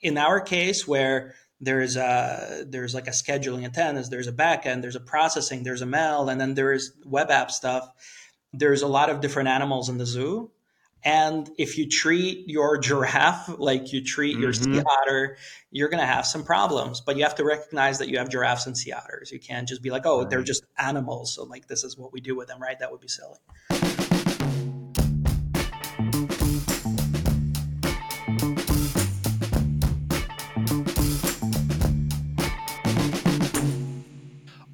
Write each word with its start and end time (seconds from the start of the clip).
in 0.00 0.18
our 0.18 0.40
case, 0.40 0.86
where 0.86 1.34
there's 1.60 1.96
a 1.96 2.64
there's 2.68 2.94
like 2.94 3.08
a 3.08 3.12
scheduling 3.12 3.66
attendance, 3.66 4.08
there's 4.08 4.28
a 4.28 4.32
backend, 4.32 4.82
there's 4.82 4.96
a 4.96 5.00
processing, 5.00 5.62
there's 5.62 5.82
a 5.82 5.86
mail, 5.86 6.28
and 6.28 6.40
then 6.40 6.54
there's 6.54 6.92
web 7.04 7.30
app 7.30 7.50
stuff. 7.50 7.88
There's 8.52 8.82
a 8.82 8.88
lot 8.88 9.10
of 9.10 9.20
different 9.20 9.48
animals 9.48 9.88
in 9.88 9.98
the 9.98 10.06
zoo. 10.06 10.50
And 11.04 11.48
if 11.58 11.78
you 11.78 11.88
treat 11.88 12.48
your 12.48 12.78
giraffe 12.78 13.48
like 13.58 13.92
you 13.92 14.02
treat 14.02 14.34
mm-hmm. 14.34 14.42
your 14.42 14.52
sea 14.52 14.82
otter, 15.02 15.36
you're 15.70 15.88
going 15.88 16.00
to 16.00 16.06
have 16.06 16.26
some 16.26 16.44
problems. 16.44 17.00
But 17.00 17.16
you 17.16 17.22
have 17.22 17.36
to 17.36 17.44
recognize 17.44 17.98
that 17.98 18.08
you 18.08 18.18
have 18.18 18.30
giraffes 18.30 18.66
and 18.66 18.76
sea 18.76 18.92
otters. 18.92 19.30
You 19.30 19.38
can't 19.38 19.68
just 19.68 19.82
be 19.82 19.90
like, 19.90 20.06
oh, 20.06 20.20
right. 20.20 20.30
they're 20.30 20.42
just 20.42 20.64
animals. 20.76 21.34
So, 21.34 21.44
like, 21.44 21.68
this 21.68 21.84
is 21.84 21.96
what 21.96 22.12
we 22.12 22.20
do 22.20 22.34
with 22.34 22.48
them, 22.48 22.60
right? 22.60 22.78
That 22.78 22.90
would 22.90 23.00
be 23.00 23.08
silly. 23.08 23.38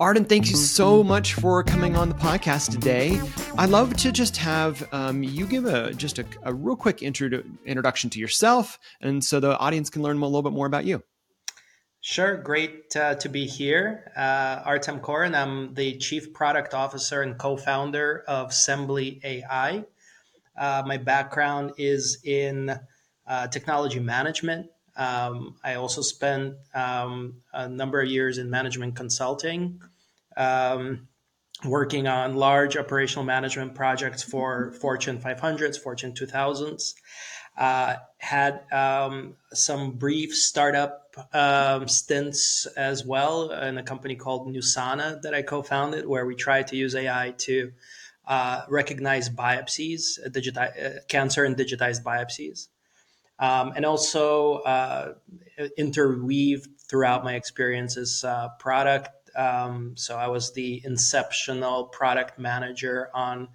Artem, 0.05 0.27
thank 0.27 0.51
you 0.51 0.57
so 0.57 1.03
much 1.03 1.33
for 1.33 1.63
coming 1.65 1.97
on 1.97 2.11
the 2.11 2.15
podcast 2.17 2.71
today. 2.71 3.19
I'd 3.57 3.71
love 3.71 3.97
to 3.97 4.13
just 4.13 4.37
have 4.37 4.87
um, 4.93 5.23
you 5.23 5.47
give 5.47 5.65
a 5.65 5.95
just 5.95 6.19
a, 6.19 6.27
a 6.43 6.53
real 6.53 6.77
quick 6.77 7.03
intro 7.03 7.43
introduction 7.65 8.11
to 8.11 8.19
yourself, 8.19 8.79
and 9.01 9.25
so 9.25 9.41
the 9.41 9.57
audience 9.57 9.89
can 9.89 10.03
learn 10.03 10.19
a 10.19 10.27
little 10.27 10.43
bit 10.43 10.53
more 10.53 10.67
about 10.67 10.85
you. 10.85 11.03
Sure, 12.03 12.37
great 12.37 12.95
uh, 12.95 13.15
to 13.15 13.31
be 13.31 13.47
here. 13.47 14.13
Uh, 14.15 14.61
Artem 14.67 15.01
Koren, 15.01 15.35
I'm 15.35 15.73
the 15.73 15.97
Chief 15.97 16.35
Product 16.35 16.75
Officer 16.75 17.23
and 17.23 17.39
co-founder 17.39 18.25
of 18.29 18.51
Sembly 18.51 19.25
AI. 19.25 19.87
Uh, 20.55 20.83
my 20.85 20.99
background 20.99 21.73
is 21.79 22.19
in 22.25 22.79
uh, 23.27 23.47
technology 23.47 24.01
management. 24.01 24.67
Um, 24.97 25.57
I 25.65 25.77
also 25.77 26.03
spent 26.03 26.57
um, 26.75 27.37
a 27.55 27.71
number 27.71 28.03
of 28.03 28.09
years 28.11 28.37
in 28.37 28.51
management 28.51 28.97
consulting 28.97 29.81
um, 30.37 31.09
working 31.65 32.07
on 32.07 32.37
large 32.37 32.77
operational 32.77 33.25
management 33.25 33.75
projects 33.75 34.23
for 34.23 34.73
Fortune 34.73 35.19
500s, 35.19 35.79
Fortune 35.79 36.13
2000s. 36.13 36.95
Uh, 37.57 37.95
had 38.19 38.63
um, 38.73 39.37
some 39.53 39.93
brief 39.93 40.35
startup 40.35 41.15
um, 41.33 41.87
stints 41.87 42.67
as 42.77 43.05
well 43.05 43.53
in 43.53 43.79
a 43.79 43.83
company 43.83 44.17
called 44.17 44.49
Nusana 44.49 45.23
that 45.23 45.35
I 45.35 45.43
co-founded, 45.43 46.05
where 46.05 46.27
we 46.27 46.35
tried 46.35 46.67
to 46.69 46.77
use 46.77 46.97
AI 46.97 47.33
to 47.39 47.71
uh, 48.27 48.63
recognize 48.69 49.29
biopsies, 49.31 50.19
digiti- 50.31 50.97
uh, 50.97 51.01
cancer 51.09 51.45
and 51.45 51.57
digitized 51.57 52.03
biopsies, 52.03 52.69
um, 53.39 53.73
and 53.77 53.85
also 53.85 54.55
uh, 54.61 55.15
interweave 55.77 56.67
throughout 56.89 57.23
my 57.23 57.35
experiences 57.35 58.25
uh, 58.25 58.49
product 58.59 59.24
um, 59.37 59.93
so 59.97 60.17
I 60.17 60.29
was 60.29 60.53
the 60.53 60.83
inceptional 60.85 61.85
product 61.85 62.39
manager 62.39 63.09
on 63.15 63.49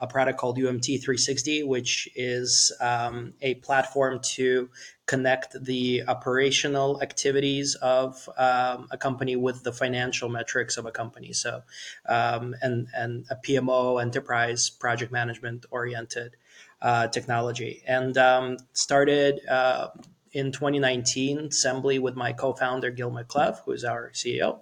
a 0.00 0.06
product 0.06 0.38
called 0.38 0.56
UMT 0.56 0.86
360, 0.86 1.62
which 1.64 2.08
is 2.14 2.72
um, 2.80 3.34
a 3.42 3.54
platform 3.56 4.18
to 4.20 4.70
connect 5.06 5.62
the 5.62 6.02
operational 6.08 7.02
activities 7.02 7.74
of 7.76 8.28
um, 8.38 8.88
a 8.90 8.96
company 8.96 9.36
with 9.36 9.62
the 9.62 9.72
financial 9.72 10.28
metrics 10.28 10.78
of 10.78 10.86
a 10.86 10.90
company. 10.90 11.32
So, 11.32 11.62
um, 12.08 12.54
and 12.62 12.88
and 12.94 13.26
a 13.30 13.36
PMO 13.36 14.00
enterprise 14.00 14.70
project 14.70 15.12
management 15.12 15.66
oriented 15.70 16.36
uh, 16.80 17.08
technology, 17.08 17.82
and 17.86 18.16
um, 18.16 18.56
started. 18.72 19.40
Uh, 19.46 19.88
in 20.32 20.52
2019, 20.52 21.48
Sembly 21.48 21.98
with 21.98 22.14
my 22.14 22.32
co-founder 22.32 22.92
Gil 22.92 23.10
Makleev, 23.10 23.64
who 23.64 23.72
is 23.72 23.82
our 23.82 24.12
CEO, 24.14 24.60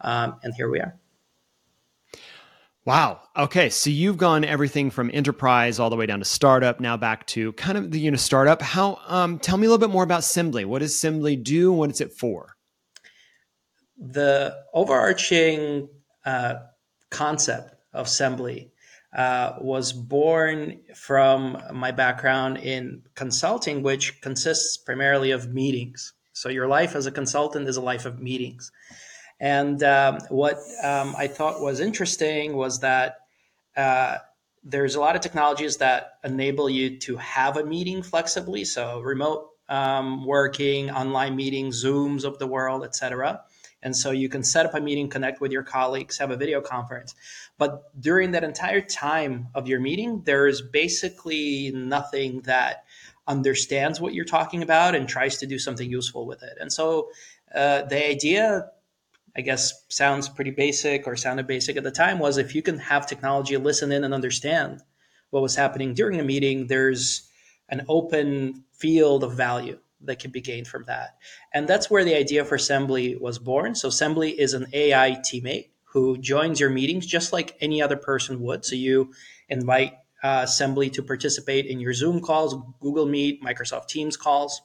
um, 0.00 0.36
and 0.42 0.54
here 0.54 0.70
we 0.70 0.80
are. 0.80 0.98
Wow. 2.84 3.20
Okay. 3.36 3.68
So 3.68 3.90
you've 3.90 4.16
gone 4.16 4.46
everything 4.46 4.90
from 4.90 5.10
enterprise 5.12 5.78
all 5.78 5.90
the 5.90 5.96
way 5.96 6.06
down 6.06 6.20
to 6.20 6.24
startup, 6.24 6.80
now 6.80 6.96
back 6.96 7.26
to 7.26 7.52
kind 7.52 7.76
of 7.76 7.90
the 7.90 8.00
you 8.00 8.10
know 8.10 8.16
startup. 8.16 8.62
How? 8.62 8.98
Um, 9.06 9.38
tell 9.38 9.58
me 9.58 9.66
a 9.66 9.70
little 9.70 9.86
bit 9.86 9.92
more 9.92 10.04
about 10.04 10.22
Sembly. 10.22 10.64
What 10.64 10.78
does 10.78 10.94
Sembly 10.94 11.42
do? 11.42 11.70
What 11.70 11.90
is 11.90 12.00
it 12.00 12.14
for? 12.14 12.56
The 13.98 14.56
overarching 14.72 15.88
uh, 16.24 16.54
concept 17.10 17.74
of 17.92 18.06
Sembly 18.06 18.70
uh, 19.14 19.56
was 19.60 19.92
born 19.92 20.80
from 20.94 21.62
my 21.72 21.90
background 21.90 22.58
in 22.58 23.02
consulting, 23.14 23.82
which 23.82 24.20
consists 24.22 24.76
primarily 24.76 25.32
of 25.32 25.52
meetings. 25.52 26.14
So 26.32 26.48
your 26.48 26.68
life 26.68 26.94
as 26.94 27.06
a 27.06 27.10
consultant 27.10 27.68
is 27.68 27.76
a 27.76 27.82
life 27.82 28.06
of 28.06 28.20
meetings. 28.20 28.70
And 29.40 29.82
um, 29.82 30.18
what 30.28 30.56
um, 30.82 31.14
I 31.16 31.28
thought 31.28 31.60
was 31.60 31.80
interesting 31.80 32.56
was 32.56 32.80
that 32.80 33.18
uh, 33.76 34.16
there's 34.64 34.96
a 34.96 35.00
lot 35.00 35.14
of 35.16 35.22
technologies 35.22 35.76
that 35.76 36.14
enable 36.24 36.68
you 36.68 36.98
to 36.98 37.16
have 37.16 37.56
a 37.56 37.64
meeting 37.64 38.02
flexibly. 38.02 38.64
So 38.64 39.00
remote 39.00 39.50
um, 39.68 40.24
working, 40.24 40.90
online 40.90 41.36
meetings, 41.36 41.84
Zooms 41.84 42.24
of 42.24 42.38
the 42.38 42.46
world, 42.46 42.84
etc. 42.84 43.42
And 43.82 43.96
so 43.96 44.10
you 44.10 44.28
can 44.28 44.42
set 44.42 44.66
up 44.66 44.74
a 44.74 44.80
meeting, 44.80 45.08
connect 45.08 45.40
with 45.40 45.52
your 45.52 45.62
colleagues, 45.62 46.18
have 46.18 46.30
a 46.30 46.36
video 46.36 46.60
conference. 46.60 47.14
But 47.58 47.84
during 48.00 48.32
that 48.32 48.42
entire 48.42 48.80
time 48.80 49.48
of 49.54 49.68
your 49.68 49.78
meeting, 49.78 50.22
there 50.24 50.48
is 50.48 50.60
basically 50.60 51.70
nothing 51.72 52.40
that 52.42 52.84
understands 53.28 54.00
what 54.00 54.14
you're 54.14 54.24
talking 54.24 54.62
about 54.62 54.94
and 54.94 55.08
tries 55.08 55.36
to 55.38 55.46
do 55.46 55.58
something 55.58 55.88
useful 55.88 56.26
with 56.26 56.42
it. 56.42 56.56
And 56.60 56.72
so 56.72 57.10
uh, 57.54 57.82
the 57.82 58.08
idea 58.08 58.70
I 59.38 59.40
guess 59.40 59.84
sounds 59.88 60.28
pretty 60.28 60.50
basic 60.50 61.06
or 61.06 61.14
sounded 61.14 61.46
basic 61.46 61.76
at 61.76 61.84
the 61.84 61.92
time 61.92 62.18
was 62.18 62.38
if 62.38 62.56
you 62.56 62.60
can 62.60 62.76
have 62.78 63.06
technology 63.06 63.56
listen 63.56 63.92
in 63.92 64.02
and 64.02 64.12
understand 64.12 64.82
what 65.30 65.42
was 65.42 65.54
happening 65.54 65.94
during 65.94 66.18
a 66.18 66.24
meeting, 66.24 66.66
there's 66.66 67.30
an 67.68 67.84
open 67.88 68.64
field 68.72 69.22
of 69.22 69.34
value 69.34 69.78
that 70.00 70.18
can 70.18 70.32
be 70.32 70.40
gained 70.40 70.66
from 70.66 70.84
that. 70.88 71.18
And 71.54 71.68
that's 71.68 71.88
where 71.88 72.04
the 72.04 72.16
idea 72.16 72.44
for 72.44 72.56
Sembly 72.56 73.20
was 73.20 73.38
born. 73.38 73.76
So 73.76 73.90
Sembly 73.90 74.34
is 74.34 74.54
an 74.54 74.66
AI 74.72 75.12
teammate 75.12 75.68
who 75.84 76.18
joins 76.18 76.58
your 76.58 76.70
meetings 76.70 77.06
just 77.06 77.32
like 77.32 77.56
any 77.60 77.80
other 77.80 77.96
person 77.96 78.40
would. 78.40 78.64
So 78.64 78.74
you 78.74 79.12
invite 79.48 79.94
uh, 80.20 80.42
Sembly 80.42 80.92
to 80.94 81.02
participate 81.02 81.66
in 81.66 81.78
your 81.78 81.94
Zoom 81.94 82.20
calls, 82.20 82.56
Google 82.80 83.06
Meet, 83.06 83.40
Microsoft 83.40 83.86
Teams 83.86 84.16
calls. 84.16 84.62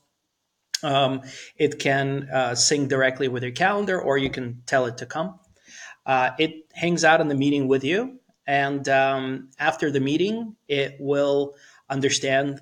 Um, 0.83 1.21
it 1.57 1.79
can 1.79 2.29
uh, 2.29 2.55
sync 2.55 2.89
directly 2.89 3.27
with 3.27 3.43
your 3.43 3.51
calendar, 3.51 4.01
or 4.01 4.17
you 4.17 4.29
can 4.29 4.61
tell 4.65 4.85
it 4.85 4.97
to 4.97 5.05
come. 5.05 5.39
Uh, 6.05 6.31
it 6.37 6.67
hangs 6.73 7.03
out 7.03 7.21
in 7.21 7.29
the 7.29 7.35
meeting 7.35 7.67
with 7.67 7.83
you, 7.83 8.19
and 8.45 8.87
um, 8.89 9.49
after 9.57 9.89
the 9.89 10.01
meeting, 10.01 10.55
it 10.67 10.97
will 10.99 11.55
understand 11.89 12.59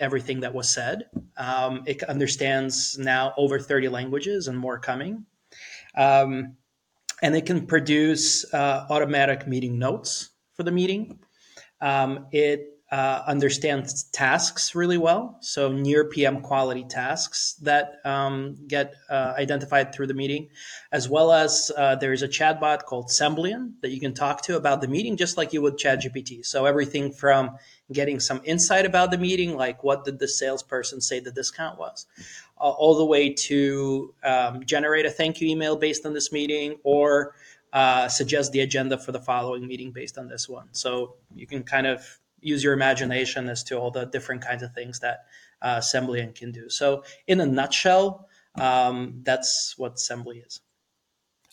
everything 0.00 0.40
that 0.40 0.54
was 0.54 0.68
said. 0.68 1.04
Um, 1.36 1.82
it 1.86 2.02
understands 2.04 2.98
now 2.98 3.34
over 3.36 3.60
30 3.60 3.88
languages 3.88 4.48
and 4.48 4.58
more 4.58 4.78
coming. 4.78 5.26
Um, 5.94 6.56
and 7.22 7.36
it 7.36 7.46
can 7.46 7.66
produce 7.66 8.52
uh, 8.52 8.86
automatic 8.88 9.46
meeting 9.46 9.78
notes 9.78 10.30
for 10.54 10.62
the 10.62 10.72
meeting. 10.72 11.20
Um, 11.80 12.26
it 12.32 12.79
uh, 12.90 13.22
understands 13.26 14.04
tasks 14.04 14.74
really 14.74 14.98
well. 14.98 15.36
So 15.40 15.70
near 15.70 16.06
PM 16.06 16.40
quality 16.40 16.82
tasks 16.82 17.54
that 17.62 18.00
um, 18.04 18.56
get 18.66 18.94
uh, 19.08 19.34
identified 19.38 19.94
through 19.94 20.08
the 20.08 20.14
meeting, 20.14 20.48
as 20.90 21.08
well 21.08 21.30
as 21.30 21.70
uh, 21.76 21.94
there's 21.96 22.22
a 22.22 22.28
chatbot 22.28 22.84
called 22.84 23.06
Semblian 23.08 23.74
that 23.82 23.90
you 23.92 24.00
can 24.00 24.12
talk 24.12 24.42
to 24.42 24.56
about 24.56 24.80
the 24.80 24.88
meeting, 24.88 25.16
just 25.16 25.36
like 25.36 25.52
you 25.52 25.62
would 25.62 25.76
ChatGPT. 25.76 26.44
So 26.44 26.66
everything 26.66 27.12
from 27.12 27.56
getting 27.92 28.18
some 28.18 28.40
insight 28.44 28.86
about 28.86 29.12
the 29.12 29.18
meeting, 29.18 29.56
like 29.56 29.84
what 29.84 30.04
did 30.04 30.18
the 30.18 30.26
salesperson 30.26 31.00
say 31.00 31.20
the 31.20 31.30
discount 31.30 31.78
was, 31.78 32.06
uh, 32.58 32.70
all 32.70 32.98
the 32.98 33.04
way 33.04 33.32
to 33.32 34.12
um, 34.24 34.64
generate 34.64 35.06
a 35.06 35.10
thank 35.10 35.40
you 35.40 35.48
email 35.48 35.76
based 35.76 36.04
on 36.04 36.12
this 36.12 36.32
meeting 36.32 36.76
or 36.82 37.34
uh, 37.72 38.08
suggest 38.08 38.50
the 38.50 38.60
agenda 38.60 38.98
for 38.98 39.12
the 39.12 39.20
following 39.20 39.64
meeting 39.64 39.92
based 39.92 40.18
on 40.18 40.26
this 40.26 40.48
one. 40.48 40.66
So 40.72 41.14
you 41.36 41.46
can 41.46 41.62
kind 41.62 41.86
of 41.86 42.18
use 42.40 42.62
your 42.62 42.72
imagination 42.72 43.48
as 43.48 43.62
to 43.64 43.78
all 43.78 43.90
the 43.90 44.04
different 44.06 44.42
kinds 44.42 44.62
of 44.62 44.72
things 44.72 45.00
that 45.00 45.26
uh, 45.62 45.78
Semblian 45.78 46.34
can 46.34 46.52
do. 46.52 46.68
So, 46.68 47.04
in 47.26 47.40
a 47.40 47.46
nutshell, 47.46 48.28
um, 48.58 49.20
that's 49.22 49.74
what 49.76 49.96
Sembly 49.96 50.44
is. 50.46 50.60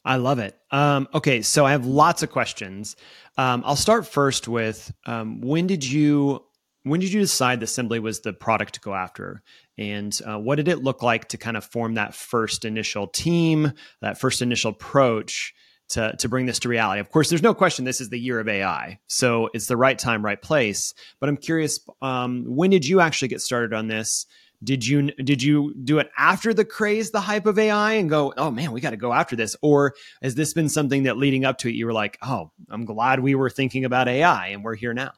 I 0.06 0.16
love 0.16 0.39
it. 0.39 0.57
Um, 0.72 1.07
okay, 1.13 1.42
so 1.42 1.66
I 1.66 1.72
have 1.72 1.86
lots 1.86 2.24
of 2.24 2.31
questions. 2.31 2.95
Um, 3.38 3.62
I'll 3.66 3.75
start 3.75 4.07
first 4.07 4.48
with 4.48 4.94
um, 5.06 5.42
when 5.42 5.68
did 5.68 5.86
you 5.86 6.44
when 6.84 7.01
did 7.01 7.12
you 7.12 7.19
decide 7.19 7.60
that 7.60 7.66
Sembly 7.66 8.00
was 8.00 8.22
the 8.22 8.31
product 8.31 8.75
to 8.75 8.80
go 8.80 8.94
after, 8.94 9.44
and 9.78 10.18
uh, 10.25 10.40
what 10.40 10.56
did 10.56 10.69
it 10.69 10.81
look 10.81 11.04
like 11.04 11.28
to 11.30 11.38
kind 11.38 11.57
of 11.57 11.66
form 11.66 11.95
that 11.95 12.16
first 12.16 12.63
initial 12.63 13.07
team, 13.07 13.74
that 14.01 14.18
first 14.18 14.42
initial 14.42 14.72
approach? 14.72 15.54
To 15.89 16.16
to 16.18 16.30
bring 16.30 16.45
this 16.45 16.60
to 16.60 16.69
reality. 16.69 17.00
Of 17.00 17.12
course, 17.12 17.30
there's 17.30 17.44
no 17.44 17.54
question 17.54 17.86
this 17.86 18.01
is 18.01 18.10
the 18.10 18.19
year 18.19 18.39
of 18.39 18.48
AI, 18.48 19.00
so 19.07 19.50
it's 19.54 19.68
the 19.68 19.78
right 19.78 19.98
time, 19.98 20.24
right 20.24 20.42
place. 20.42 20.94
But 21.19 21.30
I'm 21.30 21.38
curious, 21.38 21.80
um, 22.01 22.44
when 22.48 22.69
did 22.69 22.86
you 22.86 23.00
actually 23.00 23.30
get 23.30 23.42
started 23.42 23.74
on 23.74 23.88
this? 23.88 24.25
did 24.63 24.86
you 24.88 25.12
did 25.12 25.44
you 25.44 25.74
do 25.84 26.00
it 26.00 26.10
after 26.18 26.54
the 26.54 26.66
craze, 26.66 27.12
the 27.12 27.22
hype 27.22 27.45
of 27.45 27.60
AI, 27.60 27.94
and 27.94 28.10
go, 28.10 28.34
oh 28.38 28.50
man, 28.50 28.72
we 28.72 28.81
got 28.81 28.89
to 28.92 28.98
go 28.98 29.13
after 29.13 29.36
this, 29.36 29.56
or 29.62 29.94
has 30.22 30.36
this 30.36 30.54
been 30.54 30.69
something 30.69 31.04
that 31.04 31.18
leading 31.18 31.45
up 31.45 31.60
to 31.60 31.69
it, 31.69 31.75
you 31.75 31.86
were 31.86 31.94
like, 31.94 32.18
oh, 32.22 32.51
I'm 32.69 32.86
glad 32.86 33.19
we 33.19 33.36
were 33.36 33.50
thinking 33.50 33.86
about 33.86 34.07
AI, 34.07 34.48
and 34.48 34.63
we're 34.63 34.75
here 34.75 34.94
now. 34.94 35.12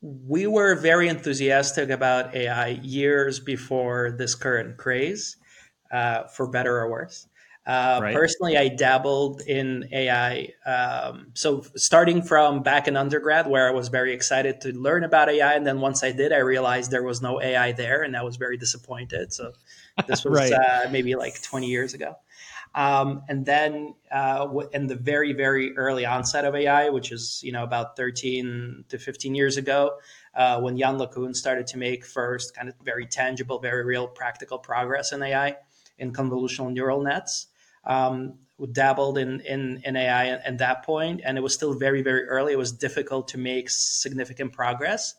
We 0.00 0.48
were 0.48 0.74
very 0.74 1.08
enthusiastic 1.08 1.90
about 1.90 2.34
AI 2.34 2.68
years 2.82 3.38
before 3.38 4.16
this 4.18 4.34
current 4.34 4.76
craze, 4.76 5.36
uh, 5.92 6.24
for 6.24 6.48
better 6.48 6.76
or 6.76 6.90
worse. 6.90 7.28
Uh, 7.64 8.00
right. 8.02 8.14
Personally, 8.14 8.56
I 8.56 8.68
dabbled 8.68 9.42
in 9.42 9.88
AI. 9.92 10.48
Um, 10.66 11.28
so 11.34 11.64
starting 11.76 12.20
from 12.20 12.64
back 12.64 12.88
in 12.88 12.96
undergrad, 12.96 13.46
where 13.46 13.68
I 13.68 13.70
was 13.70 13.86
very 13.86 14.12
excited 14.12 14.60
to 14.62 14.72
learn 14.72 15.04
about 15.04 15.28
AI, 15.28 15.54
and 15.54 15.64
then 15.64 15.80
once 15.80 16.02
I 16.02 16.10
did, 16.10 16.32
I 16.32 16.38
realized 16.38 16.90
there 16.90 17.04
was 17.04 17.22
no 17.22 17.40
AI 17.40 17.70
there, 17.70 18.02
and 18.02 18.16
I 18.16 18.22
was 18.22 18.36
very 18.36 18.56
disappointed. 18.56 19.32
So 19.32 19.52
this 20.08 20.24
was 20.24 20.50
right. 20.50 20.52
uh, 20.52 20.88
maybe 20.90 21.14
like 21.14 21.40
20 21.40 21.68
years 21.68 21.94
ago. 21.94 22.16
Um, 22.74 23.22
and 23.28 23.46
then 23.46 23.94
uh, 24.10 24.48
in 24.72 24.86
the 24.88 24.96
very 24.96 25.32
very 25.32 25.76
early 25.76 26.04
onset 26.04 26.44
of 26.44 26.56
AI, 26.56 26.88
which 26.88 27.12
is 27.12 27.40
you 27.44 27.52
know 27.52 27.62
about 27.62 27.96
13 27.96 28.86
to 28.88 28.98
15 28.98 29.36
years 29.36 29.56
ago, 29.56 29.98
uh, 30.34 30.60
when 30.60 30.76
Yann 30.76 30.98
LeCun 30.98 31.36
started 31.36 31.68
to 31.68 31.78
make 31.78 32.04
first 32.04 32.56
kind 32.56 32.68
of 32.68 32.74
very 32.82 33.06
tangible, 33.06 33.60
very 33.60 33.84
real, 33.84 34.08
practical 34.08 34.58
progress 34.58 35.12
in 35.12 35.22
AI 35.22 35.56
in 35.98 36.12
convolutional 36.12 36.72
neural 36.72 37.02
nets 37.02 37.48
um, 37.84 38.38
dabbled 38.72 39.18
in, 39.18 39.40
in, 39.40 39.82
in 39.84 39.96
AI 39.96 40.28
at 40.28 40.58
that 40.58 40.84
point, 40.84 41.20
and 41.24 41.36
it 41.36 41.40
was 41.40 41.54
still 41.54 41.74
very, 41.74 42.02
very 42.02 42.24
early. 42.24 42.52
It 42.52 42.58
was 42.58 42.72
difficult 42.72 43.28
to 43.28 43.38
make 43.38 43.68
significant 43.70 44.52
progress 44.52 45.14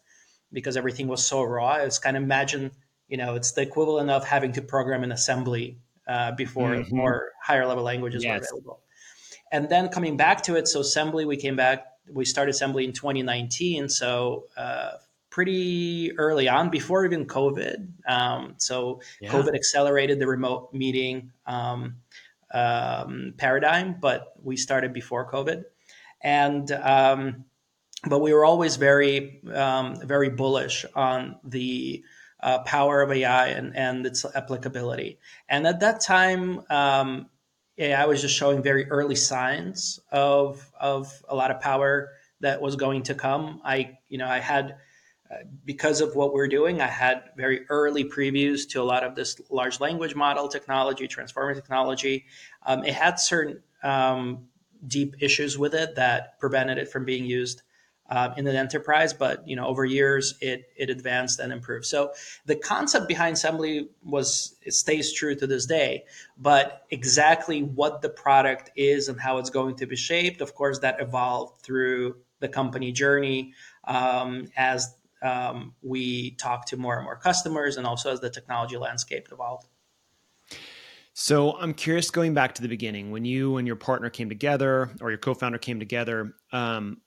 because 0.52 0.78
everything 0.78 1.08
was 1.08 1.26
so 1.26 1.44
raw. 1.44 1.76
It's 1.76 2.00
kind 2.00 2.16
of 2.16 2.24
imagine, 2.24 2.72
you 3.08 3.18
know, 3.18 3.36
it's 3.36 3.52
the 3.52 3.62
equivalent 3.62 4.10
of 4.10 4.24
having 4.26 4.54
to 4.54 4.62
program 4.62 5.04
in 5.04 5.12
assembly 5.12 5.80
uh, 6.08 6.32
before 6.34 6.70
mm-hmm. 6.70 6.96
more 6.96 7.32
higher 7.42 7.66
level 7.66 7.84
languages 7.84 8.24
yes. 8.24 8.32
were 8.32 8.58
available. 8.58 8.80
And 9.52 9.70
then 9.70 9.90
coming 9.90 10.18
back 10.18 10.42
to 10.44 10.56
it, 10.56 10.68
so 10.68 10.82
Sembly, 10.82 11.28
we 11.28 11.38
came 11.38 11.56
back, 11.56 11.86
we 12.12 12.26
started 12.26 12.56
Sembly 12.56 12.86
in 12.86 12.92
2019. 12.92 13.90
So 13.90 14.46
uh, 14.58 14.94
pretty 15.30 16.12
early 16.18 16.50
on, 16.50 16.70
before 16.70 17.06
even 17.06 17.26
COVID. 17.26 17.88
Um, 18.08 18.56
so 18.58 19.02
yeah. 19.22 19.32
COVID 19.32 19.54
accelerated 19.54 20.20
the 20.20 20.28
remote 20.28 20.74
meeting. 20.74 21.32
Um, 21.46 21.98
um, 22.54 23.34
paradigm, 23.38 23.98
but 24.00 24.34
we 24.42 24.58
started 24.58 24.94
before 24.94 25.30
COVID, 25.32 25.64
and 26.22 26.72
um, 26.72 27.46
but 28.08 28.20
we 28.20 28.34
were 28.34 28.46
always 28.46 28.76
very 28.76 29.42
um, 29.54 29.96
very 30.06 30.30
bullish 30.30 30.86
on 30.96 31.38
the 31.44 32.04
uh, 32.42 32.60
power 32.60 33.02
of 33.02 33.12
AI 33.12 33.48
and, 33.48 33.76
and 33.76 34.06
its 34.06 34.26
applicability. 34.36 35.18
And 35.48 35.66
at 35.66 35.80
that 35.80 36.02
time, 36.02 36.62
um, 36.70 37.30
AI 37.78 38.06
was 38.06 38.22
just 38.22 38.36
showing 38.36 38.62
very 38.62 38.90
early 38.92 39.16
signs 39.16 40.00
of 40.12 40.70
of 40.80 41.12
a 41.30 41.36
lot 41.36 41.52
of 41.52 41.60
power 41.60 42.12
that 42.42 42.62
was 42.62 42.76
going 42.76 43.04
to 43.04 43.16
come. 43.16 43.62
I 43.64 43.98
you 44.10 44.18
know 44.18 44.28
I 44.28 44.40
had 44.40 44.78
because 45.66 46.02
of 46.02 46.16
what 46.16 46.34
we're 46.34 46.48
doing, 46.48 46.82
I 46.82 46.88
had 46.88 47.24
very 47.36 47.66
early 47.70 48.06
previews 48.06 48.68
to 48.70 48.82
a 48.82 48.84
lot 48.84 49.04
of 49.04 49.16
this 49.16 49.40
large 49.50 49.80
language 49.80 50.16
model 50.16 50.48
technology, 50.48 51.08
transformer 51.08 51.54
technology. 51.54 52.26
Um, 52.66 52.84
it 52.84 52.94
had 52.94 53.20
certain 53.20 53.62
um, 53.84 54.48
deep 54.86 55.16
issues 55.20 55.58
with 55.58 55.74
it 55.74 55.96
that 55.96 56.40
prevented 56.40 56.78
it 56.78 56.90
from 56.90 57.06
being 57.06 57.26
used 57.26 57.62
uh, 58.10 58.34
in 58.38 58.46
an 58.46 58.56
enterprise, 58.56 59.14
but 59.14 59.48
you 59.48 59.56
know 59.56 59.66
over 59.66 59.86
years 59.86 60.36
it 60.42 60.70
it 60.76 60.90
advanced 60.90 61.40
and 61.40 61.54
improved. 61.54 61.86
So 61.86 62.12
the 62.46 62.56
concept 62.56 63.08
behind 63.08 63.38
Sembly 63.38 63.88
was 64.04 64.56
it 64.62 64.74
stays 64.74 65.14
true 65.14 65.36
to 65.36 65.48
this 65.48 65.66
day, 65.66 66.04
but 66.38 66.86
exactly 66.92 67.64
what 67.64 68.02
the 68.02 68.10
product 68.10 68.72
is 68.76 69.08
and 69.08 69.20
how 69.20 69.38
it's 69.38 69.50
going 69.50 69.78
to 69.78 69.86
be 69.86 69.96
shaped, 69.96 70.42
of 70.42 70.54
course, 70.54 70.80
that 70.80 71.00
evolved 71.00 71.62
through 71.62 72.18
the 72.40 72.50
company 72.50 72.92
journey 72.92 73.54
um, 73.86 74.50
as 74.58 74.96
um, 75.24 75.74
we 75.82 76.32
talk 76.32 76.66
to 76.68 76.78
more 76.78 76.96
and 76.96 77.06
more 77.06 77.16
customers 77.16 77.78
and 77.78 77.88
also 77.88 78.12
as 78.12 78.20
the 78.20 78.30
technology 78.30 78.78
landscape 78.78 79.30
evolved. 79.32 79.68
So 81.14 81.54
I'm 81.54 81.74
curious, 81.74 82.10
going 82.10 82.34
back 82.34 82.56
to 82.56 82.62
the 82.62 82.68
beginning, 82.68 83.12
when 83.12 83.24
you 83.24 83.58
and 83.58 83.68
your 83.68 83.76
partner 83.76 84.10
came 84.10 84.30
together, 84.30 84.90
or 85.00 85.12
your 85.12 85.20
co-founder 85.20 85.60
came 85.60 85.80
together, 85.80 86.34
um, 86.52 87.02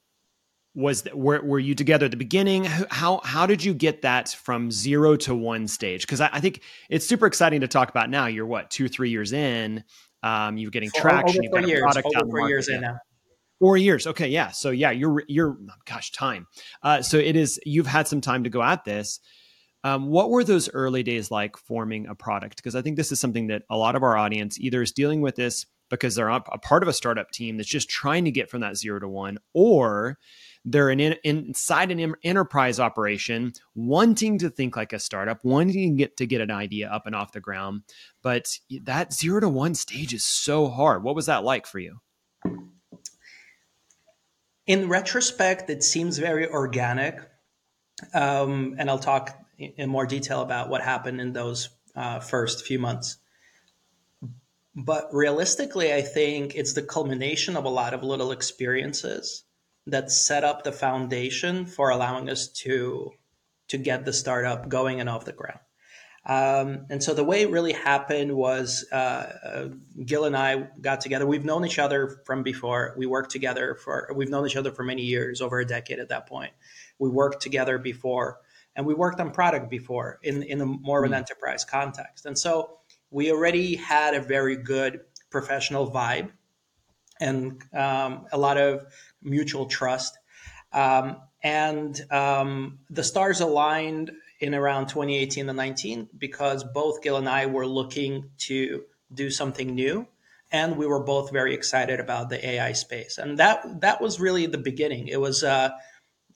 was 0.76 1.02
that, 1.02 1.16
were, 1.16 1.40
were 1.42 1.58
you 1.58 1.74
together 1.74 2.04
at 2.04 2.12
the 2.12 2.16
beginning? 2.16 2.64
How 2.66 3.20
how 3.24 3.46
did 3.46 3.64
you 3.64 3.74
get 3.74 4.02
that 4.02 4.28
from 4.28 4.70
zero 4.70 5.16
to 5.16 5.34
one 5.34 5.66
stage? 5.66 6.02
Because 6.02 6.20
I, 6.20 6.30
I, 6.34 6.40
think 6.40 6.62
it's 6.88 7.06
super 7.06 7.26
exciting 7.26 7.62
to 7.62 7.68
talk 7.68 7.88
about 7.88 8.10
now. 8.10 8.26
You're 8.26 8.46
what 8.46 8.70
two 8.70 8.86
three 8.86 9.10
years 9.10 9.32
in, 9.32 9.82
um, 10.22 10.56
you're 10.56 10.70
getting 10.70 10.90
traction. 10.94 11.42
You've 11.42 11.52
got 11.52 11.64
a 11.64 11.68
years, 11.68 11.80
product 11.80 12.08
over 12.14 12.30
four 12.30 12.48
years 12.48 12.68
in 12.68 12.82
now. 12.82 12.98
Four 13.58 13.76
years. 13.76 14.06
Okay, 14.06 14.28
yeah. 14.28 14.50
So 14.50 14.70
yeah, 14.70 14.90
you're 14.90 15.22
you're 15.28 15.56
gosh, 15.86 16.12
time. 16.12 16.46
Uh, 16.82 17.02
so 17.02 17.16
it 17.16 17.36
is. 17.36 17.58
You've 17.64 17.86
had 17.86 18.06
some 18.06 18.20
time 18.20 18.44
to 18.44 18.50
go 18.50 18.62
at 18.62 18.84
this. 18.84 19.20
Um, 19.82 20.08
what 20.08 20.30
were 20.30 20.44
those 20.44 20.68
early 20.70 21.02
days 21.02 21.30
like 21.30 21.56
forming 21.56 22.06
a 22.06 22.14
product? 22.14 22.56
Because 22.56 22.74
I 22.74 22.82
think 22.82 22.96
this 22.96 23.12
is 23.12 23.20
something 23.20 23.46
that 23.46 23.62
a 23.70 23.76
lot 23.76 23.94
of 23.94 24.02
our 24.02 24.16
audience 24.16 24.58
either 24.58 24.82
is 24.82 24.92
dealing 24.92 25.20
with 25.20 25.36
this 25.36 25.64
because 25.90 26.16
they're 26.16 26.28
a 26.28 26.40
part 26.40 26.82
of 26.82 26.88
a 26.88 26.92
startup 26.92 27.30
team 27.30 27.56
that's 27.56 27.68
just 27.68 27.88
trying 27.88 28.24
to 28.24 28.32
get 28.32 28.50
from 28.50 28.60
that 28.60 28.76
zero 28.76 28.98
to 28.98 29.08
one, 29.08 29.38
or 29.54 30.18
they're 30.64 30.90
an 30.90 30.98
in, 30.98 31.14
inside 31.22 31.92
an 31.92 32.14
enterprise 32.24 32.80
operation, 32.80 33.52
wanting 33.74 34.38
to 34.38 34.50
think 34.50 34.76
like 34.76 34.92
a 34.92 34.98
startup, 34.98 35.44
wanting 35.44 35.96
to 35.96 35.96
get 35.96 36.16
to 36.16 36.26
get 36.26 36.40
an 36.40 36.50
idea 36.50 36.88
up 36.88 37.06
and 37.06 37.14
off 37.14 37.32
the 37.32 37.40
ground. 37.40 37.82
But 38.22 38.58
that 38.82 39.12
zero 39.12 39.40
to 39.40 39.48
one 39.48 39.74
stage 39.76 40.12
is 40.12 40.24
so 40.24 40.68
hard. 40.68 41.04
What 41.04 41.14
was 41.14 41.26
that 41.26 41.44
like 41.44 41.66
for 41.66 41.78
you? 41.78 41.98
In 44.66 44.88
retrospect, 44.88 45.70
it 45.70 45.82
seems 45.82 46.18
very 46.18 46.48
organic. 46.48 47.20
Um, 48.12 48.74
and 48.78 48.90
I'll 48.90 48.98
talk 48.98 49.38
in 49.58 49.88
more 49.88 50.06
detail 50.06 50.42
about 50.42 50.68
what 50.68 50.82
happened 50.82 51.20
in 51.20 51.32
those 51.32 51.70
uh, 51.94 52.20
first 52.20 52.66
few 52.66 52.78
months. 52.78 53.16
But 54.74 55.08
realistically, 55.12 55.94
I 55.94 56.02
think 56.02 56.54
it's 56.54 56.74
the 56.74 56.82
culmination 56.82 57.56
of 57.56 57.64
a 57.64 57.70
lot 57.70 57.94
of 57.94 58.02
little 58.02 58.32
experiences 58.32 59.44
that 59.86 60.10
set 60.10 60.44
up 60.44 60.64
the 60.64 60.72
foundation 60.72 61.64
for 61.64 61.90
allowing 61.90 62.28
us 62.28 62.48
to 62.48 63.12
to 63.68 63.78
get 63.78 64.04
the 64.04 64.12
startup 64.12 64.68
going 64.68 65.00
and 65.00 65.08
off 65.08 65.24
the 65.24 65.32
ground. 65.32 65.58
Um, 66.28 66.86
and 66.90 67.00
so 67.00 67.14
the 67.14 67.22
way 67.22 67.42
it 67.42 67.50
really 67.50 67.72
happened 67.72 68.34
was 68.34 68.84
uh, 68.90 68.96
uh, 68.96 69.68
Gil 70.04 70.24
and 70.24 70.36
I 70.36 70.68
got 70.80 71.00
together. 71.00 71.24
We've 71.24 71.44
known 71.44 71.64
each 71.64 71.78
other 71.78 72.20
from 72.24 72.42
before. 72.42 72.94
We 72.96 73.06
worked 73.06 73.30
together 73.30 73.76
for, 73.76 74.10
we've 74.14 74.28
known 74.28 74.44
each 74.44 74.56
other 74.56 74.72
for 74.72 74.82
many 74.82 75.02
years, 75.02 75.40
over 75.40 75.60
a 75.60 75.64
decade 75.64 76.00
at 76.00 76.08
that 76.08 76.26
point. 76.26 76.52
We 76.98 77.08
worked 77.08 77.42
together 77.42 77.78
before 77.78 78.40
and 78.74 78.84
we 78.84 78.92
worked 78.92 79.20
on 79.20 79.30
product 79.30 79.70
before 79.70 80.18
in, 80.22 80.42
in 80.42 80.60
a 80.60 80.66
more 80.66 81.04
of 81.04 81.10
an 81.10 81.14
mm. 81.14 81.18
enterprise 81.18 81.64
context. 81.64 82.26
And 82.26 82.36
so 82.36 82.78
we 83.10 83.30
already 83.30 83.76
had 83.76 84.14
a 84.14 84.20
very 84.20 84.56
good 84.56 85.00
professional 85.30 85.90
vibe 85.90 86.30
and 87.20 87.62
um, 87.72 88.26
a 88.32 88.38
lot 88.38 88.58
of 88.58 88.84
mutual 89.22 89.66
trust. 89.66 90.18
Um, 90.72 91.18
and 91.42 92.00
um, 92.10 92.80
the 92.90 93.04
stars 93.04 93.40
aligned 93.40 94.10
in 94.40 94.54
around 94.54 94.88
2018 94.88 95.48
and 95.48 95.56
19 95.56 96.08
because 96.16 96.64
both 96.64 97.02
Gil 97.02 97.16
and 97.16 97.28
I 97.28 97.46
were 97.46 97.66
looking 97.66 98.30
to 98.38 98.84
do 99.12 99.30
something 99.30 99.74
new 99.74 100.06
and 100.52 100.76
we 100.76 100.86
were 100.86 101.02
both 101.02 101.32
very 101.32 101.54
excited 101.54 102.00
about 102.00 102.28
the 102.28 102.46
AI 102.46 102.72
space. 102.72 103.18
And 103.18 103.38
that 103.38 103.80
that 103.80 104.00
was 104.00 104.20
really 104.20 104.46
the 104.46 104.58
beginning. 104.58 105.08
It 105.08 105.20
was 105.20 105.42
uh, 105.42 105.70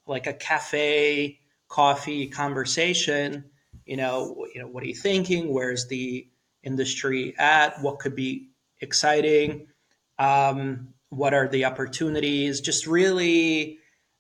like 0.07 0.27
a 0.27 0.33
cafe 0.33 1.41
coffee 1.69 2.29
conversation. 2.29 3.45
You 3.85 3.97
know, 3.97 4.47
you 4.55 4.61
know, 4.61 4.69
what 4.69 4.83
are 4.83 4.87
you 4.87 4.95
thinking? 4.95 5.53
Where's 5.53 5.87
the 5.87 6.29
industry 6.63 7.35
at? 7.39 7.81
What 7.83 7.99
could 7.99 8.15
be 8.17 8.51
exciting? 8.81 9.69
Um, 10.19 10.95
what 11.09 11.35
are 11.35 11.49
the 11.49 11.65
opportunities? 11.65 12.61
Just 12.61 12.87
really 12.87 13.79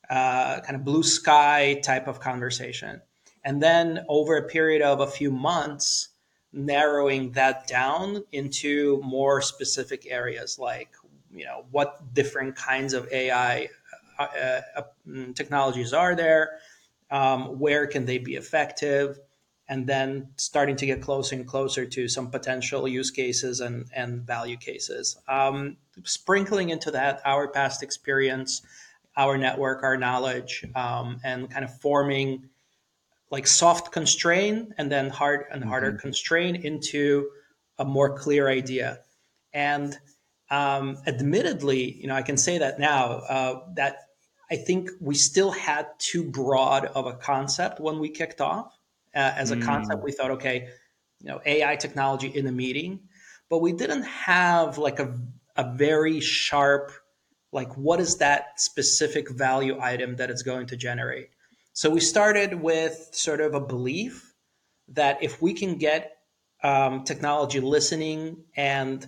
uh, 0.08 0.60
kind 0.60 0.76
of 0.76 0.84
blue 0.84 1.02
sky 1.02 1.80
type 1.82 2.08
of 2.08 2.20
conversation. 2.20 3.00
And 3.44 3.62
then 3.62 4.04
over 4.09 4.37
a 4.37 4.49
period 4.49 4.82
of 4.82 5.00
a 5.00 5.06
few 5.06 5.30
months, 5.30 6.09
narrowing 6.52 7.32
that 7.32 7.66
down 7.66 8.25
into 8.32 9.00
more 9.02 9.40
specific 9.40 10.06
areas 10.11 10.59
like, 10.59 10.90
you 11.32 11.44
know, 11.44 11.64
what 11.70 12.12
different 12.12 12.56
kinds 12.56 12.92
of 12.92 13.11
AI 13.12 13.68
uh, 14.18 14.61
uh, 14.76 14.82
mm, 15.09 15.35
technologies 15.35 15.92
are 15.92 16.14
there? 16.14 16.59
Um, 17.11 17.59
where 17.59 17.87
can 17.87 18.04
they 18.04 18.18
be 18.18 18.35
effective? 18.35 19.18
And 19.68 19.87
then 19.87 20.30
starting 20.37 20.75
to 20.76 20.87
get 20.87 21.00
closer 21.00 21.37
and 21.37 21.47
closer 21.47 21.87
to 21.87 22.09
some 22.09 22.30
potential 22.30 22.88
use 22.88 23.12
cases 23.12 23.61
and, 23.61 23.87
and 23.94 24.23
value 24.23 24.56
cases. 24.56 25.16
Um, 25.28 25.76
sprinkling 26.02 26.70
into 26.70 26.90
that 26.90 27.23
our 27.25 27.47
past 27.47 27.82
experience, 27.82 28.62
our 29.16 29.38
network, 29.38 29.85
our 29.85 29.97
knowledge, 29.97 30.64
um, 30.75 31.20
and 31.23 31.49
kind 31.49 31.64
of 31.64 31.78
forming 31.80 32.49
like 33.30 33.46
soft 33.46 33.92
constrain 33.92 34.75
and 34.78 34.90
then 34.90 35.08
hard 35.08 35.44
and 35.50 35.64
harder 35.64 35.90
mm-hmm. 35.90 36.00
constrain 36.00 36.56
into 36.56 37.28
a 37.78 37.84
more 37.84 38.16
clear 38.18 38.49
idea. 38.49 39.00
And 39.52 39.96
um, 40.50 40.99
admittedly, 41.06 41.92
you 42.00 42.08
know, 42.08 42.14
I 42.14 42.22
can 42.22 42.37
say 42.37 42.58
that 42.58 42.78
now 42.80 43.04
uh, 43.28 43.60
that 43.76 43.96
I 44.50 44.56
think 44.56 44.90
we 45.00 45.14
still 45.14 45.52
had 45.52 45.87
too 45.99 46.25
broad 46.25 46.87
of 46.87 47.06
a 47.06 47.14
concept 47.14 47.80
when 47.80 48.00
we 48.00 48.08
kicked 48.08 48.40
off. 48.40 48.76
Uh, 49.14 49.32
as 49.37 49.50
a 49.50 49.56
mm. 49.56 49.64
concept, 49.64 50.04
we 50.04 50.12
thought, 50.12 50.30
okay, 50.30 50.68
you 51.20 51.28
know, 51.28 51.40
AI 51.44 51.75
technology 51.75 52.28
in 52.28 52.46
a 52.46 52.52
meeting, 52.52 53.00
but 53.49 53.58
we 53.58 53.72
didn't 53.72 54.04
have 54.04 54.78
like 54.78 55.00
a 55.00 55.18
a 55.56 55.75
very 55.75 56.20
sharp, 56.20 56.90
like 57.52 57.76
what 57.76 58.00
is 58.00 58.16
that 58.16 58.60
specific 58.60 59.30
value 59.30 59.78
item 59.80 60.16
that 60.16 60.30
it's 60.30 60.42
going 60.42 60.66
to 60.68 60.76
generate. 60.76 61.28
So 61.80 61.88
we 61.88 62.00
started 62.00 62.60
with 62.60 63.08
sort 63.12 63.40
of 63.40 63.54
a 63.54 63.60
belief 63.60 64.34
that 64.88 65.22
if 65.22 65.40
we 65.40 65.54
can 65.54 65.78
get 65.78 66.12
um, 66.62 67.04
technology 67.04 67.58
listening 67.60 68.44
and 68.54 69.06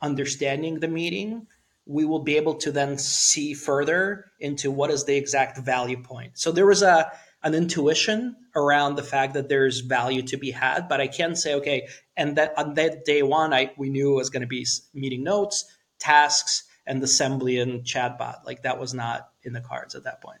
understanding 0.00 0.80
the 0.80 0.88
meeting, 0.88 1.48
we 1.84 2.06
will 2.06 2.22
be 2.22 2.38
able 2.38 2.54
to 2.54 2.72
then 2.72 2.96
see 2.96 3.52
further 3.52 4.24
into 4.40 4.70
what 4.70 4.90
is 4.90 5.04
the 5.04 5.14
exact 5.14 5.58
value 5.58 6.02
point. 6.02 6.38
So 6.38 6.50
there 6.50 6.64
was 6.64 6.80
a 6.80 7.12
an 7.42 7.52
intuition 7.52 8.36
around 8.56 8.94
the 8.94 9.02
fact 9.02 9.34
that 9.34 9.50
there's 9.50 9.80
value 9.80 10.22
to 10.22 10.38
be 10.38 10.50
had, 10.50 10.88
but 10.88 11.02
I 11.02 11.08
can 11.08 11.36
say, 11.36 11.52
okay, 11.56 11.88
and 12.16 12.36
that 12.36 12.54
on 12.56 12.72
that 12.72 13.04
day 13.04 13.22
one, 13.22 13.52
I 13.52 13.72
we 13.76 13.90
knew 13.90 14.12
it 14.12 14.16
was 14.16 14.30
going 14.30 14.40
to 14.40 14.46
be 14.46 14.66
meeting 14.94 15.24
notes, 15.24 15.66
tasks, 15.98 16.64
and 16.86 17.02
assembly 17.02 17.58
and 17.58 17.84
chatbot. 17.84 18.46
Like 18.46 18.62
that 18.62 18.80
was 18.80 18.94
not 18.94 19.28
in 19.42 19.52
the 19.52 19.60
cards 19.60 19.94
at 19.94 20.04
that 20.04 20.22
point. 20.22 20.40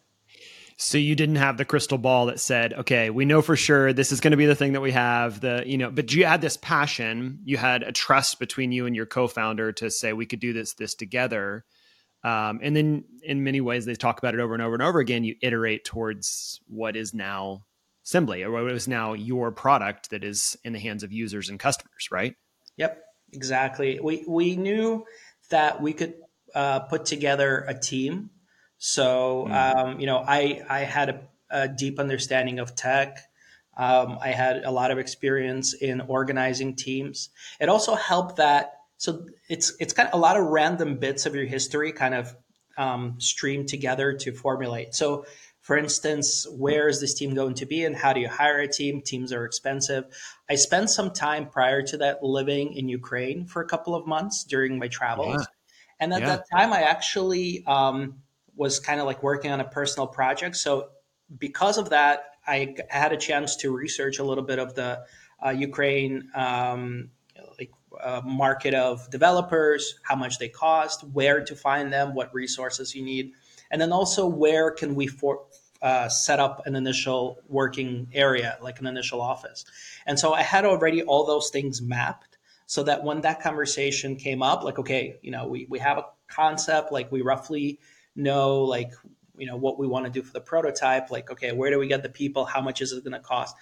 So 0.76 0.98
you 0.98 1.14
didn't 1.14 1.36
have 1.36 1.56
the 1.56 1.64
crystal 1.64 1.98
ball 1.98 2.26
that 2.26 2.40
said, 2.40 2.72
okay, 2.72 3.08
we 3.10 3.24
know 3.24 3.42
for 3.42 3.54
sure 3.54 3.92
this 3.92 4.10
is 4.10 4.20
going 4.20 4.32
to 4.32 4.36
be 4.36 4.46
the 4.46 4.56
thing 4.56 4.72
that 4.72 4.80
we 4.80 4.90
have. 4.92 5.40
The 5.40 5.62
you 5.64 5.78
know, 5.78 5.90
but 5.90 6.12
you 6.12 6.24
had 6.24 6.40
this 6.40 6.56
passion, 6.56 7.40
you 7.44 7.56
had 7.56 7.82
a 7.82 7.92
trust 7.92 8.38
between 8.38 8.72
you 8.72 8.86
and 8.86 8.96
your 8.96 9.06
co-founder 9.06 9.72
to 9.72 9.90
say 9.90 10.12
we 10.12 10.26
could 10.26 10.40
do 10.40 10.52
this 10.52 10.74
this 10.74 10.94
together. 10.94 11.64
Um, 12.24 12.60
and 12.62 12.74
then 12.74 13.04
in 13.22 13.44
many 13.44 13.60
ways, 13.60 13.84
they 13.84 13.94
talk 13.94 14.18
about 14.18 14.34
it 14.34 14.40
over 14.40 14.54
and 14.54 14.62
over 14.62 14.74
and 14.74 14.82
over 14.82 14.98
again. 14.98 15.24
You 15.24 15.36
iterate 15.42 15.84
towards 15.84 16.60
what 16.66 16.96
is 16.96 17.14
now 17.14 17.66
Sembly 18.04 18.44
or 18.44 18.50
what 18.50 18.70
is 18.72 18.88
now 18.88 19.12
your 19.12 19.52
product 19.52 20.10
that 20.10 20.24
is 20.24 20.56
in 20.64 20.72
the 20.72 20.78
hands 20.78 21.02
of 21.02 21.12
users 21.12 21.48
and 21.48 21.58
customers, 21.58 22.08
right? 22.10 22.34
Yep, 22.76 23.02
exactly. 23.32 24.00
We 24.00 24.24
we 24.26 24.56
knew 24.56 25.04
that 25.50 25.80
we 25.80 25.92
could 25.92 26.14
uh, 26.54 26.80
put 26.80 27.06
together 27.06 27.64
a 27.68 27.78
team 27.78 28.30
so, 28.86 29.46
mm. 29.48 29.76
um, 29.76 29.98
you 29.98 30.04
know, 30.04 30.18
I, 30.18 30.60
I 30.68 30.80
had 30.80 31.08
a, 31.08 31.20
a 31.48 31.68
deep 31.68 31.98
understanding 31.98 32.58
of 32.58 32.76
tech. 32.76 33.16
Um, 33.78 34.18
I 34.20 34.28
had 34.28 34.62
a 34.62 34.70
lot 34.70 34.90
of 34.90 34.98
experience 34.98 35.72
in 35.72 36.02
organizing 36.02 36.76
teams. 36.76 37.30
It 37.58 37.70
also 37.70 37.94
helped 37.94 38.36
that 38.36 38.74
so 38.98 39.24
it's 39.48 39.72
it's 39.80 39.94
kind 39.94 40.06
of 40.10 40.12
a 40.12 40.18
lot 40.18 40.36
of 40.36 40.44
random 40.44 40.98
bits 40.98 41.24
of 41.24 41.34
your 41.34 41.46
history 41.46 41.92
kind 41.92 42.14
of 42.14 42.36
um, 42.76 43.14
streamed 43.20 43.68
together 43.68 44.12
to 44.18 44.32
formulate. 44.32 44.94
So, 44.94 45.24
for 45.62 45.78
instance, 45.78 46.46
where 46.50 46.86
is 46.86 47.00
this 47.00 47.14
team 47.14 47.34
going 47.34 47.54
to 47.54 47.66
be, 47.66 47.86
and 47.86 47.96
how 47.96 48.12
do 48.12 48.20
you 48.20 48.28
hire 48.28 48.58
a 48.58 48.68
team? 48.68 49.00
Teams 49.00 49.32
are 49.32 49.46
expensive. 49.46 50.04
I 50.50 50.56
spent 50.56 50.90
some 50.90 51.10
time 51.10 51.46
prior 51.46 51.82
to 51.84 51.96
that 51.98 52.22
living 52.22 52.74
in 52.74 52.90
Ukraine 52.90 53.46
for 53.46 53.62
a 53.62 53.66
couple 53.66 53.94
of 53.94 54.06
months 54.06 54.44
during 54.44 54.78
my 54.78 54.88
travels, 54.88 55.40
yeah. 55.40 55.46
and 56.00 56.12
at 56.12 56.20
yeah. 56.20 56.26
that 56.28 56.44
time, 56.54 56.70
I 56.74 56.82
actually 56.82 57.64
um, 57.66 58.20
was 58.56 58.80
kind 58.80 59.00
of 59.00 59.06
like 59.06 59.22
working 59.22 59.50
on 59.50 59.60
a 59.60 59.64
personal 59.64 60.06
project. 60.06 60.56
So 60.56 60.90
because 61.38 61.78
of 61.78 61.90
that, 61.90 62.24
I 62.46 62.76
had 62.88 63.12
a 63.12 63.16
chance 63.16 63.56
to 63.56 63.74
research 63.74 64.18
a 64.18 64.24
little 64.24 64.44
bit 64.44 64.58
of 64.58 64.74
the 64.74 65.04
uh, 65.44 65.50
Ukraine 65.50 66.30
um, 66.34 67.10
like 67.58 67.70
uh, 68.00 68.20
market 68.24 68.74
of 68.74 69.08
developers, 69.10 69.98
how 70.02 70.14
much 70.14 70.38
they 70.38 70.48
cost, 70.48 71.02
where 71.12 71.44
to 71.44 71.54
find 71.54 71.92
them, 71.92 72.14
what 72.14 72.32
resources 72.34 72.94
you 72.94 73.02
need, 73.02 73.32
and 73.70 73.80
then 73.80 73.92
also 73.92 74.26
where 74.26 74.70
can 74.70 74.94
we 74.94 75.06
for, 75.06 75.44
uh, 75.82 76.08
set 76.08 76.40
up 76.40 76.66
an 76.66 76.76
initial 76.76 77.38
working 77.48 78.08
area, 78.12 78.58
like 78.62 78.80
an 78.80 78.86
initial 78.86 79.20
office. 79.20 79.64
And 80.06 80.18
so 80.18 80.32
I 80.32 80.42
had 80.42 80.64
already 80.64 81.02
all 81.02 81.26
those 81.26 81.50
things 81.50 81.82
mapped 81.82 82.38
so 82.66 82.82
that 82.84 83.04
when 83.04 83.20
that 83.22 83.42
conversation 83.42 84.16
came 84.16 84.42
up, 84.42 84.64
like, 84.64 84.78
okay, 84.78 85.16
you 85.22 85.30
know, 85.30 85.46
we, 85.46 85.66
we 85.68 85.78
have 85.80 85.98
a 85.98 86.04
concept, 86.28 86.90
like 86.90 87.12
we 87.12 87.20
roughly 87.20 87.78
know 88.16 88.62
like 88.62 88.92
you 89.36 89.46
know 89.46 89.56
what 89.56 89.78
we 89.78 89.86
want 89.86 90.04
to 90.06 90.10
do 90.10 90.22
for 90.22 90.32
the 90.32 90.40
prototype 90.40 91.10
like 91.10 91.30
okay 91.30 91.52
where 91.52 91.70
do 91.70 91.78
we 91.78 91.88
get 91.88 92.02
the 92.02 92.08
people? 92.08 92.44
How 92.44 92.60
much 92.60 92.80
is 92.80 92.92
it 92.92 93.04
going 93.04 93.12
to 93.12 93.20
cost? 93.20 93.54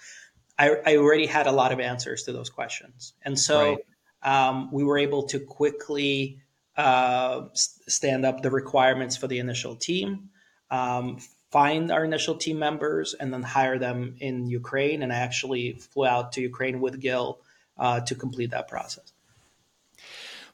I, 0.57 0.75
I, 0.85 0.97
already 0.97 1.25
had 1.25 1.47
a 1.47 1.51
lot 1.51 1.71
of 1.71 1.79
answers 1.79 2.23
to 2.23 2.31
those 2.31 2.51
questions. 2.51 3.13
And 3.23 3.39
so 3.39 3.77
right. 4.23 4.49
um, 4.49 4.71
we 4.71 4.83
were 4.83 4.99
able 4.99 5.23
to 5.29 5.39
quickly 5.39 6.41
uh, 6.77 7.45
stand 7.53 8.23
up 8.23 8.41
the 8.43 8.51
requirements 8.51 9.17
for 9.17 9.27
the 9.27 9.39
initial 9.39 9.75
team 9.75 10.29
um, 10.69 11.19
find 11.51 11.91
our 11.91 12.03
initial 12.03 12.35
team 12.35 12.57
members 12.57 13.13
and 13.13 13.31
then 13.31 13.43
hire 13.43 13.77
them 13.77 14.15
in 14.19 14.47
ukraine. 14.47 15.03
And 15.03 15.13
i 15.13 15.17
actually 15.17 15.73
flew 15.73 16.05
out 16.05 16.33
to 16.33 16.41
ukraine 16.41 16.81
with 16.81 16.99
gil 16.99 17.39
uh, 17.77 18.01
to 18.01 18.15
complete 18.15 18.51
that 18.51 18.67
process 18.67 19.12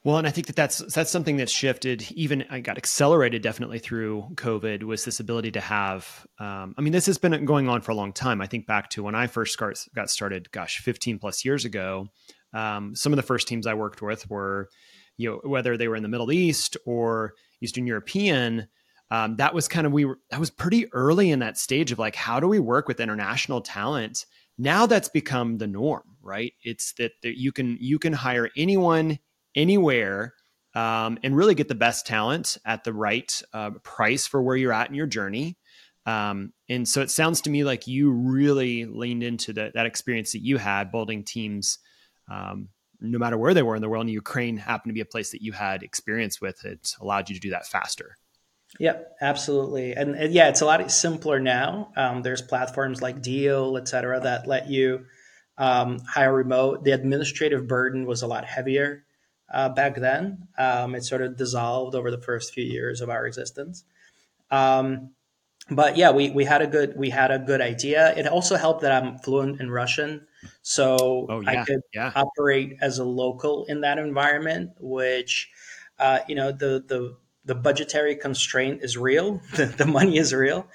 well, 0.09 0.17
and 0.17 0.25
I 0.25 0.31
think 0.31 0.47
that 0.47 0.55
that's 0.55 0.79
that's 0.95 1.11
something 1.11 1.37
that's 1.37 1.51
shifted. 1.51 2.11
Even 2.13 2.43
I 2.49 2.61
got 2.61 2.77
accelerated 2.77 3.43
definitely 3.43 3.77
through 3.77 4.25
COVID. 4.33 4.81
Was 4.81 5.05
this 5.05 5.19
ability 5.19 5.51
to 5.51 5.61
have? 5.61 6.25
Um, 6.39 6.73
I 6.79 6.81
mean, 6.81 6.93
this 6.93 7.05
has 7.05 7.19
been 7.19 7.45
going 7.45 7.69
on 7.69 7.81
for 7.81 7.91
a 7.91 7.95
long 7.95 8.11
time. 8.11 8.41
I 8.41 8.47
think 8.47 8.65
back 8.65 8.89
to 8.91 9.03
when 9.03 9.13
I 9.13 9.27
first 9.27 9.55
got 9.59 10.09
started. 10.09 10.51
Gosh, 10.51 10.79
fifteen 10.79 11.19
plus 11.19 11.45
years 11.45 11.63
ago. 11.63 12.07
Um, 12.53 12.95
some 12.95 13.13
of 13.13 13.17
the 13.17 13.23
first 13.23 13.47
teams 13.47 13.67
I 13.67 13.75
worked 13.75 14.01
with 14.01 14.27
were, 14.31 14.69
you 15.15 15.29
know, 15.29 15.41
whether 15.47 15.77
they 15.77 15.87
were 15.87 15.95
in 15.95 16.01
the 16.01 16.09
Middle 16.09 16.31
East 16.31 16.75
or 16.87 17.35
Eastern 17.61 17.85
European. 17.85 18.67
Um, 19.11 19.35
that 19.35 19.53
was 19.53 19.67
kind 19.67 19.85
of 19.85 19.93
we 19.93 20.05
were 20.05 20.17
that 20.31 20.39
was 20.39 20.49
pretty 20.49 20.91
early 20.91 21.29
in 21.29 21.37
that 21.39 21.59
stage 21.59 21.91
of 21.91 21.99
like 21.99 22.15
how 22.15 22.39
do 22.39 22.47
we 22.47 22.57
work 22.57 22.87
with 22.87 22.99
international 22.99 23.61
talent 23.61 24.25
now 24.57 24.85
that's 24.85 25.09
become 25.09 25.57
the 25.57 25.65
norm 25.65 26.03
right 26.21 26.53
it's 26.61 26.93
that, 26.99 27.13
that 27.23 27.39
you 27.39 27.51
can 27.51 27.75
you 27.79 27.97
can 27.97 28.13
hire 28.13 28.51
anyone 28.55 29.17
anywhere 29.59 30.33
um, 30.75 31.17
and 31.23 31.35
really 31.35 31.55
get 31.55 31.67
the 31.67 31.75
best 31.75 32.07
talent 32.07 32.57
at 32.65 32.83
the 32.83 32.93
right 32.93 33.41
uh, 33.53 33.71
price 33.83 34.27
for 34.27 34.41
where 34.41 34.55
you're 34.55 34.73
at 34.73 34.89
in 34.89 34.95
your 34.95 35.07
journey. 35.07 35.57
Um, 36.05 36.53
and 36.69 36.87
so 36.87 37.01
it 37.01 37.11
sounds 37.11 37.41
to 37.41 37.49
me 37.49 37.63
like 37.63 37.85
you 37.85 38.11
really 38.11 38.85
leaned 38.85 39.23
into 39.23 39.53
the, 39.53 39.71
that 39.73 39.85
experience 39.85 40.31
that 40.31 40.43
you 40.43 40.57
had 40.57 40.91
building 40.91 41.23
teams, 41.23 41.79
um, 42.31 42.69
no 42.99 43.19
matter 43.19 43.37
where 43.37 43.53
they 43.53 43.61
were 43.63 43.75
in 43.75 43.81
the 43.81 43.89
world. 43.89 44.05
And 44.05 44.11
Ukraine 44.11 44.57
happened 44.57 44.89
to 44.89 44.93
be 44.93 45.01
a 45.01 45.05
place 45.05 45.31
that 45.31 45.41
you 45.41 45.51
had 45.51 45.83
experience 45.83 46.41
with. 46.41 46.65
It 46.65 46.95
allowed 47.01 47.29
you 47.29 47.35
to 47.35 47.41
do 47.41 47.51
that 47.51 47.67
faster. 47.67 48.17
Yep, 48.79 49.17
absolutely. 49.21 49.93
And, 49.93 50.15
and 50.15 50.33
yeah, 50.33 50.49
it's 50.49 50.61
a 50.61 50.65
lot 50.65 50.91
simpler 50.91 51.39
now. 51.39 51.91
Um, 51.97 52.21
there's 52.21 52.41
platforms 52.41 53.01
like 53.01 53.21
Deel, 53.21 53.77
et 53.77 53.87
cetera, 53.87 54.19
that 54.19 54.47
let 54.47 54.69
you 54.69 55.05
um, 55.57 55.99
hire 56.07 56.33
remote. 56.33 56.83
The 56.83 56.91
administrative 56.91 57.67
burden 57.67 58.05
was 58.05 58.21
a 58.21 58.27
lot 58.27 58.45
heavier 58.45 59.05
uh, 59.51 59.69
back 59.69 59.95
then. 59.95 60.47
Um, 60.57 60.95
it 60.95 61.03
sort 61.03 61.21
of 61.21 61.37
dissolved 61.37 61.95
over 61.95 62.11
the 62.11 62.21
first 62.21 62.53
few 62.53 62.63
years 62.63 63.01
of 63.01 63.09
our 63.09 63.25
existence. 63.25 63.83
Um, 64.51 65.11
but 65.71 65.97
yeah, 65.97 66.11
we, 66.11 66.31
we 66.31 66.45
had 66.45 66.61
a 66.61 66.67
good 66.67 66.97
we 66.97 67.09
had 67.09 67.31
a 67.31 67.39
good 67.39 67.61
idea. 67.61 68.13
It 68.17 68.27
also 68.27 68.55
helped 68.55 68.81
that 68.81 68.91
I'm 68.91 69.19
fluent 69.19 69.61
in 69.61 69.69
Russian, 69.69 70.25
so 70.61 71.27
oh, 71.29 71.41
yeah, 71.41 71.61
I 71.61 71.65
could 71.65 71.81
yeah. 71.93 72.11
operate 72.15 72.77
as 72.81 72.97
a 72.97 73.03
local 73.03 73.65
in 73.65 73.81
that 73.81 73.99
environment. 73.99 74.71
Which, 74.79 75.49
uh, 75.99 76.19
you 76.27 76.35
know, 76.35 76.51
the 76.51 76.83
the 76.87 77.17
the 77.45 77.55
budgetary 77.55 78.15
constraint 78.15 78.83
is 78.83 78.97
real. 78.97 79.41
the, 79.55 79.65
the 79.65 79.85
money 79.85 80.17
is 80.17 80.33
real. 80.33 80.67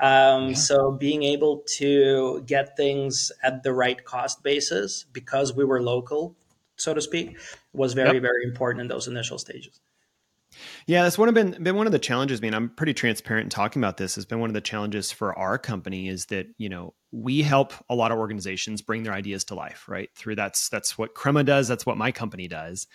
Um, 0.00 0.48
yeah. 0.48 0.54
So 0.54 0.92
being 0.92 1.22
able 1.22 1.64
to 1.78 2.42
get 2.46 2.76
things 2.76 3.32
at 3.42 3.62
the 3.62 3.72
right 3.72 4.04
cost 4.04 4.42
basis 4.42 5.04
because 5.12 5.54
we 5.54 5.64
were 5.64 5.82
local 5.82 6.36
so 6.82 6.94
to 6.94 7.00
speak, 7.00 7.38
was 7.72 7.94
very, 7.94 8.14
yep. 8.14 8.22
very 8.22 8.44
important 8.44 8.82
in 8.82 8.88
those 8.88 9.08
initial 9.08 9.38
stages. 9.38 9.80
Yeah, 10.86 11.02
that's 11.02 11.18
one 11.18 11.28
of 11.28 11.34
been 11.34 11.62
been 11.62 11.76
one 11.76 11.86
of 11.86 11.92
the 11.92 11.98
challenges. 11.98 12.40
I 12.40 12.42
mean, 12.42 12.54
I'm 12.54 12.68
pretty 12.68 12.94
transparent 12.94 13.44
in 13.44 13.50
talking 13.50 13.80
about 13.80 13.96
this. 13.96 14.14
Has 14.16 14.26
been 14.26 14.40
one 14.40 14.50
of 14.50 14.54
the 14.54 14.60
challenges 14.60 15.10
for 15.10 15.36
our 15.38 15.58
company 15.58 16.08
is 16.08 16.26
that 16.26 16.46
you 16.58 16.68
know 16.68 16.94
we 17.10 17.42
help 17.42 17.72
a 17.88 17.94
lot 17.94 18.12
of 18.12 18.18
organizations 18.18 18.82
bring 18.82 19.02
their 19.02 19.14
ideas 19.14 19.44
to 19.44 19.54
life, 19.54 19.84
right? 19.88 20.10
Through 20.14 20.36
that's 20.36 20.68
that's 20.68 20.98
what 20.98 21.14
Crema 21.14 21.44
does. 21.44 21.68
That's 21.68 21.86
what 21.86 21.96
my 21.96 22.12
company 22.12 22.48
does. 22.48 22.86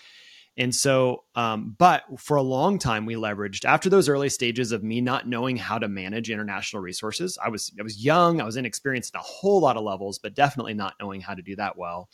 And 0.60 0.74
so, 0.74 1.24
um, 1.36 1.75
but 1.77 2.03
for 2.17 2.36
a 2.36 2.41
long 2.41 2.79
time, 2.79 3.06
we 3.06 3.13
leveraged 3.13 3.63
after 3.63 3.89
those 3.89 4.10
early 4.10 4.29
stages 4.29 4.72
of 4.72 4.84
me 4.84 5.01
not 5.01 5.27
knowing 5.27 5.56
how 5.56 5.77
to 5.77 5.88
manage 5.88 6.32
international 6.32 6.82
resources. 6.82 7.38
I 7.44 7.50
was 7.50 7.72
I 7.79 7.84
was 7.84 8.03
young, 8.03 8.41
I 8.41 8.44
was 8.44 8.58
inexperienced 8.58 9.13
in 9.13 9.20
a 9.20 9.24
whole 9.24 9.62
lot 9.62 9.77
of 9.77 9.84
levels, 9.84 10.17
but 10.17 10.34
definitely 10.34 10.74
not 10.74 10.96
knowing 11.00 11.22
how 11.22 11.36
to 11.36 11.44
do 11.44 11.56
that 11.58 11.77
well. 11.77 12.10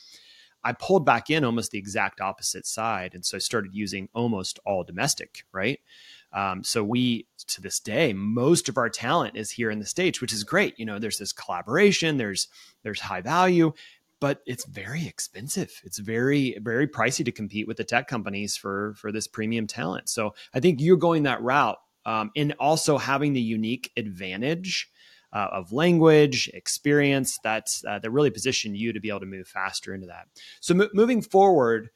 I 0.64 0.74
pulled 0.74 1.06
back 1.06 1.30
in 1.30 1.44
almost 1.44 1.72
the 1.72 1.78
exact 1.78 2.22
opposite 2.22 2.66
side. 2.66 3.14
And 3.14 3.26
so 3.26 3.38
I 3.38 3.40
started 3.40 3.74
using 3.74 4.10
almost 4.14 4.60
all 4.66 4.84
domestic, 4.84 5.44
right? 5.52 5.80
Um, 6.32 6.64
so 6.64 6.84
we, 6.84 7.28
to 7.48 7.62
this 7.62 7.80
day, 7.80 8.14
most 8.14 8.70
of 8.70 8.78
our 8.78 8.90
talent 8.90 9.36
is 9.36 9.52
here 9.52 9.70
in 9.70 9.80
the 9.80 9.86
states, 9.86 10.20
which 10.20 10.34
is 10.34 10.44
great. 10.44 10.80
You 10.80 10.86
know, 10.86 11.00
there's 11.00 11.20
this 11.20 11.34
collaboration, 11.34 12.18
there's 12.18 12.48
there's 12.82 13.02
high 13.02 13.22
value, 13.22 13.74
but 14.20 14.42
it's 14.46 14.66
very 14.66 15.06
expensive. 15.06 15.80
It's 15.84 16.00
very 16.00 16.58
very 16.60 16.88
pricey 16.88 17.24
to 17.26 17.32
compete 17.32 17.68
with 17.68 17.78
the 17.78 17.84
tech 17.84 18.08
companies 18.08 18.58
for 18.58 18.96
for 18.98 19.12
this 19.12 19.28
premium 19.28 19.68
talent. 19.68 20.10
So 20.10 20.34
I 20.54 20.60
think 20.60 20.82
you're 20.82 20.98
going 20.98 21.24
that 21.24 21.42
route, 21.42 21.78
um, 22.06 22.32
and 22.36 22.56
also 22.60 22.98
having 22.98 23.34
the 23.34 23.42
unique 23.42 23.92
advantage. 23.96 24.90
Uh, 25.34 25.50
of 25.52 25.72
language 25.72 26.48
experience 26.54 27.40
that's 27.44 27.84
uh, 27.86 27.98
that 27.98 28.12
really 28.12 28.30
position 28.30 28.76
you 28.76 28.94
to 28.94 29.00
be 29.00 29.10
able 29.10 29.20
to 29.20 29.26
move 29.26 29.48
faster 29.48 29.94
into 29.96 30.06
that. 30.06 30.28
So 30.60 30.76
m- 30.76 30.90
moving 30.94 31.24
forward, 31.24 31.90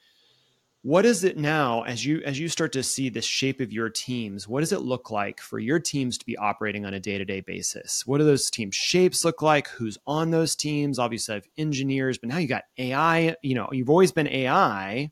what 0.87 1.05
is 1.05 1.23
it 1.23 1.37
now 1.37 1.81
as 1.83 2.05
you 2.05 2.21
as 2.23 2.39
you 2.39 2.47
start 2.47 2.71
to 2.71 2.81
see 2.81 3.09
the 3.09 3.21
shape 3.21 3.59
of 3.59 3.73
your 3.73 3.89
teams 3.89 4.47
what 4.47 4.61
does 4.61 4.71
it 4.71 4.79
look 4.79 5.11
like 5.11 5.41
for 5.41 5.59
your 5.59 5.79
teams 5.79 6.17
to 6.17 6.25
be 6.25 6.37
operating 6.37 6.85
on 6.85 6.93
a 6.93 6.99
day-to-day 6.99 7.41
basis? 7.41 8.03
What 8.05 8.19
do 8.19 8.23
those 8.23 8.49
team 8.49 8.69
shapes 8.71 9.25
look 9.25 9.41
like? 9.41 9.67
Who's 9.67 9.97
on 10.07 10.31
those 10.31 10.55
teams? 10.55 10.97
Obviously 10.97 11.33
I 11.33 11.35
have 11.35 11.47
engineers 11.57 12.17
but 12.17 12.29
now 12.29 12.37
you 12.37 12.47
got 12.47 12.63
ai 12.77 13.35
you 13.41 13.53
know 13.53 13.67
you've 13.71 13.89
always 13.89 14.11
been 14.11 14.27
ai 14.27 15.11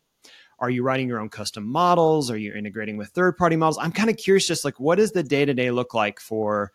are 0.60 0.70
you 0.70 0.84
writing 0.84 1.10
your 1.10 1.20
own 1.20 1.28
custom 1.28 1.70
models? 1.70 2.32
Are 2.32 2.38
you 2.38 2.54
integrating 2.54 2.96
with 2.96 3.10
third 3.10 3.36
party 3.36 3.58
models? 3.58 3.78
I'm 3.78 3.92
kind 3.92 4.10
of 4.10 4.16
curious 4.16 4.48
just 4.48 4.64
like 4.64 4.80
what 4.80 4.96
does 4.96 5.12
the 5.12 5.24
day-to-day 5.24 5.72
look 5.72 5.94
like 5.94 6.20
for 6.20 6.72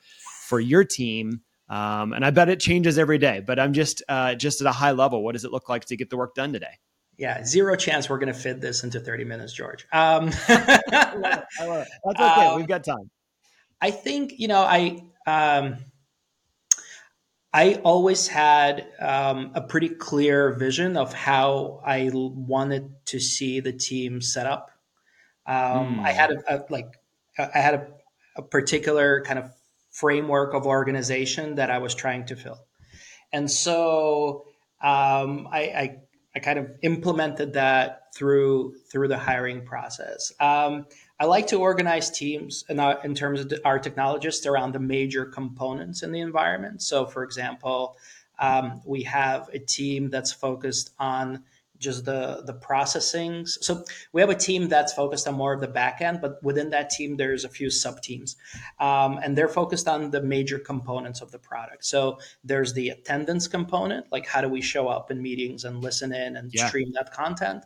for 0.51 0.61
your 0.61 0.85
team 0.85 1.41
um, 1.69 2.13
and 2.13 2.25
i 2.25 2.31
bet 2.31 2.49
it 2.49 2.61
changes 2.61 2.99
every 2.99 3.19
day 3.19 3.41
but 3.41 3.59
i'm 3.59 3.73
just 3.73 4.03
uh, 4.09 4.35
just 4.35 4.61
at 4.61 4.67
a 4.67 4.73
high 4.73 4.91
level 4.91 5.23
what 5.23 5.33
does 5.33 5.45
it 5.45 5.53
look 5.53 5.69
like 5.69 5.85
to 5.85 5.97
get 5.97 6.11
the 6.11 6.17
work 6.17 6.35
done 6.35 6.53
today 6.53 6.77
yeah, 7.21 7.45
zero 7.45 7.77
chance 7.77 8.09
we're 8.09 8.17
going 8.17 8.33
to 8.33 8.39
fit 8.39 8.63
this 8.63 8.83
into 8.83 8.99
30 8.99 9.25
minutes, 9.25 9.53
George. 9.53 9.87
Um, 9.93 10.31
I 10.49 11.15
love 11.15 11.23
it. 11.23 11.45
I 11.61 11.67
love 11.67 11.83
it. 11.83 11.89
That's 12.03 12.21
okay. 12.21 12.47
Um, 12.47 12.57
We've 12.57 12.67
got 12.67 12.83
time. 12.83 13.11
I 13.79 13.91
think, 13.91 14.33
you 14.39 14.49
know, 14.49 14.63
I, 14.63 15.03
um, 15.27 15.77
I 17.53 17.75
always 17.85 18.27
had 18.27 18.87
um, 18.99 19.51
a 19.55 19.61
pretty 19.61 19.91
clear 19.91 20.55
vision 20.55 20.97
of 20.97 21.13
how 21.13 21.83
I 21.85 22.09
wanted 22.13 22.91
to 23.07 23.21
see 23.21 23.61
the 23.61 23.75
team 23.75 24.23
set 24.23 24.47
up. 24.47 24.71
Um, 25.45 25.97
mm. 25.97 26.03
I 26.03 26.13
had 26.13 26.31
a, 26.31 26.55
a, 26.55 26.65
like 26.71 26.87
I 27.39 27.59
had 27.59 27.75
a, 27.75 27.87
a 28.37 28.43
particular 28.43 29.23
kind 29.27 29.39
of 29.39 29.51
framework 30.01 30.55
of 30.55 30.67
organization 30.67 31.57
that 31.57 31.71
I 31.71 31.79
was 31.79 31.95
trying 31.95 32.27
to 32.27 32.37
fill, 32.37 32.59
and 33.33 33.51
so 33.51 34.45
um, 34.83 35.49
I, 35.51 35.61
I 35.61 35.97
I 36.35 36.39
kind 36.39 36.59
of 36.59 36.71
implemented 36.83 37.55
that 37.55 38.15
through 38.15 38.75
through 38.91 39.09
the 39.09 39.19
hiring 39.19 39.65
process. 39.65 40.33
Um, 40.41 40.87
I 41.19 41.27
like 41.27 41.49
to 41.49 41.61
organize 41.61 42.11
teams 42.11 42.65
in, 42.69 42.81
our, 42.81 43.05
in 43.05 43.15
terms 43.15 43.41
of 43.41 43.53
our 43.65 43.79
technologists 43.79 44.47
around 44.47 44.73
the 44.73 44.81
major 44.81 45.27
components 45.27 46.03
in 46.03 46.13
the 46.13 46.21
environment. 46.21 46.81
So, 46.83 47.05
for 47.05 47.25
example, 47.25 47.97
um, 48.39 48.81
we 48.87 49.03
have 49.03 49.51
a 49.53 49.59
team 49.59 50.09
that's 50.09 50.33
focused 50.33 50.91
on 50.99 51.45
just 51.81 52.05
the 52.05 52.43
the 52.47 52.53
processing. 52.53 53.47
So 53.47 53.85
we 54.13 54.21
have 54.21 54.31
a 54.31 54.35
team 54.35 54.69
that's 54.69 54.93
focused 54.93 55.27
on 55.27 55.35
more 55.35 55.53
of 55.53 55.61
the 55.61 55.69
back 55.69 56.01
end, 56.01 56.21
but 56.21 56.43
within 56.43 56.71
that 56.71 56.91
team, 56.91 57.17
there's 57.17 57.45
a 57.45 57.49
few 57.49 57.71
sub 57.71 58.01
teams, 58.03 58.37
um, 58.79 59.19
and 59.23 59.37
they're 59.37 59.49
focused 59.49 59.89
on 59.89 60.11
the 60.11 60.23
major 60.23 60.59
components 60.59 61.21
of 61.21 61.33
the 61.33 61.39
product. 61.39 61.85
So 61.85 62.19
there's 62.45 62.75
the 62.75 62.91
attendance 62.91 63.49
component, 63.49 64.07
like 64.13 64.27
how 64.27 64.41
do 64.41 64.49
we 64.49 64.61
show 64.61 64.89
up 64.89 65.11
in 65.11 65.21
meetings 65.21 65.65
and 65.65 65.83
listen 65.83 66.13
in 66.13 66.37
and 66.37 66.53
yeah. 66.53 66.69
stream 66.69 66.93
that 66.95 67.13
content. 67.13 67.65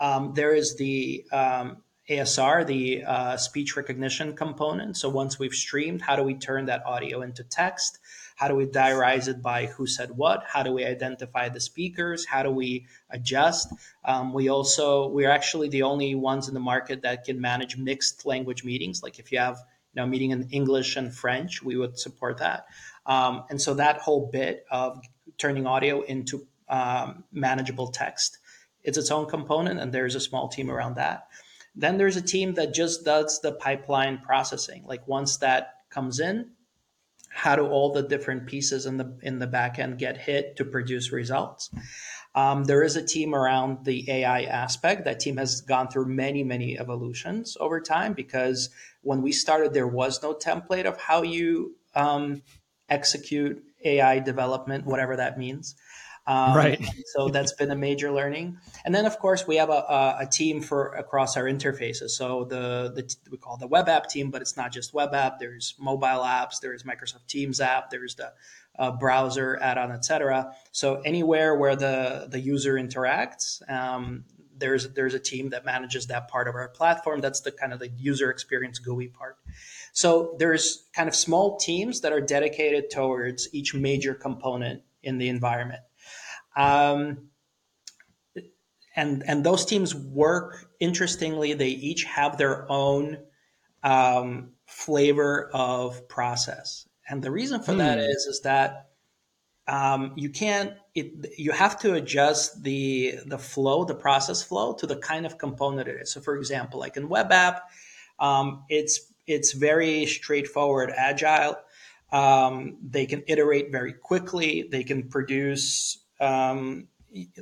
Um, 0.00 0.32
there 0.34 0.54
is 0.54 0.76
the 0.76 1.24
um, 1.30 1.76
ASR, 2.10 2.66
the 2.66 3.04
uh, 3.04 3.36
speech 3.36 3.76
recognition 3.76 4.34
component. 4.34 4.96
So 4.96 5.08
once 5.08 5.38
we've 5.38 5.54
streamed, 5.54 6.02
how 6.02 6.16
do 6.16 6.22
we 6.22 6.34
turn 6.34 6.66
that 6.66 6.84
audio 6.84 7.22
into 7.22 7.44
text? 7.44 7.98
How 8.42 8.48
do 8.48 8.56
we 8.56 8.66
diarize 8.66 9.28
it 9.28 9.40
by 9.40 9.66
who 9.66 9.86
said 9.86 10.16
what? 10.16 10.42
How 10.44 10.64
do 10.64 10.72
we 10.72 10.84
identify 10.84 11.48
the 11.48 11.60
speakers? 11.60 12.26
How 12.26 12.42
do 12.42 12.50
we 12.50 12.88
adjust? 13.08 13.72
Um, 14.04 14.32
we 14.32 14.48
also 14.48 15.06
we're 15.06 15.30
actually 15.30 15.68
the 15.68 15.82
only 15.82 16.16
ones 16.16 16.48
in 16.48 16.54
the 16.54 16.58
market 16.58 17.02
that 17.02 17.22
can 17.22 17.40
manage 17.40 17.76
mixed 17.76 18.26
language 18.26 18.64
meetings. 18.64 19.00
Like 19.00 19.20
if 19.20 19.30
you 19.30 19.38
have 19.38 19.58
you 19.94 20.02
know 20.02 20.08
meeting 20.08 20.32
in 20.32 20.48
English 20.50 20.96
and 20.96 21.14
French, 21.14 21.62
we 21.62 21.76
would 21.76 22.00
support 22.00 22.38
that. 22.38 22.66
Um, 23.06 23.44
and 23.48 23.62
so 23.62 23.74
that 23.74 23.98
whole 23.98 24.28
bit 24.32 24.66
of 24.72 25.00
turning 25.38 25.68
audio 25.68 26.00
into 26.00 26.44
um, 26.68 27.22
manageable 27.30 27.92
text, 27.92 28.38
it's 28.82 28.98
its 28.98 29.12
own 29.12 29.28
component, 29.28 29.78
and 29.78 29.94
there's 29.94 30.16
a 30.16 30.20
small 30.20 30.48
team 30.48 30.68
around 30.68 30.96
that. 30.96 31.28
Then 31.76 31.96
there's 31.96 32.16
a 32.16 32.22
team 32.22 32.54
that 32.54 32.74
just 32.74 33.04
does 33.04 33.40
the 33.40 33.52
pipeline 33.52 34.18
processing. 34.18 34.82
Like 34.84 35.06
once 35.06 35.36
that 35.36 35.74
comes 35.90 36.18
in, 36.18 36.50
how 37.32 37.56
do 37.56 37.66
all 37.66 37.92
the 37.92 38.02
different 38.02 38.46
pieces 38.46 38.86
in 38.86 38.98
the 38.98 39.18
in 39.22 39.38
the 39.38 39.46
back 39.46 39.78
end 39.78 39.98
get 39.98 40.18
hit 40.18 40.56
to 40.56 40.64
produce 40.64 41.12
results? 41.12 41.70
Um, 42.34 42.64
there 42.64 42.82
is 42.82 42.96
a 42.96 43.04
team 43.04 43.34
around 43.34 43.84
the 43.84 44.10
ai 44.10 44.42
aspect. 44.42 45.04
That 45.04 45.20
team 45.20 45.36
has 45.38 45.60
gone 45.60 45.88
through 45.88 46.06
many 46.06 46.44
many 46.44 46.78
evolutions 46.78 47.56
over 47.58 47.80
time 47.80 48.12
because 48.12 48.70
when 49.02 49.22
we 49.22 49.32
started 49.32 49.72
there 49.72 49.88
was 49.88 50.22
no 50.22 50.34
template 50.34 50.84
of 50.84 50.98
how 50.98 51.22
you 51.22 51.76
um, 51.94 52.42
execute 52.88 53.62
ai 53.84 54.18
development 54.18 54.86
whatever 54.86 55.16
that 55.16 55.38
means 55.38 55.74
um, 56.26 56.56
right. 56.56 56.84
so 57.06 57.28
that's 57.28 57.52
been 57.52 57.70
a 57.70 57.76
major 57.76 58.10
learning. 58.12 58.58
And 58.84 58.94
then, 58.94 59.06
of 59.06 59.18
course, 59.18 59.46
we 59.46 59.56
have 59.56 59.70
a, 59.70 59.72
a, 59.72 60.16
a 60.20 60.26
team 60.26 60.60
for 60.60 60.92
across 60.94 61.36
our 61.36 61.44
interfaces. 61.44 62.10
So 62.10 62.44
the, 62.44 62.92
the 62.94 63.16
we 63.30 63.38
call 63.38 63.56
the 63.56 63.66
web 63.66 63.88
app 63.88 64.08
team, 64.08 64.30
but 64.30 64.42
it's 64.42 64.56
not 64.56 64.72
just 64.72 64.94
web 64.94 65.14
app. 65.14 65.38
There's 65.40 65.74
mobile 65.78 66.22
apps. 66.24 66.60
There's 66.60 66.84
Microsoft 66.84 67.26
Teams 67.26 67.60
app. 67.60 67.90
There's 67.90 68.14
the 68.14 68.32
uh, 68.78 68.92
browser 68.92 69.58
add-on, 69.60 69.90
etc. 69.90 70.54
So 70.70 71.00
anywhere 71.04 71.54
where 71.56 71.76
the 71.76 72.28
the 72.30 72.40
user 72.40 72.74
interacts, 72.74 73.68
um, 73.70 74.24
there's 74.56 74.92
there's 74.94 75.14
a 75.14 75.18
team 75.18 75.50
that 75.50 75.64
manages 75.64 76.06
that 76.06 76.28
part 76.28 76.48
of 76.48 76.54
our 76.54 76.68
platform. 76.68 77.20
That's 77.20 77.40
the 77.40 77.52
kind 77.52 77.72
of 77.72 77.80
the 77.80 77.88
user 77.88 78.30
experience 78.30 78.78
GUI 78.78 79.08
part. 79.08 79.36
So 79.92 80.36
there's 80.38 80.84
kind 80.94 81.08
of 81.08 81.14
small 81.14 81.58
teams 81.58 82.00
that 82.00 82.12
are 82.12 82.20
dedicated 82.20 82.90
towards 82.90 83.52
each 83.52 83.74
major 83.74 84.14
component 84.14 84.82
in 85.02 85.18
the 85.18 85.28
environment. 85.28 85.80
Um, 86.56 87.28
and 88.94 89.22
and 89.26 89.44
those 89.44 89.64
teams 89.64 89.94
work 89.94 90.66
interestingly. 90.80 91.54
They 91.54 91.68
each 91.68 92.04
have 92.04 92.36
their 92.36 92.70
own 92.70 93.18
um, 93.82 94.52
flavor 94.66 95.50
of 95.52 96.08
process, 96.08 96.86
and 97.08 97.22
the 97.22 97.30
reason 97.30 97.62
for 97.62 97.74
that 97.74 97.98
hmm. 97.98 98.04
is 98.04 98.26
is 98.26 98.40
that 98.42 98.90
um, 99.66 100.12
you 100.16 100.28
can't. 100.28 100.74
It, 100.94 101.38
you 101.38 101.52
have 101.52 101.78
to 101.80 101.94
adjust 101.94 102.62
the 102.62 103.20
the 103.26 103.38
flow, 103.38 103.84
the 103.84 103.94
process 103.94 104.42
flow, 104.42 104.74
to 104.74 104.86
the 104.86 104.96
kind 104.96 105.24
of 105.24 105.38
component 105.38 105.88
it 105.88 106.02
is. 106.02 106.12
So, 106.12 106.20
for 106.20 106.36
example, 106.36 106.80
like 106.80 106.96
in 106.96 107.08
web 107.08 107.32
app, 107.32 107.70
um, 108.18 108.64
it's 108.68 109.12
it's 109.26 109.52
very 109.52 110.06
straightforward, 110.06 110.92
agile. 110.94 111.56
Um, 112.10 112.76
they 112.86 113.06
can 113.06 113.22
iterate 113.26 113.72
very 113.72 113.94
quickly. 113.94 114.68
They 114.70 114.84
can 114.84 115.08
produce 115.08 116.01
um, 116.22 116.88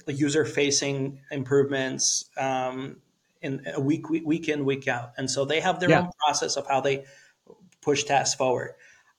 user 0.06 0.44
facing 0.44 1.20
improvements 1.30 2.28
um, 2.36 2.96
in 3.42 3.64
a 3.74 3.80
week, 3.80 4.08
week 4.08 4.48
in, 4.48 4.64
week 4.64 4.88
out. 4.88 5.12
And 5.16 5.30
so 5.30 5.44
they 5.44 5.60
have 5.60 5.78
their 5.78 5.90
yeah. 5.90 6.00
own 6.00 6.10
process 6.18 6.56
of 6.56 6.66
how 6.66 6.80
they 6.80 7.04
push 7.80 8.04
tasks 8.04 8.34
forward. 8.34 8.72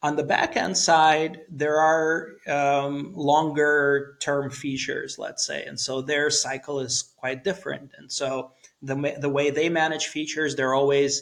On 0.04 0.15
the 0.15 0.24
backend 0.24 0.76
side, 0.76 1.41
there 1.47 1.78
are 1.78 2.30
um, 2.47 3.13
longer 3.13 4.17
term 4.19 4.50
features, 4.50 5.17
let's 5.19 5.45
say, 5.45 5.63
and 5.63 5.80
so 5.80 6.02
their 6.02 6.32
cycle 6.32 6.80
is 6.80 7.13
quite 7.17 7.43
different. 7.43 7.91
And 7.97 8.12
so 8.12 8.52
the 8.82 9.15
the 9.19 9.30
way 9.30 9.52
they 9.52 9.69
manage 9.69 10.08
features, 10.08 10.56
they're 10.56 10.74
always 10.74 11.21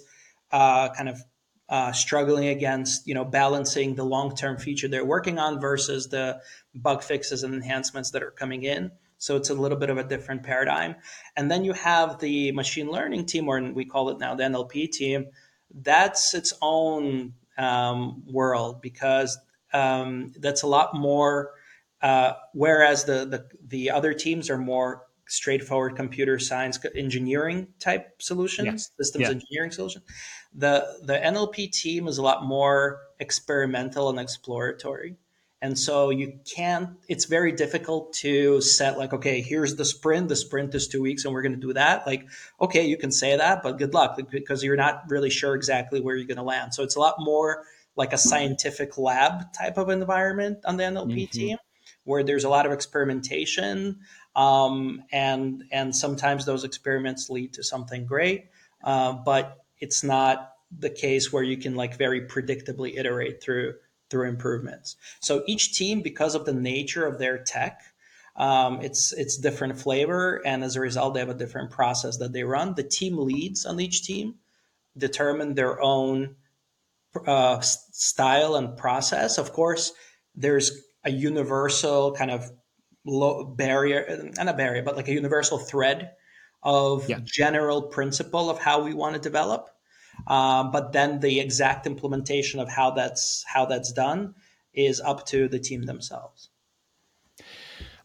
uh, 0.54 0.90
kind 0.94 1.10
of 1.10 1.22
uh, 1.70 1.92
struggling 1.92 2.48
against 2.48 3.08
you 3.08 3.14
know 3.14 3.24
balancing 3.24 3.96
the 3.96 4.04
long 4.04 4.36
term 4.36 4.58
feature 4.58 4.88
they're 4.88 5.06
working 5.06 5.38
on 5.38 5.62
versus 5.62 6.08
the 6.08 6.40
bug 6.74 7.04
fixes 7.04 7.44
and 7.44 7.54
enhancements 7.54 8.12
that 8.12 8.24
are 8.24 8.32
coming 8.32 8.64
in. 8.64 8.92
So 9.20 9.36
it's 9.36 9.50
a 9.50 9.54
little 9.54 9.78
bit 9.78 9.90
of 9.90 9.98
a 9.98 10.04
different 10.04 10.44
paradigm. 10.44 10.96
And 11.36 11.52
then 11.52 11.66
you 11.66 11.74
have 11.74 12.20
the 12.20 12.54
machine 12.54 12.90
learning 12.90 13.26
team, 13.26 13.50
or 13.50 13.62
we 13.74 13.84
call 13.84 14.10
it 14.10 14.18
now 14.18 14.34
the 14.34 14.44
NLP 14.44 14.92
team. 14.92 15.28
That's 15.74 16.34
its 16.34 16.54
own 16.62 17.34
um, 17.58 18.24
world 18.26 18.82
because 18.82 19.38
um, 19.74 20.34
that's 20.40 20.64
a 20.64 20.68
lot 20.68 20.96
more. 20.96 21.52
Uh, 22.02 22.32
whereas 22.54 23.04
the, 23.04 23.26
the 23.26 23.46
the 23.68 23.92
other 23.92 24.14
teams 24.14 24.50
are 24.50 24.58
more 24.58 25.04
straightforward 25.28 25.96
computer 25.96 26.40
science 26.40 26.80
engineering 26.96 27.68
type 27.80 28.22
solutions, 28.22 28.90
yeah. 28.98 29.04
systems 29.04 29.24
yeah. 29.24 29.30
engineering 29.30 29.72
solutions. 29.72 30.04
The 30.54 31.00
the 31.04 31.14
NLP 31.14 31.72
team 31.72 32.08
is 32.08 32.18
a 32.18 32.22
lot 32.22 32.44
more 32.44 33.02
experimental 33.20 34.10
and 34.10 34.20
exploratory 34.20 35.18
And 35.62 35.78
so 35.78 36.10
you 36.10 36.40
can't, 36.56 36.92
it's 37.10 37.26
very 37.26 37.52
difficult 37.52 38.14
to 38.14 38.62
set 38.62 38.98
like, 38.98 39.12
okay, 39.12 39.42
here's 39.42 39.76
the 39.76 39.84
sprint. 39.84 40.30
The 40.30 40.38
sprint 40.38 40.74
is 40.74 40.88
two 40.88 41.02
weeks 41.02 41.26
and 41.26 41.34
we're 41.34 41.42
going 41.42 41.60
to 41.60 41.68
do 41.68 41.74
that. 41.74 42.08
Like, 42.08 42.28
okay, 42.62 42.86
you 42.86 42.98
can 42.98 43.12
say 43.12 43.36
that, 43.36 43.62
but 43.62 43.78
good 43.78 43.94
luck 43.94 44.18
because 44.32 44.64
you're 44.64 44.78
not 44.78 45.04
really 45.10 45.30
sure 45.30 45.56
exactly 45.56 46.00
where 46.00 46.16
you're 46.16 46.28
going 46.28 46.38
to 46.38 46.44
land. 46.44 46.74
So 46.74 46.84
it's 46.84 46.96
a 46.96 47.00
lot 47.00 47.16
more 47.20 47.66
like 47.98 48.14
a 48.14 48.18
scientific 48.18 48.98
lab 48.98 49.52
type 49.52 49.78
of 49.78 49.90
environment 49.90 50.60
on 50.66 50.78
the 50.78 50.84
NLP 50.84 51.24
mm-hmm. 51.24 51.32
team 51.32 51.58
where 52.06 52.24
there's 52.24 52.46
a 52.46 52.50
lot 52.50 52.66
of 52.66 52.72
experimentation. 52.72 54.00
Um, 54.38 55.04
and, 55.12 55.66
and 55.74 55.94
sometimes 55.94 56.46
those 56.46 56.64
experiments 56.64 57.30
lead 57.30 57.54
to 57.56 57.64
something 57.64 58.06
great. 58.06 58.46
Uh, 58.82 59.12
but 59.12 59.58
it's 59.80 60.04
not 60.04 60.54
the 60.78 60.90
case 60.90 61.32
where 61.32 61.44
you 61.44 61.58
can 61.58 61.76
like 61.76 61.98
very 61.98 62.22
predictably 62.22 62.98
iterate 62.98 63.42
through 63.42 63.74
through 64.10 64.28
improvements. 64.28 64.96
So 65.20 65.44
each 65.46 65.76
team, 65.76 66.02
because 66.02 66.34
of 66.34 66.46
the 66.46 66.54
nature 66.54 67.06
of 67.06 67.20
their 67.20 67.38
tech, 67.44 67.82
um, 68.36 68.82
it's 68.82 69.12
it's 69.14 69.38
different 69.38 69.80
flavor, 69.80 70.42
and 70.46 70.64
as 70.64 70.76
a 70.76 70.82
result, 70.82 71.14
they 71.14 71.20
have 71.20 71.30
a 71.30 71.34
different 71.34 71.72
process 71.72 72.18
that 72.18 72.34
they 72.34 72.44
run. 72.44 72.76
The 72.76 72.84
team 72.84 73.18
leads 73.18 73.66
on 73.66 73.80
each 73.80 74.04
team 74.04 74.36
determine 74.98 75.54
their 75.54 75.82
own 75.82 76.36
uh, 77.26 77.60
style 77.62 78.56
and 78.56 78.78
process. 78.78 79.38
Of 79.38 79.54
course, 79.54 79.94
there's 80.36 80.72
a 81.04 81.12
universal 81.12 82.14
kind 82.14 82.32
of 82.32 82.52
low 83.06 83.44
barrier, 83.46 84.32
not 84.38 84.48
a 84.48 84.54
barrier, 84.54 84.84
but 84.84 84.96
like 84.96 85.08
a 85.08 85.14
universal 85.14 85.58
thread 85.58 86.12
of 86.64 87.10
yeah. 87.10 87.20
general 87.24 87.84
principle 87.84 88.50
of 88.50 88.60
how 88.60 88.82
we 88.84 88.94
want 88.94 89.16
to 89.16 89.22
develop. 89.22 89.70
Um, 90.28 90.72
but 90.72 90.92
then 90.92 91.20
the 91.20 91.40
exact 91.40 91.88
implementation 91.88 92.60
of 92.60 92.70
how 92.70 92.92
that's 92.92 93.44
how 93.48 93.66
that's 93.66 93.94
done 93.94 94.36
is 94.74 95.00
up 95.00 95.26
to 95.28 95.48
the 95.48 95.60
team 95.60 95.84
themselves. 95.84 96.50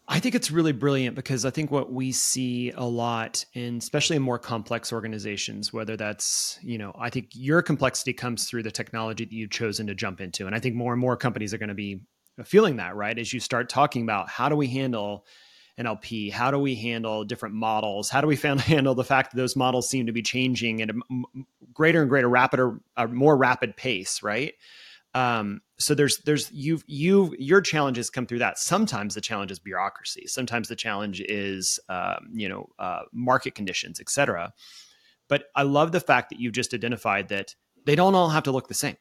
I 0.07 0.19
think 0.19 0.35
it's 0.35 0.51
really 0.51 0.71
brilliant 0.71 1.15
because 1.15 1.45
I 1.45 1.49
think 1.49 1.71
what 1.71 1.91
we 1.91 2.11
see 2.11 2.71
a 2.75 2.85
lot 2.85 3.43
in 3.53 3.77
especially 3.77 4.15
in 4.17 4.21
more 4.21 4.37
complex 4.37 4.93
organizations, 4.93 5.73
whether 5.73 5.97
that's, 5.97 6.59
you 6.61 6.77
know, 6.77 6.93
I 6.97 7.09
think 7.09 7.29
your 7.33 7.63
complexity 7.63 8.13
comes 8.13 8.47
through 8.47 8.63
the 8.63 8.71
technology 8.71 9.25
that 9.25 9.31
you've 9.33 9.49
chosen 9.49 9.87
to 9.87 9.95
jump 9.95 10.21
into. 10.21 10.45
And 10.45 10.55
I 10.55 10.59
think 10.59 10.75
more 10.75 10.93
and 10.93 11.01
more 11.01 11.17
companies 11.17 11.53
are 11.55 11.57
going 11.57 11.69
to 11.69 11.75
be 11.75 12.01
feeling 12.43 12.75
that, 12.75 12.95
right? 12.95 13.17
As 13.17 13.33
you 13.33 13.39
start 13.39 13.67
talking 13.67 14.03
about 14.03 14.29
how 14.29 14.47
do 14.47 14.55
we 14.55 14.67
handle 14.67 15.25
NLP? 15.79 16.31
How 16.31 16.51
do 16.51 16.59
we 16.59 16.75
handle 16.75 17.23
different 17.23 17.55
models? 17.55 18.09
How 18.09 18.21
do 18.21 18.27
we 18.27 18.35
handle 18.37 18.95
the 18.95 19.03
fact 19.03 19.31
that 19.31 19.37
those 19.37 19.55
models 19.55 19.89
seem 19.89 20.05
to 20.05 20.11
be 20.11 20.21
changing 20.21 20.81
at 20.81 20.89
a 20.89 20.93
greater 21.73 22.01
and 22.01 22.09
greater, 22.09 22.29
rapid 22.29 22.59
a 22.97 23.07
more 23.07 23.37
rapid 23.37 23.75
pace, 23.75 24.23
right? 24.23 24.53
Um, 25.13 25.61
so 25.77 25.95
there's 25.95 26.17
there's 26.19 26.51
you 26.51 26.81
you 26.87 27.35
your 27.39 27.61
challenges 27.61 28.09
come 28.09 28.25
through 28.25 28.39
that. 28.39 28.57
Sometimes 28.59 29.15
the 29.15 29.21
challenge 29.21 29.51
is 29.51 29.59
bureaucracy. 29.59 30.27
Sometimes 30.27 30.67
the 30.67 30.75
challenge 30.75 31.21
is 31.21 31.79
um, 31.89 32.29
you 32.33 32.49
know 32.49 32.69
uh, 32.79 33.03
market 33.13 33.55
conditions, 33.55 33.99
etc. 33.99 34.53
But 35.27 35.45
I 35.55 35.63
love 35.63 35.91
the 35.91 36.01
fact 36.01 36.29
that 36.29 36.39
you've 36.39 36.53
just 36.53 36.73
identified 36.73 37.29
that 37.29 37.55
they 37.85 37.95
don't 37.95 38.13
all 38.13 38.29
have 38.29 38.43
to 38.43 38.51
look 38.51 38.67
the 38.67 38.73
same, 38.73 38.97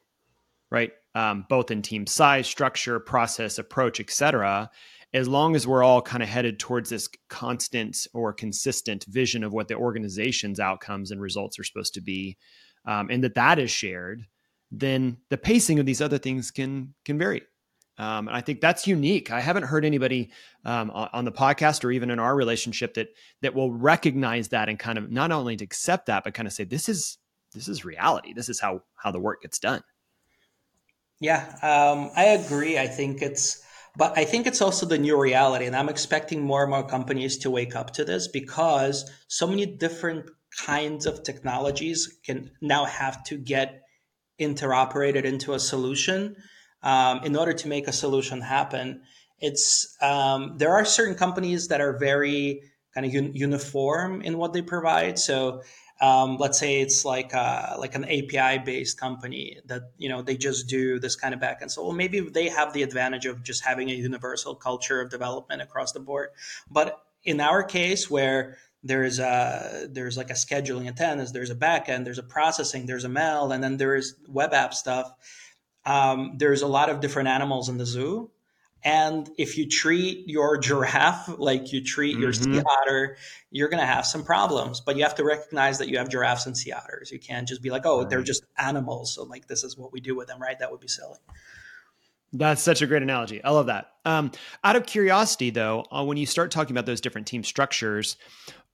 right? 0.71 0.93
Um, 1.17 1.47
both 1.49 1.71
in 1.71 1.83
team 1.83 2.07
size, 2.07 2.47
structure, 2.47 2.99
process, 3.01 3.59
approach, 3.59 4.01
et 4.01 4.11
cetera 4.11 4.71
as 5.15 5.29
long 5.29 5.55
as 5.55 5.67
we're 5.67 5.85
all 5.85 6.03
kind 6.03 6.25
of 6.25 6.29
headed 6.29 6.59
towards 6.59 6.91
this 6.91 7.09
constant 7.31 8.07
or 8.13 8.33
consistent 8.33 9.05
vision 9.05 9.45
of 9.45 9.53
what 9.53 9.69
the 9.69 9.77
organization's 9.77 10.59
outcomes 10.59 11.13
and 11.13 11.21
results 11.21 11.59
are 11.59 11.65
supposed 11.65 11.95
to 11.95 12.01
be, 12.01 12.37
um, 12.85 13.09
and 13.11 13.23
that 13.23 13.37
that 13.37 13.61
is 13.61 13.71
shared, 13.71 14.27
then 14.73 15.17
the 15.31 15.39
pacing 15.39 15.79
of 15.79 15.87
these 15.87 16.03
other 16.03 16.19
things 16.19 16.51
can 16.51 16.95
can 17.05 17.17
vary. 17.17 17.43
Um, 17.97 18.27
and 18.27 18.37
I 18.37 18.41
think 18.41 18.61
that's 18.61 18.89
unique. 18.89 19.31
I 19.31 19.41
haven't 19.41 19.63
heard 19.63 19.85
anybody 19.85 20.33
um, 20.65 20.91
on 20.91 21.25
the 21.25 21.31
podcast 21.31 21.85
or 21.85 21.93
even 21.93 22.11
in 22.11 22.19
our 22.19 22.35
relationship 22.35 22.95
that 22.95 23.09
that 23.43 23.55
will 23.55 23.73
recognize 23.73 24.49
that 24.49 24.69
and 24.69 24.81
kind 24.81 24.99
of 24.99 25.13
not 25.13 25.31
only 25.31 25.57
to 25.57 25.65
accept 25.65 26.07
that, 26.07 26.25
but 26.25 26.35
kind 26.35 26.49
of 26.49 26.53
say 26.53 26.65
this 26.65 26.89
is 26.89 27.19
this 27.53 27.69
is 27.69 27.85
reality. 27.85 28.33
This 28.35 28.49
is 28.49 28.59
how 28.59 28.83
how 28.97 29.13
the 29.13 29.21
work 29.21 29.43
gets 29.43 29.61
done. 29.61 29.83
Yeah, 31.21 31.45
um, 31.63 32.11
I 32.17 32.25
agree. 32.25 32.77
I 32.79 32.89
think 32.89 33.23
it's 33.23 33.63
but 33.97 34.17
I 34.19 34.25
think 34.25 34.47
it's 34.47 34.61
also 34.61 34.87
the 34.87 34.99
new 34.99 35.21
reality. 35.21 35.67
And 35.67 35.77
I'm 35.77 35.89
expecting 35.89 36.43
more 36.43 36.63
and 36.63 36.71
more 36.71 36.87
companies 36.87 37.39
to 37.39 37.51
wake 37.51 37.77
up 37.77 37.93
to 37.93 38.05
this 38.05 38.29
because 38.29 39.09
so 39.29 39.47
many 39.47 39.67
different 39.67 40.31
kinds 40.67 41.07
of 41.07 41.23
technologies 41.23 42.19
can 42.25 42.51
now 42.61 42.85
have 42.85 43.23
to 43.25 43.37
get 43.37 43.83
interoperated 44.41 45.25
into 45.25 45.55
a 45.55 45.61
solution 45.61 46.37
um, 46.83 47.21
in 47.25 47.37
order 47.37 47.53
to 47.53 47.69
make 47.69 47.87
a 47.87 47.93
solution 47.93 48.41
happen. 48.41 49.03
It's 49.41 49.97
um, 50.01 50.55
there 50.59 50.73
are 50.73 50.85
certain 50.85 51.15
companies 51.15 51.69
that 51.69 51.81
are 51.81 51.99
very 51.99 52.63
kind 52.95 53.07
of 53.07 53.15
un- 53.15 53.35
uniform 53.35 54.23
in 54.23 54.39
what 54.39 54.53
they 54.53 54.63
provide. 54.63 55.19
So 55.19 55.63
um, 56.01 56.37
let's 56.39 56.59
say 56.59 56.81
it's 56.81 57.05
like 57.05 57.33
a, 57.33 57.77
like 57.79 57.95
an 57.95 58.05
API 58.05 58.63
based 58.65 58.99
company 58.99 59.59
that 59.67 59.83
you 59.97 60.09
know 60.09 60.23
they 60.23 60.37
just 60.37 60.69
do 60.69 60.99
this 60.99 61.17
kind 61.17 61.35
of 61.35 61.41
backend. 61.41 61.71
So 61.71 61.85
well, 61.85 61.93
maybe 61.93 62.21
they 62.21 62.49
have 62.49 62.73
the 62.73 62.83
advantage 62.83 63.27
of 63.27 63.43
just 63.43 63.65
having 63.65 63.91
a 63.91 63.95
universal 63.95 64.55
culture 64.55 65.01
of 65.01 65.11
development 65.11 65.63
across 65.63 65.93
the 65.93 66.01
board. 66.01 66.31
But 66.71 67.01
in 67.23 67.41
our 67.41 67.63
case, 67.63 68.11
where 68.11 68.59
there's 68.83 69.19
a 69.19 69.89
there's 69.91 70.17
like 70.17 70.31
a 70.31 70.35
scheduling 70.35 70.89
attendance, 70.89 71.31
there's 71.31 71.51
a 71.51 71.55
backend, 71.55 72.05
there's 72.05 72.19
a 72.19 72.25
processing, 72.25 72.87
there's 72.87 73.05
a 73.05 73.09
mail, 73.09 73.53
and 73.53 73.63
then 73.63 73.77
there's 73.77 74.15
web 74.29 74.53
app 74.53 74.75
stuff. 74.75 75.11
Um, 75.87 76.35
there's 76.39 76.63
a 76.63 76.67
lot 76.67 76.89
of 76.89 77.01
different 77.01 77.29
animals 77.29 77.69
in 77.69 77.79
the 77.79 77.87
zoo 77.87 78.31
and 78.85 79.31
if 79.39 79.57
you 79.57 79.67
treat 79.67 80.29
your 80.29 80.59
giraffe 80.59 81.31
like 81.39 81.73
you 81.73 81.83
treat 81.83 82.19
your 82.19 82.33
mm-hmm. 82.33 82.55
sea 82.55 82.63
otter, 82.83 83.17
you're 83.51 83.71
going 83.71 83.81
to 83.81 83.87
have 83.87 84.05
some 84.05 84.23
problems. 84.23 84.83
But 84.83 84.97
you 84.97 85.05
have 85.05 85.15
to 85.15 85.25
recognize 85.25 85.79
that 85.79 85.89
you 85.89 85.97
have 85.97 86.11
giraffes 86.11 86.45
and 86.45 86.57
sea 86.57 86.73
otters. 86.73 87.11
You 87.11 87.19
can't 87.19 87.49
just 87.49 87.63
be 87.63 87.71
like, 87.71 87.87
oh, 87.87 88.01
right. 88.01 88.11
they're 88.11 88.23
just 88.23 88.45
animals. 88.59 89.15
So, 89.15 89.23
like, 89.25 89.49
this 89.49 89.65
is 89.65 89.79
what 89.79 89.91
we 89.91 90.01
do 90.01 90.15
with 90.15 90.29
them, 90.29 90.41
right? 90.41 90.59
That 90.59 90.71
would 90.71 90.81
be 90.81 90.89
silly. 90.89 91.19
That's 92.35 92.61
such 92.61 92.83
a 92.83 92.87
great 92.87 93.03
analogy. 93.03 93.43
I 93.43 93.53
love 93.53 93.67
that. 93.67 93.93
Um, 94.05 94.33
out 94.63 94.77
of 94.77 94.85
curiosity, 94.85 95.51
though, 95.51 95.87
uh, 95.91 96.05
when 96.05 96.17
you 96.19 96.27
start 96.27 96.51
talking 96.51 96.73
about 96.73 96.85
those 96.85 97.01
different 97.01 97.27
team 97.27 97.43
structures, 97.43 98.17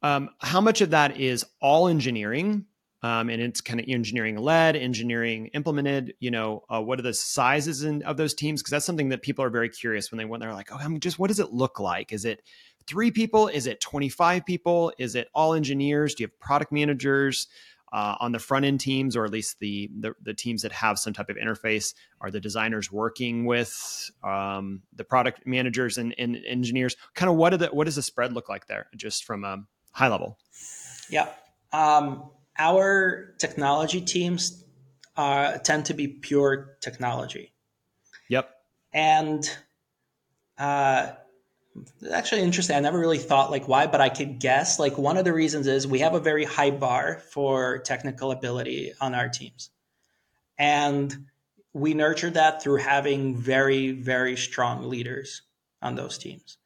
um, 0.02 0.30
how 0.38 0.60
much 0.60 0.80
of 0.80 0.90
that 0.90 1.20
is 1.20 1.44
all 1.60 1.86
engineering 1.86 2.64
um, 3.02 3.30
and 3.30 3.40
it's 3.40 3.60
kind 3.60 3.80
of 3.80 3.86
engineering 3.88 4.36
led, 4.36 4.76
engineering 4.76 5.46
implemented. 5.48 6.14
You 6.20 6.30
know, 6.30 6.64
uh, 6.68 6.82
what 6.82 6.98
are 6.98 7.02
the 7.02 7.14
sizes 7.14 7.82
in, 7.82 8.02
of 8.02 8.16
those 8.16 8.34
teams? 8.34 8.60
Because 8.60 8.72
that's 8.72 8.86
something 8.86 9.08
that 9.10 9.22
people 9.22 9.44
are 9.44 9.50
very 9.50 9.68
curious 9.68 10.10
when 10.10 10.18
they 10.18 10.24
when 10.24 10.40
they're 10.40 10.52
like, 10.52 10.70
oh, 10.72 10.78
I'm 10.78 11.00
just 11.00 11.18
what 11.18 11.28
does 11.28 11.40
it 11.40 11.52
look 11.52 11.80
like? 11.80 12.12
Is 12.12 12.24
it 12.24 12.42
three 12.86 13.10
people? 13.10 13.48
Is 13.48 13.66
it 13.66 13.80
twenty 13.80 14.08
five 14.08 14.44
people? 14.44 14.92
Is 14.98 15.14
it 15.14 15.28
all 15.34 15.54
engineers? 15.54 16.14
Do 16.14 16.22
you 16.22 16.26
have 16.28 16.38
product 16.38 16.72
managers? 16.72 17.48
Uh, 17.92 18.14
on 18.20 18.30
the 18.30 18.38
front 18.38 18.64
end 18.64 18.78
teams, 18.78 19.16
or 19.16 19.24
at 19.24 19.32
least 19.32 19.58
the, 19.58 19.90
the, 19.98 20.14
the 20.22 20.32
teams 20.32 20.62
that 20.62 20.70
have 20.70 20.96
some 20.96 21.12
type 21.12 21.28
of 21.28 21.36
interface, 21.36 21.92
are 22.20 22.30
the 22.30 22.38
designers 22.38 22.92
working 22.92 23.46
with 23.46 24.12
um, 24.22 24.80
the 24.94 25.02
product 25.02 25.44
managers 25.44 25.98
and, 25.98 26.14
and 26.16 26.36
engineers? 26.46 26.94
Kind 27.14 27.28
of 27.28 27.34
what 27.34 27.58
the 27.58 27.66
what 27.72 27.86
does 27.86 27.96
the 27.96 28.02
spread 28.02 28.32
look 28.32 28.48
like 28.48 28.68
there, 28.68 28.86
just 28.94 29.24
from 29.24 29.42
a 29.42 29.64
high 29.90 30.06
level? 30.06 30.38
Yeah, 31.10 31.30
um, 31.72 32.30
our 32.60 33.34
technology 33.38 34.02
teams 34.02 34.62
uh, 35.16 35.56
tend 35.58 35.86
to 35.86 35.94
be 35.94 36.06
pure 36.06 36.76
technology. 36.80 37.52
Yep. 38.28 38.50
And 38.92 39.50
uh, 40.58 41.12
actually 42.12 42.42
interesting. 42.42 42.76
I 42.76 42.80
never 42.80 42.98
really 42.98 43.18
thought 43.18 43.50
like 43.50 43.66
why, 43.66 43.86
but 43.86 44.02
I 44.02 44.10
could 44.10 44.38
guess. 44.38 44.78
Like 44.78 44.98
one 44.98 45.16
of 45.16 45.24
the 45.24 45.32
reasons 45.32 45.66
is 45.66 45.86
we 45.86 46.00
have 46.00 46.14
a 46.14 46.20
very 46.20 46.44
high 46.44 46.70
bar 46.70 47.22
for 47.32 47.78
technical 47.78 48.30
ability 48.30 48.92
on 49.00 49.14
our 49.14 49.28
teams, 49.28 49.70
and 50.58 51.26
we 51.72 51.94
nurture 51.94 52.30
that 52.30 52.62
through 52.62 52.78
having 52.78 53.36
very 53.36 53.92
very 53.92 54.36
strong 54.36 54.88
leaders 54.88 55.42
on 55.80 55.94
those 55.94 56.18
teams. 56.18 56.58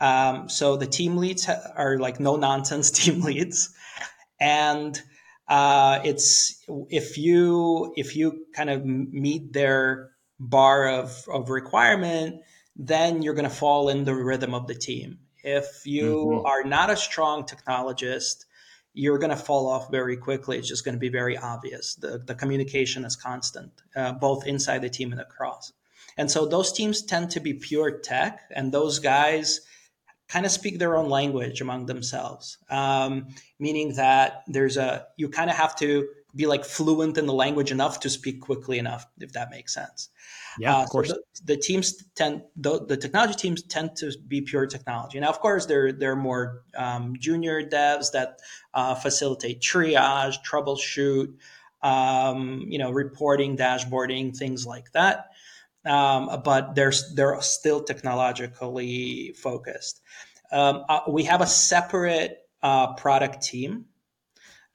Um, 0.00 0.48
so 0.48 0.76
the 0.76 0.86
team 0.86 1.18
leads 1.18 1.48
are 1.48 1.98
like 1.98 2.20
no 2.20 2.36
nonsense 2.36 2.90
team 3.04 3.20
leads, 3.20 3.74
and 4.40 5.00
uh, 5.48 6.00
it's 6.04 6.64
if 6.88 7.18
you 7.18 7.92
if 7.96 8.16
you 8.16 8.46
kind 8.54 8.70
of 8.70 8.84
meet 8.84 9.52
their 9.52 10.10
bar 10.38 10.88
of, 10.88 11.24
of 11.32 11.50
requirement, 11.50 12.42
then 12.74 13.22
you're 13.22 13.34
going 13.34 13.48
to 13.48 13.54
fall 13.54 13.88
in 13.88 14.04
the 14.04 14.14
rhythm 14.14 14.54
of 14.54 14.66
the 14.66 14.74
team. 14.74 15.18
If 15.42 15.86
you 15.86 16.12
mm-hmm. 16.26 16.46
are 16.46 16.64
not 16.64 16.90
a 16.90 16.96
strong 16.96 17.44
technologist, 17.44 18.44
you're 18.92 19.18
going 19.18 19.30
to 19.30 19.36
fall 19.36 19.68
off 19.68 19.90
very 19.90 20.16
quickly. 20.16 20.58
It's 20.58 20.68
just 20.68 20.84
going 20.84 20.94
to 20.94 20.98
be 20.98 21.08
very 21.08 21.38
obvious. 21.38 21.94
The, 21.94 22.18
the 22.18 22.34
communication 22.34 23.04
is 23.04 23.14
constant, 23.14 23.70
uh, 23.94 24.12
both 24.12 24.46
inside 24.46 24.82
the 24.82 24.90
team 24.90 25.12
and 25.12 25.20
across. 25.20 25.72
And 26.18 26.30
so 26.30 26.46
those 26.46 26.72
teams 26.72 27.02
tend 27.02 27.30
to 27.32 27.40
be 27.40 27.54
pure 27.54 27.98
tech, 27.98 28.40
and 28.50 28.72
those 28.72 28.98
guys 28.98 29.60
kind 30.28 30.44
of 30.44 30.52
speak 30.52 30.78
their 30.78 30.96
own 30.96 31.08
language 31.08 31.60
among 31.60 31.86
themselves, 31.86 32.58
um, 32.70 33.28
meaning 33.58 33.94
that 33.94 34.42
there's 34.46 34.76
a 34.76 35.06
you 35.16 35.28
kind 35.28 35.50
of 35.50 35.56
have 35.56 35.76
to 35.76 36.08
be 36.34 36.46
like 36.46 36.64
fluent 36.64 37.16
in 37.16 37.26
the 37.26 37.32
language 37.32 37.70
enough 37.72 38.00
to 38.00 38.10
speak 38.10 38.40
quickly 38.42 38.78
enough, 38.78 39.06
if 39.18 39.32
that 39.32 39.50
makes 39.50 39.72
sense. 39.72 40.10
Yeah, 40.58 40.76
uh, 40.76 40.82
of 40.82 40.90
course. 40.90 41.08
So 41.08 41.14
the, 41.14 41.54
the, 41.54 41.56
teams 41.56 42.02
tend 42.14 42.42
the, 42.56 42.84
the, 42.84 42.96
technology 42.96 43.34
teams 43.34 43.62
tend 43.62 43.96
to 43.96 44.12
be 44.28 44.42
pure 44.42 44.66
technology. 44.66 45.18
Now, 45.18 45.30
of 45.30 45.40
course, 45.40 45.66
there 45.66 45.92
there 45.92 46.12
are 46.12 46.16
more 46.16 46.62
um, 46.76 47.14
junior 47.18 47.62
devs 47.62 48.12
that 48.12 48.40
uh, 48.74 48.94
facilitate 48.94 49.60
triage, 49.60 50.36
troubleshoot, 50.46 51.34
um, 51.82 52.66
you 52.68 52.78
know, 52.78 52.90
reporting, 52.90 53.56
dashboarding, 53.56 54.36
things 54.36 54.66
like 54.66 54.92
that. 54.92 55.30
Um, 55.86 56.42
but 56.44 56.74
they're 56.74 56.92
they're 57.14 57.40
still 57.40 57.82
technologically 57.82 59.32
focused. 59.36 60.02
Um, 60.50 60.84
uh, 60.88 61.00
we 61.08 61.24
have 61.24 61.40
a 61.40 61.46
separate 61.46 62.38
uh, 62.62 62.94
product 62.94 63.42
team 63.42 63.86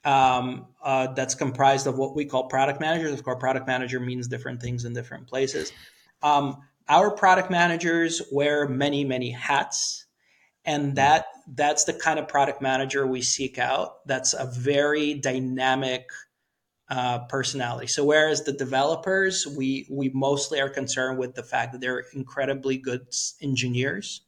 um, 0.04 0.68
uh, 0.84 1.08
that's 1.14 1.36
comprised 1.36 1.88
of 1.88 1.98
what 1.98 2.16
we 2.16 2.26
call 2.26 2.48
product 2.48 2.80
managers. 2.80 3.12
Of 3.12 3.24
course, 3.24 3.38
product 3.40 3.68
manager 3.68 4.00
means 4.00 4.28
different 4.28 4.62
things 4.62 4.86
in 4.86 4.94
different 4.94 5.28
places. 5.28 5.72
Um, 6.24 6.58
our 6.88 7.12
product 7.12 7.52
managers 7.52 8.22
wear 8.32 8.68
many, 8.68 9.06
many 9.06 9.32
hats, 9.32 10.06
and 10.66 10.96
that 10.96 11.26
that's 11.48 11.86
the 11.86 11.94
kind 11.94 12.20
of 12.20 12.28
product 12.28 12.62
manager 12.62 13.06
we 13.08 13.22
seek 13.22 13.58
out. 13.58 14.06
That's 14.06 14.34
a 14.34 14.46
very 14.46 15.14
dynamic 15.14 16.10
uh, 16.92 17.20
personality. 17.26 17.88
So 17.88 18.04
whereas 18.06 18.44
the 18.44 18.52
developers, 18.54 19.48
we 19.48 19.88
we 19.90 20.12
mostly 20.14 20.62
are 20.62 20.70
concerned 20.70 21.18
with 21.18 21.34
the 21.34 21.44
fact 21.44 21.72
that 21.72 21.82
they're 21.82 22.06
incredibly 22.14 22.78
good 22.78 23.08
engineers, 23.42 24.22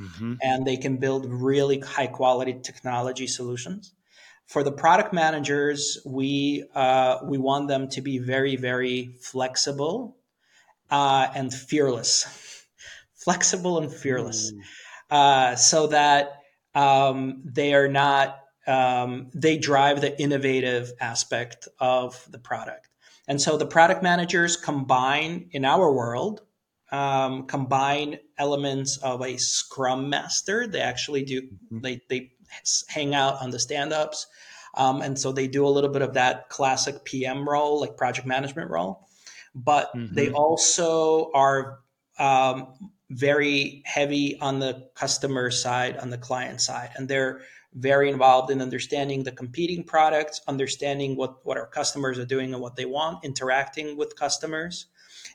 mm-hmm. 0.00 0.34
and 0.40 0.64
they 0.64 0.76
can 0.76 0.98
build 0.98 1.26
really 1.26 1.80
high 1.80 2.06
quality 2.06 2.60
technology 2.62 3.26
solutions 3.26 3.92
for 4.46 4.62
the 4.62 4.72
product 4.72 5.12
managers, 5.12 5.98
we 6.06 6.64
uh, 6.74 7.18
we 7.24 7.36
want 7.36 7.68
them 7.68 7.88
to 7.90 8.00
be 8.00 8.18
very 8.18 8.56
very 8.56 9.16
flexible 9.20 10.16
uh, 10.90 11.26
and 11.34 11.52
fearless, 11.52 12.64
flexible 13.14 13.78
and 13.78 13.92
fearless, 13.92 14.52
mm. 14.52 14.60
uh, 15.10 15.56
so 15.56 15.88
that 15.88 16.42
um, 16.74 17.42
they 17.44 17.74
are 17.74 17.88
not 17.88 18.38
um, 18.66 19.30
they 19.34 19.58
drive 19.58 20.00
the 20.00 20.20
innovative 20.20 20.92
aspect 21.00 21.68
of 21.78 22.26
the 22.30 22.38
product. 22.38 22.88
And 23.28 23.40
so 23.40 23.56
the 23.56 23.66
product 23.66 24.02
managers 24.02 24.56
combine 24.56 25.48
in 25.52 25.64
our 25.64 25.92
world 25.92 26.42
um, 26.92 27.46
combine 27.46 28.18
elements 28.38 28.96
of 28.98 29.22
a 29.22 29.36
scrum 29.36 30.08
master. 30.08 30.66
They 30.66 30.80
actually 30.80 31.24
do 31.24 31.42
mm-hmm. 31.42 31.80
they 31.80 32.00
they 32.08 32.32
hang 32.88 33.14
out 33.14 33.42
on 33.42 33.50
the 33.50 33.58
stand-ups. 33.58 34.26
Um, 34.74 35.00
and 35.00 35.18
so 35.18 35.32
they 35.32 35.48
do 35.48 35.66
a 35.66 35.68
little 35.68 35.90
bit 35.90 36.02
of 36.02 36.14
that 36.14 36.48
classic 36.48 37.04
PM 37.04 37.48
role, 37.48 37.80
like 37.80 37.96
project 37.96 38.26
management 38.26 38.70
role. 38.70 39.08
But 39.54 39.94
mm-hmm. 39.94 40.14
they 40.14 40.30
also 40.30 41.30
are 41.32 41.80
um, 42.18 42.92
very 43.10 43.82
heavy 43.86 44.38
on 44.40 44.58
the 44.58 44.88
customer 44.94 45.50
side, 45.50 45.96
on 45.96 46.10
the 46.10 46.18
client 46.18 46.60
side, 46.60 46.90
and 46.96 47.08
they're 47.08 47.40
very 47.76 48.08
involved 48.10 48.50
in 48.50 48.62
understanding 48.62 49.22
the 49.22 49.30
competing 49.30 49.84
products, 49.84 50.40
understanding 50.48 51.14
what, 51.14 51.44
what 51.44 51.58
our 51.58 51.66
customers 51.66 52.18
are 52.18 52.24
doing 52.24 52.52
and 52.54 52.62
what 52.62 52.74
they 52.74 52.86
want, 52.86 53.22
interacting 53.22 53.96
with 53.96 54.16
customers, 54.16 54.86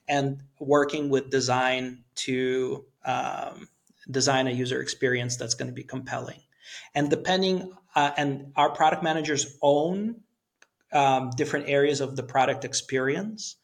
and 0.08 0.42
working 0.60 1.10
with 1.10 1.30
design 1.30 2.04
to 2.16 2.84
um, 3.06 3.70
design 4.10 4.48
a 4.48 4.52
user 4.52 4.82
experience 4.82 5.38
that's 5.38 5.54
going 5.54 5.68
to 5.70 5.74
be 5.74 5.84
compelling. 5.84 6.40
And 6.96 7.10
depending, 7.10 7.72
uh, 7.96 8.12
and 8.18 8.52
our 8.56 8.72
product 8.72 9.04
managers 9.04 9.58
own 9.62 10.22
um, 10.92 11.30
different 11.38 11.70
areas 11.70 12.02
of 12.02 12.16
the 12.16 12.24
product 12.24 12.66
experience. 12.66 13.56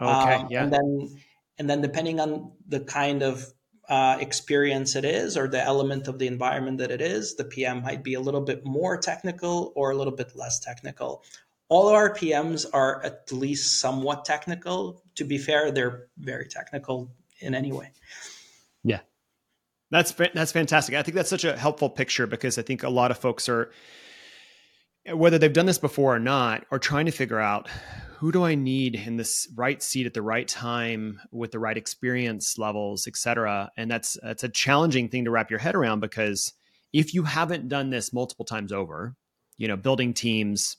Okay. 0.00 0.34
Um, 0.34 0.48
yeah. 0.50 0.64
And 0.64 0.72
then, 0.72 1.20
and 1.58 1.70
then 1.70 1.80
depending 1.80 2.18
on 2.18 2.52
the 2.66 2.80
kind 2.80 3.22
of 3.22 3.46
uh, 3.88 4.16
experience 4.20 4.96
it 4.96 5.04
is 5.04 5.36
or 5.36 5.48
the 5.48 5.62
element 5.62 6.08
of 6.08 6.18
the 6.18 6.26
environment 6.26 6.78
that 6.78 6.90
it 6.90 7.00
is, 7.00 7.36
the 7.36 7.44
PM 7.44 7.82
might 7.82 8.02
be 8.02 8.14
a 8.14 8.20
little 8.20 8.40
bit 8.40 8.64
more 8.64 8.96
technical 8.96 9.72
or 9.76 9.90
a 9.90 9.96
little 9.96 10.14
bit 10.14 10.34
less 10.34 10.58
technical. 10.58 11.22
All 11.68 11.88
our 11.88 12.14
PMs 12.14 12.66
are 12.72 13.02
at 13.04 13.30
least 13.32 13.80
somewhat 13.80 14.24
technical. 14.24 15.02
To 15.16 15.24
be 15.24 15.38
fair, 15.38 15.70
they're 15.70 16.06
very 16.18 16.46
technical 16.46 17.10
in 17.40 17.54
any 17.54 17.72
way. 17.72 17.90
Yeah, 18.84 19.00
that's 19.90 20.12
that's 20.12 20.52
fantastic. 20.52 20.94
I 20.94 21.02
think 21.02 21.16
that's 21.16 21.30
such 21.30 21.44
a 21.44 21.56
helpful 21.56 21.90
picture 21.90 22.26
because 22.26 22.58
I 22.58 22.62
think 22.62 22.82
a 22.82 22.88
lot 22.88 23.10
of 23.10 23.18
folks 23.18 23.48
are 23.48 23.70
whether 25.12 25.38
they've 25.38 25.52
done 25.52 25.66
this 25.66 25.78
before 25.78 26.14
or 26.14 26.18
not 26.18 26.64
are 26.70 26.78
trying 26.78 27.06
to 27.06 27.12
figure 27.12 27.40
out 27.40 27.68
who 28.18 28.32
do 28.32 28.44
I 28.44 28.54
need 28.54 28.94
in 28.94 29.16
this 29.16 29.46
right 29.54 29.82
seat 29.82 30.06
at 30.06 30.14
the 30.14 30.22
right 30.22 30.48
time 30.48 31.20
with 31.30 31.50
the 31.50 31.58
right 31.58 31.76
experience 31.76 32.56
levels, 32.56 33.06
et 33.06 33.16
cetera. 33.16 33.70
And 33.76 33.90
that's 33.90 34.16
that's 34.22 34.44
a 34.44 34.48
challenging 34.48 35.08
thing 35.08 35.26
to 35.26 35.30
wrap 35.30 35.50
your 35.50 35.58
head 35.58 35.74
around 35.74 36.00
because 36.00 36.54
if 36.92 37.12
you 37.12 37.24
haven't 37.24 37.68
done 37.68 37.90
this 37.90 38.14
multiple 38.14 38.46
times 38.46 38.72
over, 38.72 39.16
you 39.58 39.68
know, 39.68 39.76
building 39.76 40.12
teams, 40.12 40.76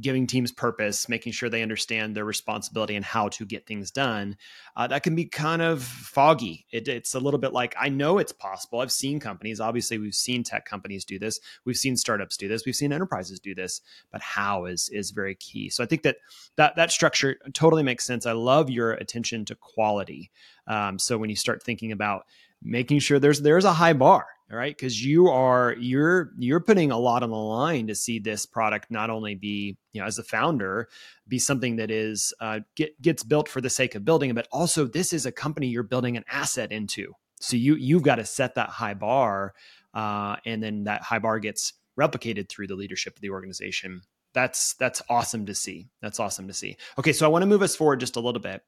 giving 0.00 0.26
teams 0.26 0.52
purpose, 0.52 1.08
making 1.08 1.32
sure 1.32 1.48
they 1.48 1.62
understand 1.62 2.14
their 2.14 2.24
responsibility 2.24 2.94
and 2.94 3.04
how 3.04 3.28
to 3.28 3.44
get 3.44 3.66
things 3.66 3.90
done, 3.90 4.36
uh, 4.76 4.86
that 4.86 5.02
can 5.02 5.14
be 5.14 5.24
kind 5.24 5.62
of 5.62 5.82
foggy. 5.82 6.66
It, 6.70 6.88
it's 6.88 7.14
a 7.14 7.20
little 7.20 7.40
bit 7.40 7.52
like 7.52 7.74
I 7.78 7.88
know 7.88 8.18
it's 8.18 8.32
possible. 8.32 8.80
I've 8.80 8.92
seen 8.92 9.20
companies, 9.20 9.60
obviously, 9.60 9.98
we've 9.98 10.14
seen 10.14 10.42
tech 10.42 10.64
companies 10.64 11.04
do 11.04 11.18
this, 11.18 11.40
we've 11.64 11.76
seen 11.76 11.96
startups 11.96 12.36
do 12.36 12.48
this, 12.48 12.64
we've 12.66 12.76
seen 12.76 12.92
enterprises 12.92 13.40
do 13.40 13.54
this, 13.54 13.80
but 14.12 14.20
how 14.20 14.66
is 14.66 14.88
is 14.90 15.10
very 15.10 15.34
key. 15.34 15.70
So 15.70 15.82
I 15.82 15.86
think 15.86 16.02
that 16.02 16.16
that 16.56 16.76
that 16.76 16.90
structure 16.90 17.36
totally 17.54 17.82
makes 17.82 18.04
sense. 18.04 18.26
I 18.26 18.32
love 18.32 18.70
your 18.70 18.92
attention 18.92 19.44
to 19.46 19.54
quality. 19.54 20.30
Um, 20.66 20.98
so 20.98 21.16
when 21.16 21.30
you 21.30 21.36
start 21.36 21.62
thinking 21.62 21.92
about 21.92 22.26
making 22.62 22.98
sure 22.98 23.18
there's 23.18 23.40
there's 23.40 23.64
a 23.64 23.72
high 23.72 23.92
bar 23.92 24.26
all 24.50 24.56
right? 24.56 24.74
Because 24.76 25.04
you 25.04 25.28
are 25.28 25.74
you're 25.78 26.30
you're 26.38 26.60
putting 26.60 26.90
a 26.90 26.98
lot 26.98 27.22
on 27.22 27.30
the 27.30 27.36
line 27.36 27.86
to 27.88 27.94
see 27.94 28.18
this 28.18 28.46
product 28.46 28.90
not 28.90 29.10
only 29.10 29.34
be 29.34 29.76
you 29.92 30.00
know 30.00 30.06
as 30.06 30.18
a 30.18 30.22
founder 30.22 30.88
be 31.26 31.38
something 31.38 31.76
that 31.76 31.90
is 31.90 32.32
uh, 32.40 32.60
get, 32.74 33.00
gets 33.02 33.22
built 33.22 33.48
for 33.48 33.60
the 33.60 33.70
sake 33.70 33.94
of 33.94 34.04
building 34.04 34.32
but 34.34 34.48
also 34.50 34.86
this 34.86 35.12
is 35.12 35.26
a 35.26 35.32
company 35.32 35.68
you're 35.68 35.82
building 35.82 36.16
an 36.16 36.24
asset 36.30 36.72
into. 36.72 37.12
So 37.40 37.56
you 37.56 37.74
you've 37.76 38.02
got 38.02 38.16
to 38.16 38.24
set 38.24 38.54
that 38.54 38.70
high 38.70 38.94
bar 38.94 39.54
uh, 39.94 40.36
and 40.44 40.62
then 40.62 40.84
that 40.84 41.02
high 41.02 41.18
bar 41.18 41.38
gets 41.38 41.74
replicated 41.98 42.48
through 42.48 42.68
the 42.68 42.76
leadership 42.76 43.16
of 43.16 43.20
the 43.20 43.30
organization 43.30 44.02
that's 44.38 44.74
that's 44.74 45.02
awesome 45.10 45.46
to 45.46 45.54
see. 45.54 45.88
That's 46.00 46.20
awesome 46.20 46.46
to 46.46 46.54
see. 46.54 46.76
Okay, 46.96 47.12
so 47.12 47.26
I 47.26 47.28
want 47.28 47.42
to 47.42 47.46
move 47.46 47.60
us 47.60 47.74
forward 47.74 47.98
just 47.98 48.14
a 48.14 48.20
little 48.20 48.40
bit. 48.40 48.62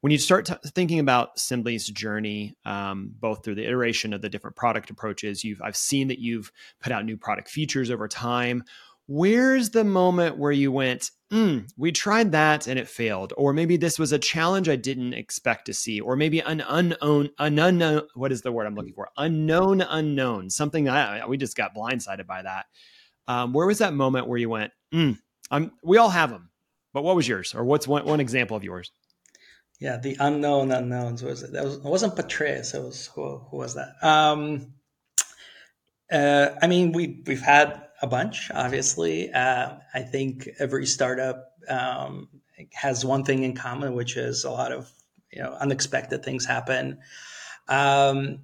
When 0.00 0.10
you 0.10 0.18
start 0.18 0.46
t- 0.46 0.54
thinking 0.74 0.98
about 0.98 1.36
Sembly's 1.36 1.86
journey, 1.86 2.56
um, 2.64 3.14
both 3.20 3.44
through 3.44 3.54
the 3.54 3.64
iteration 3.64 4.12
of 4.14 4.20
the 4.20 4.28
different 4.28 4.56
product 4.56 4.90
approaches, 4.90 5.44
you've 5.44 5.62
I've 5.62 5.76
seen 5.76 6.08
that 6.08 6.18
you've 6.18 6.50
put 6.80 6.90
out 6.90 7.04
new 7.04 7.16
product 7.16 7.50
features 7.50 7.88
over 7.88 8.08
time. 8.08 8.64
Where's 9.06 9.70
the 9.70 9.84
moment 9.84 10.38
where 10.38 10.50
you 10.50 10.72
went, 10.72 11.12
mm, 11.32 11.68
we 11.76 11.92
tried 11.92 12.32
that 12.32 12.66
and 12.66 12.76
it 12.76 12.88
failed, 12.88 13.32
or 13.36 13.52
maybe 13.52 13.76
this 13.76 14.00
was 14.00 14.10
a 14.10 14.18
challenge 14.18 14.68
I 14.68 14.76
didn't 14.76 15.14
expect 15.14 15.66
to 15.66 15.74
see, 15.74 16.00
or 16.00 16.16
maybe 16.16 16.40
an 16.40 16.64
unknown, 16.66 17.30
an 17.38 17.60
unknown. 17.60 18.08
What 18.14 18.32
is 18.32 18.42
the 18.42 18.50
word 18.50 18.66
I'm 18.66 18.74
looking 18.74 18.94
for? 18.94 19.08
Unknown, 19.16 19.82
unknown. 19.82 20.50
Something 20.50 20.88
I 20.88 21.24
we 21.26 21.36
just 21.36 21.56
got 21.56 21.76
blindsided 21.76 22.26
by 22.26 22.42
that. 22.42 22.66
Um, 23.28 23.52
where 23.52 23.68
was 23.68 23.78
that 23.78 23.94
moment 23.94 24.26
where 24.26 24.38
you 24.38 24.48
went, 24.48 24.72
mm, 24.92 25.18
I'm, 25.50 25.72
we 25.82 25.98
all 25.98 26.10
have 26.10 26.30
them, 26.30 26.50
but 26.92 27.02
what 27.02 27.16
was 27.16 27.26
yours? 27.26 27.54
Or 27.54 27.64
what's 27.64 27.88
one, 27.88 28.04
one 28.04 28.20
example 28.20 28.56
of 28.56 28.64
yours? 28.64 28.90
Yeah, 29.80 29.96
the 29.96 30.16
unknown 30.20 30.70
unknowns 30.70 31.22
was 31.22 31.42
it? 31.42 31.52
That 31.52 31.64
was, 31.64 31.76
it 31.76 31.82
wasn't 31.82 32.14
Petraeus. 32.14 32.74
It 32.74 32.82
was 32.82 33.08
who, 33.08 33.38
who 33.38 33.56
was 33.56 33.74
that? 33.74 33.94
Um, 34.00 34.74
uh, 36.10 36.50
I 36.62 36.66
mean, 36.68 36.92
we 36.92 37.22
we've 37.26 37.42
had 37.42 37.88
a 38.00 38.06
bunch. 38.06 38.50
Obviously, 38.54 39.32
uh, 39.32 39.74
I 39.92 40.02
think 40.02 40.48
every 40.60 40.86
startup 40.86 41.52
um, 41.68 42.28
has 42.72 43.04
one 43.04 43.24
thing 43.24 43.42
in 43.42 43.56
common, 43.56 43.94
which 43.94 44.16
is 44.16 44.44
a 44.44 44.50
lot 44.50 44.70
of 44.70 44.88
you 45.32 45.42
know 45.42 45.52
unexpected 45.52 46.22
things 46.22 46.44
happen. 46.44 47.00
Um, 47.68 48.42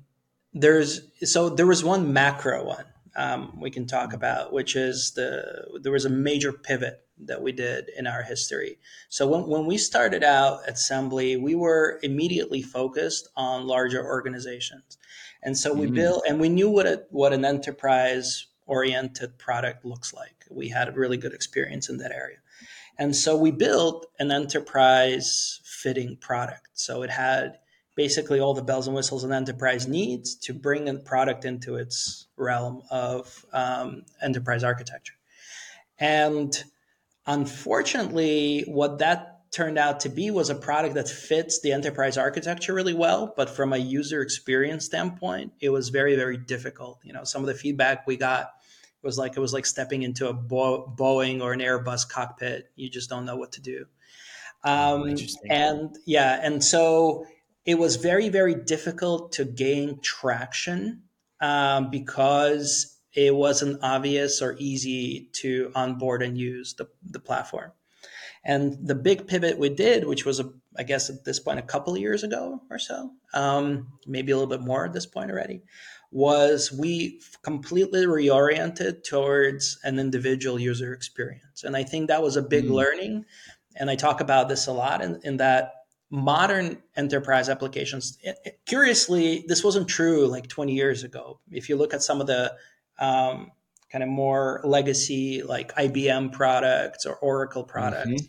there's 0.55 1.03
so 1.23 1.51
there 1.51 1.67
was 1.67 1.85
one 1.85 2.13
macro 2.13 2.65
one 2.65 2.85
um, 3.17 3.59
we 3.61 3.71
can 3.71 3.87
talk 3.87 4.13
about, 4.13 4.53
which 4.53 4.77
is 4.77 5.13
the 5.13 5.79
there 5.81 5.93
was 5.93 6.05
a 6.05 6.11
major 6.11 6.53
pivot 6.53 7.01
that 7.21 7.43
we 7.43 7.53
did 7.53 7.91
in 7.97 8.07
our 8.07 8.23
history. 8.23 8.79
So 9.09 9.27
when, 9.27 9.47
when 9.49 9.67
we 9.67 9.77
started 9.77 10.23
out 10.23 10.61
at 10.69 10.75
Sembly, 10.75 11.41
we 11.41 11.55
were 11.55 11.99
immediately 12.03 12.63
focused 12.63 13.29
on 13.37 13.67
larger 13.67 14.05
organizations, 14.05 14.99
and 15.43 15.57
so 15.57 15.73
we 15.73 15.87
mm-hmm. 15.87 15.95
built 15.95 16.25
and 16.29 16.41
we 16.41 16.49
knew 16.49 16.71
what 16.71 16.87
a, 16.87 17.05
what 17.11 17.33
an 17.33 17.45
enterprise 17.45 18.47
oriented 18.67 19.39
product 19.39 19.85
looks 19.85 20.13
like. 20.13 20.45
We 20.51 20.69
had 20.69 20.89
a 20.89 20.93
really 20.93 21.17
good 21.17 21.33
experience 21.33 21.89
in 21.89 21.99
that 21.99 22.13
area. 22.13 22.39
And 22.99 23.15
so 23.15 23.37
we 23.37 23.51
built 23.51 24.07
an 24.19 24.31
enterprise 24.31 25.61
fitting 25.65 26.17
product. 26.21 26.69
So 26.75 27.03
it 27.03 27.11
had 27.11 27.59
basically 27.99 28.39
all 28.39 28.55
the 28.55 28.63
bells 28.63 28.87
and 28.87 28.95
whistles 28.95 29.25
an 29.25 29.33
enterprise 29.33 29.89
needs 29.89 30.37
to 30.37 30.55
bring 30.55 30.89
a 30.89 30.95
product 30.95 31.45
into 31.45 31.75
its 31.75 32.29
realm 32.37 32.81
of 32.93 33.45
um, 33.53 34.05
enterprise 34.23 34.63
architecture. 34.63 35.15
And 35.99 36.57
unfortunately, 37.27 38.63
what 38.69 39.01
that 39.01 39.51
turned 39.51 39.79
out 39.79 39.99
to 39.99 40.09
be 40.11 40.31
was 40.31 40.49
a 40.49 40.55
product 40.55 40.95
that 40.95 41.09
fits 41.09 41.61
the 41.61 41.73
enterprise 41.73 42.17
architecture 42.17 42.73
really 42.73 42.95
well, 42.95 43.35
but 43.37 43.51
from 43.51 43.73
a 43.73 43.79
user 43.79 44.23
experience 44.23 44.85
standpoint, 44.85 45.53
it 45.61 45.71
was 45.71 45.89
very, 45.89 46.15
very 46.15 46.37
difficult. 46.37 47.01
You 47.03 47.13
know, 47.13 47.25
some 47.25 47.43
of 47.43 47.49
the 47.49 47.55
feedback 47.55 48.07
we 48.07 48.17
got 48.17 48.53
was 49.03 49.19
like 49.19 49.37
it 49.37 49.41
was 49.41 49.53
like 49.53 49.67
stepping 49.67 50.05
into 50.05 50.29
a 50.29 50.33
Bo- 50.33 50.95
Boeing 50.97 51.43
or 51.43 51.53
an 51.53 51.59
Airbus 51.59 52.09
cockpit. 52.09 52.71
You 52.77 52.89
just 52.91 53.11
don't 53.11 53.25
know 53.25 53.37
what 53.37 53.51
to 53.53 53.61
do. 53.61 53.87
Um, 54.63 55.17
and 55.49 55.97
yeah, 56.07 56.39
and 56.41 56.63
so 56.63 57.27
it 57.69 57.79
was 57.79 57.97
very, 57.97 58.31
very 58.31 58.55
difficult 58.55 59.33
to 59.33 59.45
gain 59.45 60.01
traction 60.01 61.03
um, 61.43 61.91
because 61.91 62.99
it 63.15 63.35
wasn't 63.35 63.79
obvious 63.83 64.41
or 64.41 64.57
easy 64.59 65.29
to 65.35 65.71
onboard 65.75 66.23
and 66.23 66.39
use 66.39 66.73
the, 66.79 66.89
the 67.11 67.21
platform. 67.21 67.71
And 68.43 68.79
the 68.89 68.95
big 68.95 69.27
pivot 69.27 69.59
we 69.59 69.69
did, 69.69 70.07
which 70.07 70.25
was, 70.25 70.41
a, 70.41 70.51
I 70.79 70.83
guess 70.83 71.11
at 71.11 71.27
this 71.27 71.41
point, 71.41 71.59
a 71.59 71.63
couple 71.63 71.93
of 71.93 72.01
years 72.01 72.25
ago 72.25 72.63
or 72.71 72.79
so, 72.79 73.11
um, 73.35 73.89
maybe 74.07 74.33
a 74.33 74.39
little 74.39 74.49
bit 74.49 74.67
more 74.67 74.87
at 74.87 74.95
this 74.95 75.05
point 75.05 75.31
already, 75.31 75.61
was 76.11 76.73
we 76.73 77.21
completely 77.43 78.07
reoriented 78.07 79.05
towards 79.07 79.79
an 79.85 79.99
individual 79.99 80.59
user 80.59 80.95
experience. 80.95 81.65
And 81.65 81.77
I 81.77 81.83
think 81.83 82.09
that 82.09 82.23
was 82.23 82.39
a 82.39 82.43
big 82.43 82.65
mm. 82.65 82.71
learning. 82.71 83.27
And 83.77 83.91
I 83.91 83.95
talk 83.95 84.23
about 84.23 84.49
this 84.49 84.69
a 84.69 84.73
lot 84.73 85.03
in, 85.03 85.21
in 85.23 85.37
that 85.37 85.73
modern 86.11 86.83
enterprise 86.97 87.49
applications, 87.49 88.19
curiously, 88.67 89.45
this 89.47 89.63
wasn't 89.63 89.89
true 89.89 90.27
like 90.27 90.49
20 90.49 90.73
years 90.73 91.05
ago. 91.05 91.41
If 91.51 91.69
you 91.69 91.77
look 91.77 91.95
at 91.95 92.03
some 92.03 92.21
of 92.21 92.27
the 92.27 92.55
um, 92.99 93.51
kind 93.91 94.03
of 94.03 94.09
more 94.09 94.61
legacy, 94.65 95.43
like 95.43 95.75
IBM 95.75 96.33
products 96.33 97.07
or 97.07 97.17
Oracle 97.17 97.65
products, 97.65 98.09
mm-hmm 98.09 98.27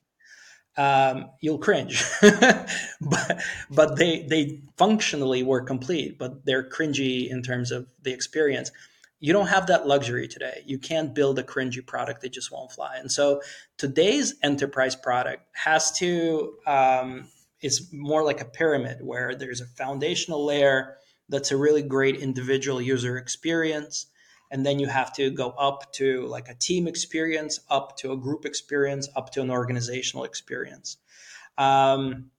um, 0.79 1.31
you'll 1.41 1.57
cringe. 1.57 2.03
but 2.21 3.43
but 3.69 3.97
they 3.97 4.21
they 4.23 4.61
functionally 4.77 5.43
were 5.43 5.61
complete, 5.61 6.17
but 6.17 6.45
they're 6.45 6.67
cringy 6.67 7.29
in 7.29 7.43
terms 7.43 7.71
of 7.71 7.87
the 8.01 8.13
experience. 8.13 8.71
You 9.19 9.33
don't 9.33 9.47
have 9.47 9.67
that 9.67 9.85
luxury 9.85 10.29
today. 10.29 10.63
You 10.65 10.79
can't 10.79 11.13
build 11.13 11.37
a 11.37 11.43
cringy 11.43 11.85
product 11.85 12.21
that 12.21 12.31
just 12.31 12.53
won't 12.53 12.71
fly. 12.71 12.95
And 12.97 13.11
so 13.11 13.41
today's 13.77 14.35
enterprise 14.41 14.95
product 14.95 15.43
has 15.51 15.91
to 15.99 16.53
um, 16.65 17.27
is 17.61 17.89
more 17.91 18.23
like 18.23 18.41
a 18.41 18.45
pyramid 18.45 18.99
where 19.01 19.35
there's 19.35 19.61
a 19.61 19.65
foundational 19.65 20.45
layer 20.45 20.95
that's 21.27 21.51
a 21.51 21.57
really 21.57 21.81
great 21.81 22.15
individual 22.15 22.81
user 22.81 23.17
experience. 23.17 24.07
And 24.51 24.65
then 24.65 24.79
you 24.79 24.87
have 24.87 25.13
to 25.13 25.29
go 25.29 25.51
up 25.51 25.91
to 25.93 26.25
like 26.25 26.49
a 26.49 26.55
team 26.55 26.87
experience 26.87 27.59
up 27.69 27.97
to 27.97 28.11
a 28.11 28.17
group 28.17 28.45
experience 28.45 29.07
up 29.15 29.31
to 29.33 29.41
an 29.41 29.51
organizational 29.51 30.23
experience. 30.23 30.97
Um, 31.57 32.31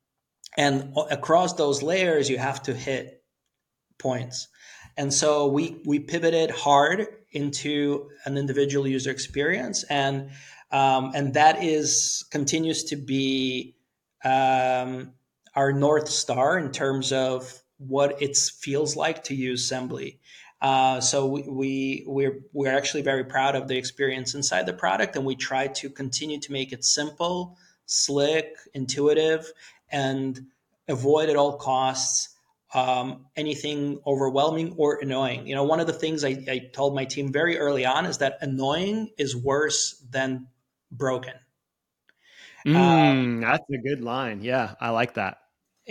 and 0.56 0.96
across 1.10 1.54
those 1.54 1.82
layers 1.82 2.28
you 2.28 2.38
have 2.38 2.62
to 2.64 2.74
hit 2.74 3.22
points. 3.98 4.48
And 4.96 5.14
so 5.14 5.46
we 5.46 5.80
we 5.86 6.00
pivoted 6.00 6.50
hard 6.50 7.06
into 7.32 8.10
an 8.24 8.36
individual 8.36 8.88
user 8.88 9.10
experience. 9.10 9.84
And 9.84 10.30
um, 10.72 11.12
and 11.14 11.34
that 11.34 11.62
is 11.62 12.24
continues 12.30 12.84
to 12.84 12.96
be 12.96 13.76
um, 14.24 15.12
our 15.54 15.72
north 15.72 16.08
star 16.08 16.58
in 16.58 16.70
terms 16.72 17.12
of 17.12 17.62
what 17.78 18.20
it 18.22 18.36
feels 18.36 18.96
like 18.96 19.24
to 19.24 19.34
use 19.34 19.68
Sembly. 19.70 20.18
uh, 20.60 21.00
so 21.00 21.26
we, 21.26 21.42
we 21.42 22.04
we're 22.06 22.40
we're 22.52 22.76
actually 22.76 23.02
very 23.02 23.24
proud 23.24 23.56
of 23.56 23.66
the 23.66 23.76
experience 23.76 24.34
inside 24.34 24.66
the 24.66 24.72
product, 24.72 25.16
and 25.16 25.24
we 25.24 25.34
try 25.34 25.66
to 25.66 25.88
continue 25.88 26.38
to 26.40 26.52
make 26.52 26.72
it 26.72 26.84
simple, 26.84 27.56
slick, 27.86 28.56
intuitive, 28.74 29.50
and 29.90 30.46
avoid 30.88 31.30
at 31.30 31.36
all 31.36 31.56
costs 31.56 32.36
um, 32.74 33.26
anything 33.36 33.98
overwhelming 34.06 34.74
or 34.76 34.98
annoying. 35.02 35.46
You 35.46 35.54
know, 35.54 35.64
one 35.64 35.80
of 35.80 35.86
the 35.86 35.92
things 35.92 36.24
I, 36.24 36.44
I 36.48 36.70
told 36.72 36.94
my 36.94 37.04
team 37.04 37.32
very 37.32 37.58
early 37.58 37.84
on 37.84 38.06
is 38.06 38.18
that 38.18 38.38
annoying 38.40 39.10
is 39.18 39.34
worse 39.34 40.04
than 40.10 40.46
broken. 40.92 41.34
Mm, 42.66 42.76
um, 42.76 43.40
that's 43.40 43.64
a 43.70 43.78
good 43.78 44.02
line. 44.02 44.42
Yeah, 44.42 44.74
I 44.80 44.90
like 44.90 45.14
that. 45.14 45.38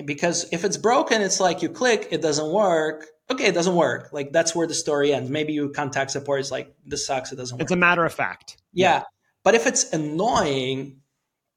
Because 0.06 0.48
if 0.52 0.64
it's 0.64 0.78
broken, 0.78 1.22
it's 1.22 1.40
like 1.40 1.62
you 1.62 1.70
click, 1.70 2.08
it 2.12 2.22
doesn't 2.22 2.52
work 2.52 3.06
okay, 3.32 3.46
it 3.46 3.54
doesn't 3.54 3.76
work. 3.76 4.10
Like 4.12 4.32
that's 4.32 4.56
where 4.56 4.68
the 4.68 4.74
story 4.74 5.14
ends. 5.14 5.30
Maybe 5.30 5.54
you 5.54 5.70
contact 5.70 6.12
support 6.12 6.40
It's 6.40 6.52
like 6.52 6.74
this 6.86 7.06
sucks, 7.06 7.32
it 7.32 7.36
doesn't 7.36 7.58
work. 7.58 7.62
It's 7.62 7.72
a 7.72 7.78
matter 7.78 8.06
of 8.06 8.14
fact. 8.14 8.58
Yeah. 8.74 8.90
yeah. 8.90 9.04
But 9.44 9.56
if 9.56 9.68
it's 9.68 9.92
annoying, 9.94 11.02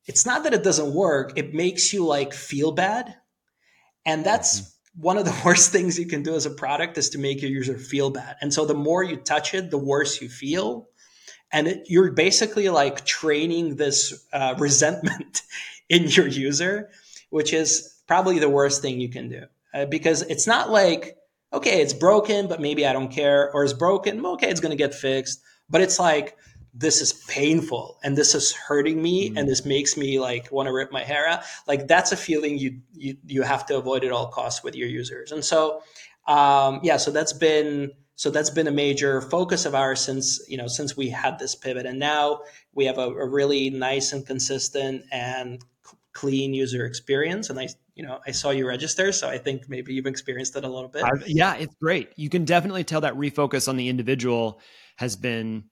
it's 0.06 0.26
not 0.26 0.44
that 0.44 0.54
it 0.54 0.62
doesn't 0.62 0.94
work, 0.94 1.32
it 1.36 1.54
makes 1.54 1.92
you 1.92 2.04
like 2.04 2.32
feel 2.32 2.72
bad. 2.72 3.14
And 4.04 4.24
that's 4.24 4.60
mm-hmm. 4.60 5.02
one 5.02 5.18
of 5.18 5.24
the 5.24 5.40
worst 5.44 5.72
things 5.72 5.98
you 5.98 6.06
can 6.06 6.22
do 6.22 6.34
as 6.34 6.46
a 6.46 6.50
product 6.50 6.98
is 6.98 7.10
to 7.10 7.18
make 7.18 7.40
your 7.40 7.50
user 7.50 7.78
feel 7.78 8.10
bad. 8.10 8.36
And 8.40 8.52
so 8.52 8.64
the 8.66 8.74
more 8.74 9.02
you 9.02 9.16
touch 9.16 9.54
it, 9.54 9.70
the 9.70 9.78
worse 9.78 10.20
you 10.20 10.28
feel. 10.28 10.88
And 11.52 11.68
it, 11.68 11.84
you're 11.86 12.10
basically 12.12 12.68
like 12.68 13.04
training 13.04 13.76
this 13.76 14.26
uh, 14.32 14.54
resentment 14.58 15.42
in 15.88 16.04
your 16.08 16.26
user, 16.26 16.90
which 17.30 17.52
is 17.52 17.94
probably 18.06 18.38
the 18.38 18.48
worst 18.48 18.82
thing 18.82 19.00
you 19.00 19.08
can 19.08 19.28
do. 19.28 19.44
Uh, 19.74 19.86
because 19.86 20.22
it's 20.22 20.46
not 20.46 20.70
like 20.70 21.16
okay, 21.52 21.82
it's 21.82 21.92
broken, 21.92 22.48
but 22.48 22.60
maybe 22.60 22.86
I 22.86 22.92
don't 22.92 23.10
care, 23.10 23.52
or 23.52 23.64
it's 23.64 23.72
broken, 23.72 24.24
okay, 24.24 24.48
it's 24.48 24.60
going 24.60 24.70
to 24.70 24.76
get 24.76 24.94
fixed. 24.94 25.42
But 25.68 25.80
it's 25.80 25.98
like, 25.98 26.36
this 26.74 27.02
is 27.02 27.12
painful 27.28 27.98
and 28.02 28.16
this 28.16 28.34
is 28.34 28.52
hurting 28.54 29.02
me 29.02 29.28
mm-hmm. 29.28 29.36
and 29.36 29.46
this 29.48 29.66
makes 29.66 29.94
me 29.94 30.18
like 30.18 30.50
want 30.50 30.68
to 30.68 30.72
rip 30.72 30.90
my 30.90 31.02
hair 31.02 31.26
out. 31.26 31.42
Like 31.68 31.86
that's 31.86 32.12
a 32.12 32.16
feeling 32.16 32.58
you, 32.58 32.78
you, 32.94 33.16
you 33.26 33.42
have 33.42 33.66
to 33.66 33.76
avoid 33.76 34.04
at 34.04 34.12
all 34.12 34.28
costs 34.28 34.64
with 34.64 34.74
your 34.74 34.88
users. 34.88 35.32
And 35.32 35.44
so, 35.44 35.82
um, 36.26 36.80
yeah, 36.82 36.96
so 36.96 37.10
that's 37.10 37.34
been, 37.34 37.92
so 38.22 38.30
that's 38.30 38.50
been 38.50 38.68
a 38.68 38.70
major 38.70 39.20
focus 39.20 39.66
of 39.66 39.74
ours 39.74 40.00
since, 40.00 40.48
you 40.48 40.56
know, 40.56 40.68
since 40.68 40.96
we 40.96 41.08
had 41.08 41.40
this 41.40 41.56
pivot. 41.56 41.86
And 41.86 41.98
now 41.98 42.42
we 42.72 42.84
have 42.84 42.96
a, 42.96 43.08
a 43.08 43.28
really 43.28 43.68
nice 43.68 44.12
and 44.12 44.24
consistent 44.24 45.02
and 45.10 45.60
clean 46.12 46.54
user 46.54 46.86
experience. 46.86 47.50
And 47.50 47.58
I, 47.58 47.66
you 47.96 48.04
know, 48.04 48.20
I 48.24 48.30
saw 48.30 48.50
you 48.50 48.68
register, 48.68 49.10
so 49.10 49.28
I 49.28 49.38
think 49.38 49.68
maybe 49.68 49.92
you've 49.92 50.06
experienced 50.06 50.54
it 50.54 50.62
a 50.62 50.68
little 50.68 50.88
bit. 50.88 51.02
yeah, 51.26 51.56
it's 51.56 51.74
great. 51.82 52.10
You 52.14 52.28
can 52.28 52.44
definitely 52.44 52.84
tell 52.84 53.00
that 53.00 53.14
refocus 53.14 53.66
on 53.66 53.76
the 53.76 53.88
individual 53.88 54.60
has 54.98 55.16
been 55.16 55.64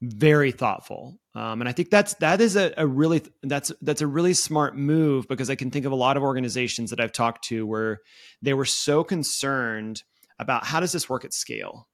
very 0.00 0.52
thoughtful, 0.52 1.18
um, 1.34 1.60
and 1.60 1.68
I 1.68 1.72
think 1.72 1.90
that's 1.90 2.14
that 2.14 2.40
is 2.40 2.54
a, 2.54 2.72
a 2.76 2.86
really 2.86 3.22
that's 3.42 3.72
that's 3.82 4.00
a 4.00 4.06
really 4.06 4.34
smart 4.34 4.76
move 4.76 5.26
because 5.26 5.50
I 5.50 5.56
can 5.56 5.72
think 5.72 5.86
of 5.86 5.92
a 5.92 5.96
lot 5.96 6.16
of 6.16 6.22
organizations 6.22 6.90
that 6.90 7.00
I've 7.00 7.12
talked 7.12 7.44
to 7.48 7.66
where 7.66 7.98
they 8.42 8.54
were 8.54 8.64
so 8.64 9.02
concerned 9.02 10.04
about 10.38 10.64
how 10.64 10.80
does 10.80 10.92
this 10.92 11.08
work 11.08 11.24
at 11.24 11.32
scale 11.32 11.88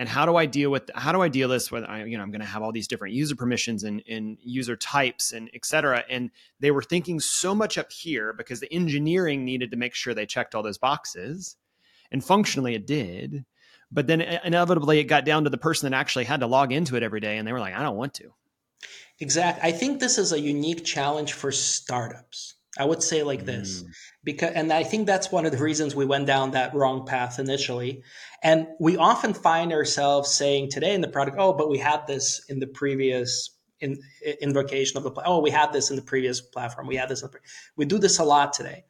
and 0.00 0.08
how 0.08 0.24
do 0.24 0.36
I 0.36 0.46
deal 0.46 0.70
with 0.70 0.90
how 0.94 1.12
do 1.12 1.20
I 1.20 1.28
deal 1.28 1.48
this 1.48 1.70
with 1.70 1.84
I, 1.84 2.04
you 2.04 2.16
know 2.16 2.22
I'm 2.22 2.30
going 2.30 2.40
to 2.40 2.46
have 2.46 2.62
all 2.62 2.72
these 2.72 2.88
different 2.88 3.14
user 3.14 3.36
permissions 3.36 3.84
and, 3.84 4.02
and 4.08 4.38
user 4.42 4.74
types 4.74 5.32
and 5.32 5.50
et 5.54 5.64
cetera. 5.64 6.04
And 6.08 6.30
they 6.58 6.70
were 6.70 6.82
thinking 6.82 7.20
so 7.20 7.54
much 7.54 7.76
up 7.76 7.92
here 7.92 8.32
because 8.32 8.60
the 8.60 8.72
engineering 8.72 9.44
needed 9.44 9.70
to 9.70 9.76
make 9.76 9.94
sure 9.94 10.14
they 10.14 10.26
checked 10.26 10.54
all 10.54 10.62
those 10.62 10.78
boxes, 10.78 11.56
and 12.10 12.24
functionally 12.24 12.74
it 12.74 12.86
did. 12.86 13.44
But 13.92 14.06
then 14.06 14.20
inevitably 14.20 15.00
it 15.00 15.04
got 15.04 15.24
down 15.24 15.44
to 15.44 15.50
the 15.50 15.58
person 15.58 15.90
that 15.90 15.96
actually 15.98 16.24
had 16.24 16.40
to 16.40 16.46
log 16.46 16.72
into 16.72 16.96
it 16.96 17.02
every 17.02 17.20
day, 17.20 17.36
and 17.36 17.46
they 17.46 17.52
were 17.52 17.60
like, 17.60 17.74
I 17.74 17.82
don't 17.82 17.96
want 17.96 18.14
to. 18.14 18.32
Exactly. 19.18 19.68
I 19.68 19.72
think 19.72 20.00
this 20.00 20.16
is 20.16 20.32
a 20.32 20.40
unique 20.40 20.84
challenge 20.84 21.34
for 21.34 21.52
startups. 21.52 22.54
I 22.78 22.84
would 22.84 23.02
say 23.02 23.22
like 23.22 23.44
this. 23.44 23.82
Mm. 23.82 23.88
because 24.22 24.52
and 24.54 24.72
i 24.72 24.84
think 24.84 25.06
that's 25.06 25.32
one 25.32 25.46
of 25.46 25.52
the 25.52 25.62
reasons 25.62 25.94
we 25.94 26.04
went 26.04 26.26
down 26.26 26.52
that 26.52 26.74
wrong 26.74 27.06
path 27.06 27.38
initially. 27.38 28.02
And 28.42 28.68
we 28.78 28.96
often 28.96 29.34
find 29.34 29.72
ourselves 29.72 30.32
saying 30.32 30.70
today 30.70 30.94
in 30.94 31.00
the 31.00 31.08
product 31.08 31.36
oh 31.38 31.52
but 31.52 31.68
we 31.68 31.78
had 31.78 32.06
this 32.06 32.44
in 32.48 32.60
the 32.60 32.66
previous 32.66 33.50
in, 33.80 33.98
invocation 34.40 34.98
of 34.98 35.02
the 35.02 35.22
oh 35.24 35.40
we 35.40 35.50
had 35.50 35.72
this 35.72 35.90
in 35.90 35.96
the 35.96 36.02
previous 36.02 36.40
platform 36.40 36.86
we 36.86 36.96
had 36.96 37.08
this 37.08 37.22
the, 37.22 37.30
we 37.76 37.84
do 37.84 37.98
this 37.98 38.18
a 38.18 38.24
lot 38.24 38.52
today. 38.52 38.84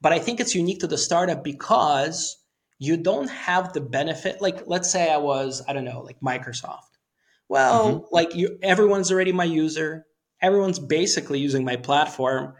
But 0.00 0.12
i 0.12 0.18
think 0.18 0.40
it's 0.40 0.54
unique 0.54 0.80
to 0.80 0.86
the 0.86 0.98
startup 0.98 1.42
because 1.42 2.36
you 2.78 2.96
don't 2.96 3.30
have 3.30 3.72
the 3.72 3.80
benefit 3.80 4.40
like 4.40 4.62
let's 4.66 4.90
say 4.90 5.10
i 5.10 5.16
was 5.16 5.62
i 5.66 5.72
don't 5.72 5.84
know 5.84 6.02
like 6.02 6.20
microsoft. 6.20 6.92
Well 7.48 7.84
mm-hmm. 7.84 8.14
like 8.14 8.34
you 8.34 8.58
everyone's 8.62 9.10
already 9.10 9.32
my 9.32 9.44
user. 9.44 10.06
Everyone's 10.40 10.78
basically 10.78 11.40
using 11.40 11.64
my 11.64 11.76
platform 11.76 12.54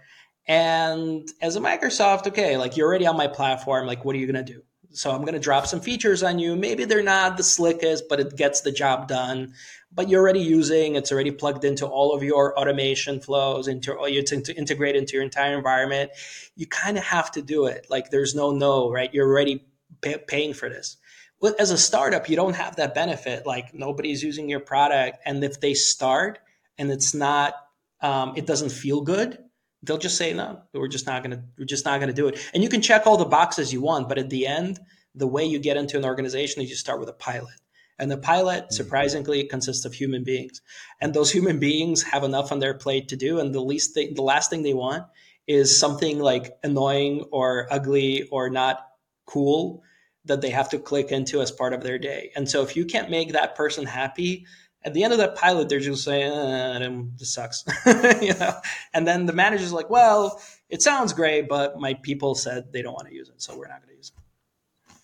and 0.47 1.29
as 1.41 1.57
a 1.57 1.61
Microsoft, 1.61 2.27
okay, 2.29 2.57
like 2.57 2.77
you're 2.77 2.87
already 2.87 3.07
on 3.07 3.17
my 3.17 3.29
platform. 3.29 3.87
Like, 3.87 4.05
what 4.05 4.15
are 4.15 4.19
you 4.19 4.31
going 4.31 4.45
to 4.45 4.53
do? 4.53 4.63
so 4.95 5.11
I'm 5.11 5.23
going 5.23 5.35
to 5.35 5.41
drop 5.41 5.67
some 5.67 5.81
features 5.81 6.23
on 6.23 6.39
you. 6.39 6.55
Maybe 6.55 6.85
they're 6.85 7.03
not 7.03 7.37
the 7.37 7.43
slickest, 7.43 8.05
but 8.09 8.21
it 8.21 8.37
gets 8.37 8.61
the 8.61 8.71
job 8.71 9.09
done. 9.09 9.55
But 9.93 10.09
you're 10.09 10.23
already 10.23 10.41
using, 10.41 10.95
it's 10.95 11.13
already 11.13 11.33
plugged 11.33 11.65
into 11.65 11.87
all 11.87 12.15
of 12.15 12.23
your 12.23 12.59
automation 12.59 13.21
flows, 13.21 13.69
into 13.69 13.97
you 14.09 14.23
to 14.23 14.57
integrate 14.57 14.97
into 14.97 15.15
your 15.15 15.23
entire 15.23 15.57
environment. 15.57 16.13
You 16.57 16.67
kind 16.67 16.97
of 16.97 17.05
have 17.05 17.31
to 17.33 17.43
do 17.43 17.67
it. 17.67 17.87
Like 17.91 18.11
there's 18.11 18.35
no 18.35 18.53
no, 18.53 18.91
right? 18.91 19.13
You're 19.13 19.29
already 19.29 19.65
pay, 20.01 20.17
paying 20.27 20.55
for 20.55 20.69
this. 20.69 20.97
Well, 21.41 21.55
as 21.59 21.71
a 21.71 21.79
startup, 21.79 22.29
you 22.29 22.37
don't 22.37 22.57
have 22.57 22.77
that 22.77 22.95
benefit. 22.95 23.47
Like 23.47 23.75
nobody's 23.75 24.23
using 24.23 24.49
your 24.49 24.61
product, 24.61 25.19
and 25.25 25.43
if 25.43 25.61
they 25.61 25.75
start 25.75 26.39
and 26.79 26.91
it's 26.91 27.15
not, 27.15 27.55
um, 28.01 28.35
it 28.37 28.47
doesn't 28.47 28.71
feel 28.71 29.01
good, 29.01 29.39
they'll 29.85 29.99
just 29.99 30.17
say 30.17 30.33
no 30.33 30.61
we're 30.73 30.89
just 30.89 31.07
not 31.07 31.23
going 31.23 31.37
to 31.37 31.43
we're 31.59 31.65
just 31.65 31.85
not 31.85 31.99
going 32.01 32.09
to 32.09 32.15
do 32.15 32.29
it. 32.29 32.39
And 32.53 32.63
you 32.63 32.69
can 32.69 32.83
check 32.83 33.07
all 33.07 33.17
the 33.17 33.25
boxes 33.25 33.73
you 33.73 33.81
want 33.81 34.09
but 34.09 34.19
at 34.19 34.31
the 34.31 34.47
end 34.47 34.81
the 35.15 35.27
way 35.27 35.45
you 35.45 35.59
get 35.59 35.77
into 35.77 35.97
an 35.97 36.05
organization 36.05 36.63
is 36.63 36.71
you 36.71 36.77
start 36.77 37.01
with 37.01 37.09
a 37.09 37.15
pilot. 37.15 37.55
And 37.99 38.11
the 38.11 38.17
pilot 38.17 38.65
mm-hmm. 38.65 38.75
surprisingly 38.75 39.45
consists 39.45 39.85
of 39.85 39.95
human 39.95 40.25
beings. 40.25 40.61
And 41.01 41.15
those 41.15 41.31
human 41.31 41.61
beings 41.61 42.03
have 42.03 42.25
enough 42.25 42.51
on 42.51 42.59
their 42.59 42.75
plate 42.75 43.09
to 43.09 43.17
do 43.17 43.39
and 43.39 43.55
the 43.55 43.61
least 43.61 43.95
thing, 43.95 44.15
the 44.15 44.23
last 44.23 44.51
thing 44.51 44.63
they 44.63 44.75
want 44.75 45.05
is 45.47 45.79
something 45.79 46.19
like 46.19 46.57
annoying 46.63 47.25
or 47.31 47.69
ugly 47.71 48.29
or 48.31 48.51
not 48.51 48.89
cool 49.27 49.83
that 50.25 50.41
they 50.41 50.51
have 50.51 50.71
to 50.71 50.79
click 50.79 51.13
into 51.13 51.43
as 51.43 51.51
part 51.51 51.75
of 51.75 51.83
their 51.83 51.99
day. 51.99 52.33
And 52.35 52.49
so 52.49 52.63
if 52.63 52.77
you 52.77 52.87
can't 52.87 53.11
make 53.11 53.33
that 53.33 53.55
person 53.55 53.85
happy 53.85 54.47
at 54.85 54.93
the 54.93 55.03
end 55.03 55.13
of 55.13 55.19
that 55.19 55.35
pilot, 55.35 55.69
they're 55.69 55.81
just 55.81 56.05
saying, 56.05 56.31
uh, 56.31 57.03
"This 57.19 57.33
sucks," 57.33 57.65
you 58.21 58.35
know. 58.35 58.53
And 58.93 59.07
then 59.07 59.27
the 59.27 59.33
manager's 59.33 59.73
like, 59.73 59.89
"Well, 59.89 60.41
it 60.69 60.83
sounds 60.83 61.13
great, 61.13 61.49
but 61.49 61.79
my 61.79 61.95
people 61.95 62.35
said 62.35 62.73
they 62.73 62.83
don't 62.83 62.93
want 62.93 63.09
to 63.09 63.15
use 63.15 63.29
it, 63.29 63.41
so 63.41 63.57
we're 63.57 63.69
not 63.69 63.81
going 63.81 63.91
to 63.91 63.97
use 63.97 64.13
it." 64.15 64.95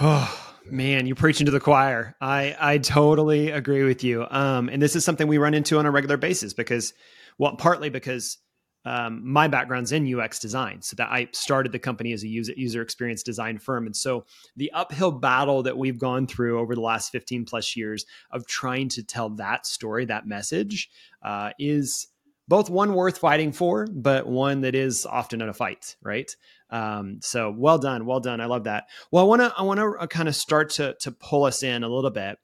Oh 0.00 0.54
man, 0.70 1.06
you're 1.06 1.16
preaching 1.16 1.46
to 1.46 1.52
the 1.52 1.60
choir. 1.60 2.14
I 2.20 2.56
I 2.60 2.78
totally 2.78 3.50
agree 3.50 3.82
with 3.82 4.04
you. 4.04 4.26
Um, 4.30 4.68
and 4.68 4.80
this 4.80 4.94
is 4.94 5.04
something 5.04 5.26
we 5.26 5.38
run 5.38 5.54
into 5.54 5.78
on 5.78 5.86
a 5.86 5.90
regular 5.90 6.16
basis 6.16 6.54
because, 6.54 6.94
well, 7.36 7.56
partly 7.56 7.90
because 7.90 8.38
um, 8.84 9.20
my 9.24 9.48
background's 9.48 9.92
in 9.92 10.12
UX 10.12 10.38
design, 10.38 10.82
so 10.82 10.94
that 10.96 11.08
I 11.10 11.28
started 11.32 11.72
the 11.72 11.78
company 11.78 12.12
as 12.12 12.22
a 12.22 12.28
user 12.28 12.52
user 12.56 12.82
experience 12.82 13.22
design 13.22 13.58
firm, 13.58 13.86
and 13.86 13.96
so 13.96 14.26
the 14.56 14.70
uphill 14.72 15.12
battle 15.12 15.62
that 15.62 15.78
we've 15.78 15.98
gone 15.98 16.26
through 16.26 16.58
over 16.58 16.74
the 16.74 16.80
last 16.80 17.10
fifteen 17.10 17.44
plus 17.44 17.76
years 17.76 18.04
of 18.30 18.46
trying 18.46 18.88
to 18.90 19.02
tell 19.02 19.30
that 19.30 19.66
story, 19.66 20.04
that 20.04 20.26
message, 20.26 20.90
uh, 21.22 21.50
is 21.58 22.08
both 22.46 22.68
one 22.68 22.94
worth 22.94 23.18
fighting 23.18 23.52
for, 23.52 23.86
but 23.86 24.26
one 24.26 24.60
that 24.62 24.74
is 24.74 25.06
often 25.06 25.40
in 25.40 25.48
a 25.48 25.54
fight, 25.54 25.96
right? 26.02 26.34
Um, 26.70 27.20
so 27.22 27.54
well 27.56 27.78
done, 27.78 28.04
well 28.04 28.20
done. 28.20 28.40
I 28.40 28.46
love 28.46 28.64
that. 28.64 28.84
Well, 29.10 29.24
I 29.24 29.26
want 29.26 29.42
to 29.42 29.54
I 29.56 29.62
want 29.62 29.80
to 29.80 29.96
uh, 29.98 30.06
kind 30.06 30.28
of 30.28 30.36
start 30.36 30.70
to 30.70 30.94
to 31.00 31.12
pull 31.12 31.44
us 31.44 31.62
in 31.62 31.84
a 31.84 31.88
little 31.88 32.10
bit. 32.10 32.38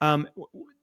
Um, 0.00 0.28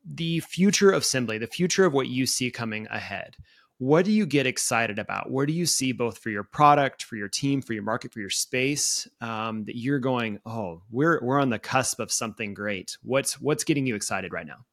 the 0.05 0.39
future 0.41 0.91
of 0.91 1.03
Sembly, 1.03 1.39
the 1.39 1.47
future 1.47 1.86
of 1.86 1.93
what 1.93 2.08
you 2.08 2.26
see 2.26 2.51
coming 2.51 2.88
ahead 2.89 3.36
what 3.80 4.05
do 4.05 4.11
you 4.11 4.25
get 4.25 4.47
excited 4.47 4.97
about? 4.97 5.30
Where 5.32 5.45
do 5.45 5.53
you 5.53 5.65
see 5.65 5.91
both 5.91 6.17
for 6.17 6.30
your 6.30 6.43
product, 6.43 7.03
for 7.03 7.15
your 7.15 7.28
team, 7.28 7.61
for 7.61 7.73
your 7.73 7.84
market, 7.84 8.11
for 8.11 8.19
your 8.19 8.30
space 8.30 9.07
um, 9.21 9.65
that 9.65 9.78
you're 9.78 9.99
going? 9.99 10.39
Oh, 10.45 10.82
we're 10.89 11.19
we're 11.23 11.39
on 11.39 11.49
the 11.49 11.59
cusp 11.59 11.99
of 11.99 12.11
something 12.11 12.53
great. 12.53 12.97
What's 13.03 13.39
what's 13.39 13.63
getting 13.63 13.86
you 13.86 13.95
excited 13.95 14.34
right 14.34 14.47
now? 14.47 14.65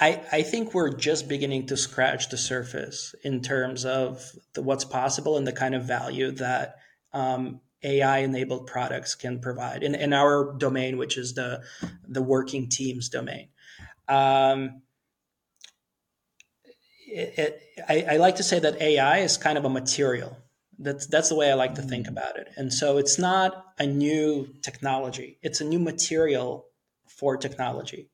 I, 0.00 0.22
I 0.32 0.42
think 0.42 0.74
we're 0.74 0.92
just 0.92 1.28
beginning 1.28 1.66
to 1.66 1.76
scratch 1.76 2.28
the 2.28 2.36
surface 2.36 3.14
in 3.22 3.42
terms 3.42 3.84
of 3.84 4.28
the, 4.54 4.62
what's 4.62 4.84
possible 4.84 5.36
and 5.36 5.46
the 5.46 5.52
kind 5.52 5.72
of 5.72 5.84
value 5.84 6.32
that 6.32 6.76
um, 7.12 7.60
AI 7.84 8.18
enabled 8.18 8.66
products 8.66 9.14
can 9.14 9.40
provide 9.40 9.84
in, 9.84 9.94
in 9.94 10.12
our 10.12 10.54
domain, 10.58 10.96
which 10.96 11.16
is 11.16 11.34
the 11.34 11.62
the 12.08 12.22
working 12.22 12.68
teams 12.68 13.08
domain. 13.08 13.48
Um, 14.08 14.82
it, 17.14 17.38
it, 17.38 17.62
I, 17.88 18.14
I, 18.14 18.16
like 18.16 18.36
to 18.36 18.42
say 18.42 18.58
that 18.58 18.80
AI 18.80 19.18
is 19.18 19.36
kind 19.36 19.56
of 19.56 19.64
a 19.64 19.68
material. 19.68 20.36
That's 20.78 21.06
that's 21.06 21.28
the 21.28 21.36
way 21.36 21.50
I 21.50 21.54
like 21.54 21.76
to 21.76 21.82
think 21.82 22.06
mm. 22.06 22.10
about 22.10 22.36
it. 22.36 22.48
And 22.56 22.72
so 22.72 22.98
it's 22.98 23.18
not 23.18 23.64
a 23.78 23.86
new 23.86 24.48
technology; 24.62 25.38
it's 25.42 25.60
a 25.60 25.64
new 25.64 25.78
material 25.78 26.66
for 27.06 27.36
technology, 27.36 28.10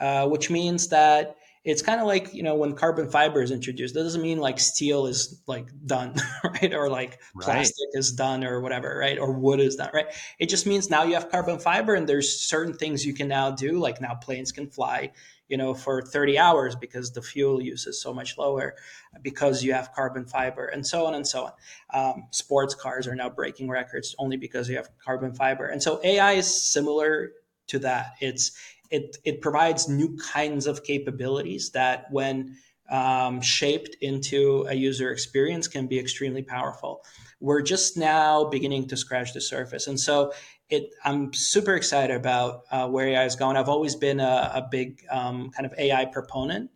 uh, 0.00 0.28
which 0.28 0.48
means 0.48 0.88
that 0.88 1.36
it's 1.66 1.82
kind 1.82 2.00
of 2.00 2.06
like 2.06 2.32
you 2.32 2.44
know 2.44 2.54
when 2.54 2.74
carbon 2.74 3.10
fiber 3.10 3.42
is 3.42 3.50
introduced. 3.50 3.94
That 3.94 4.04
doesn't 4.04 4.22
mean 4.22 4.38
like 4.38 4.60
steel 4.60 5.06
is 5.06 5.42
like 5.46 5.66
done, 5.84 6.14
right? 6.44 6.72
Or 6.72 6.88
like 6.88 7.20
right. 7.34 7.44
plastic 7.44 7.88
is 7.92 8.12
done, 8.12 8.44
or 8.44 8.60
whatever, 8.60 8.96
right? 8.96 9.18
Or 9.18 9.32
wood 9.32 9.58
is 9.58 9.74
done, 9.74 9.90
right? 9.92 10.06
It 10.38 10.48
just 10.48 10.64
means 10.64 10.88
now 10.88 11.02
you 11.02 11.14
have 11.14 11.28
carbon 11.28 11.58
fiber, 11.58 11.94
and 11.94 12.08
there's 12.08 12.40
certain 12.40 12.72
things 12.72 13.04
you 13.04 13.14
can 13.14 13.26
now 13.26 13.50
do. 13.50 13.80
Like 13.80 14.00
now 14.00 14.14
planes 14.14 14.52
can 14.52 14.70
fly 14.70 15.10
you 15.48 15.56
know, 15.56 15.74
for 15.74 16.02
30 16.02 16.38
hours 16.38 16.74
because 16.74 17.12
the 17.12 17.22
fuel 17.22 17.62
use 17.62 17.86
is 17.86 18.02
so 18.02 18.12
much 18.12 18.36
lower 18.36 18.74
because 19.22 19.62
you 19.62 19.72
have 19.72 19.92
carbon 19.92 20.26
fiber 20.26 20.66
and 20.66 20.84
so 20.84 21.06
on 21.06 21.14
and 21.14 21.26
so 21.26 21.44
on. 21.44 21.52
Um, 21.94 22.26
sports 22.32 22.74
cars 22.74 23.06
are 23.06 23.14
now 23.14 23.30
breaking 23.30 23.68
records 23.68 24.14
only 24.18 24.36
because 24.36 24.68
you 24.68 24.74
have 24.74 24.90
carbon 24.98 25.32
fiber. 25.34 25.66
And 25.66 25.80
so 25.80 26.00
AI 26.02 26.32
is 26.32 26.72
similar 26.72 27.30
to 27.68 27.78
that. 27.80 28.14
It's 28.20 28.52
it 28.90 29.16
it 29.24 29.40
provides 29.40 29.88
new 29.88 30.16
kinds 30.16 30.66
of 30.66 30.82
capabilities 30.84 31.70
that 31.70 32.06
when 32.10 32.56
um, 32.90 33.40
shaped 33.40 33.96
into 34.00 34.66
a 34.68 34.74
user 34.74 35.10
experience 35.10 35.68
can 35.68 35.86
be 35.86 35.98
extremely 35.98 36.42
powerful. 36.42 37.04
We're 37.40 37.62
just 37.62 37.96
now 37.96 38.44
beginning 38.44 38.88
to 38.88 38.96
scratch 38.96 39.32
the 39.32 39.40
surface. 39.40 39.86
And 39.86 39.98
so 39.98 40.32
it, 40.68 40.90
I'm 41.04 41.32
super 41.32 41.74
excited 41.74 42.16
about 42.16 42.62
uh, 42.70 42.88
where 42.88 43.08
AI 43.08 43.24
is 43.24 43.36
going. 43.36 43.56
I've 43.56 43.68
always 43.68 43.94
been 43.94 44.20
a, 44.20 44.52
a 44.54 44.68
big 44.70 45.04
um, 45.10 45.50
kind 45.50 45.66
of 45.66 45.74
AI 45.78 46.06
proponent. 46.06 46.70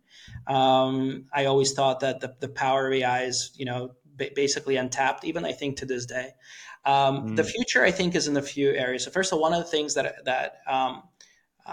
Um, 0.47 1.25
I 1.33 1.45
always 1.45 1.73
thought 1.73 1.99
that 2.01 2.19
the, 2.19 2.35
the 2.39 2.49
power 2.49 2.87
of 2.87 2.93
AI 2.93 3.23
is, 3.23 3.51
you 3.55 3.65
know, 3.65 3.91
b- 4.15 4.31
basically 4.35 4.75
untapped, 4.77 5.25
even 5.25 5.45
I 5.45 5.51
think 5.51 5.77
to 5.77 5.85
this 5.85 6.05
day. 6.05 6.31
Um, 6.85 7.29
mm. 7.29 7.35
The 7.35 7.43
future, 7.43 7.83
I 7.83 7.91
think, 7.91 8.15
is 8.15 8.27
in 8.27 8.37
a 8.37 8.41
few 8.41 8.71
areas. 8.71 9.03
So 9.03 9.11
first 9.11 9.31
of 9.31 9.37
all, 9.37 9.41
one 9.41 9.53
of 9.53 9.59
the 9.59 9.69
things 9.69 9.93
that, 9.95 10.25
that 10.25 10.57
um, 10.67 11.03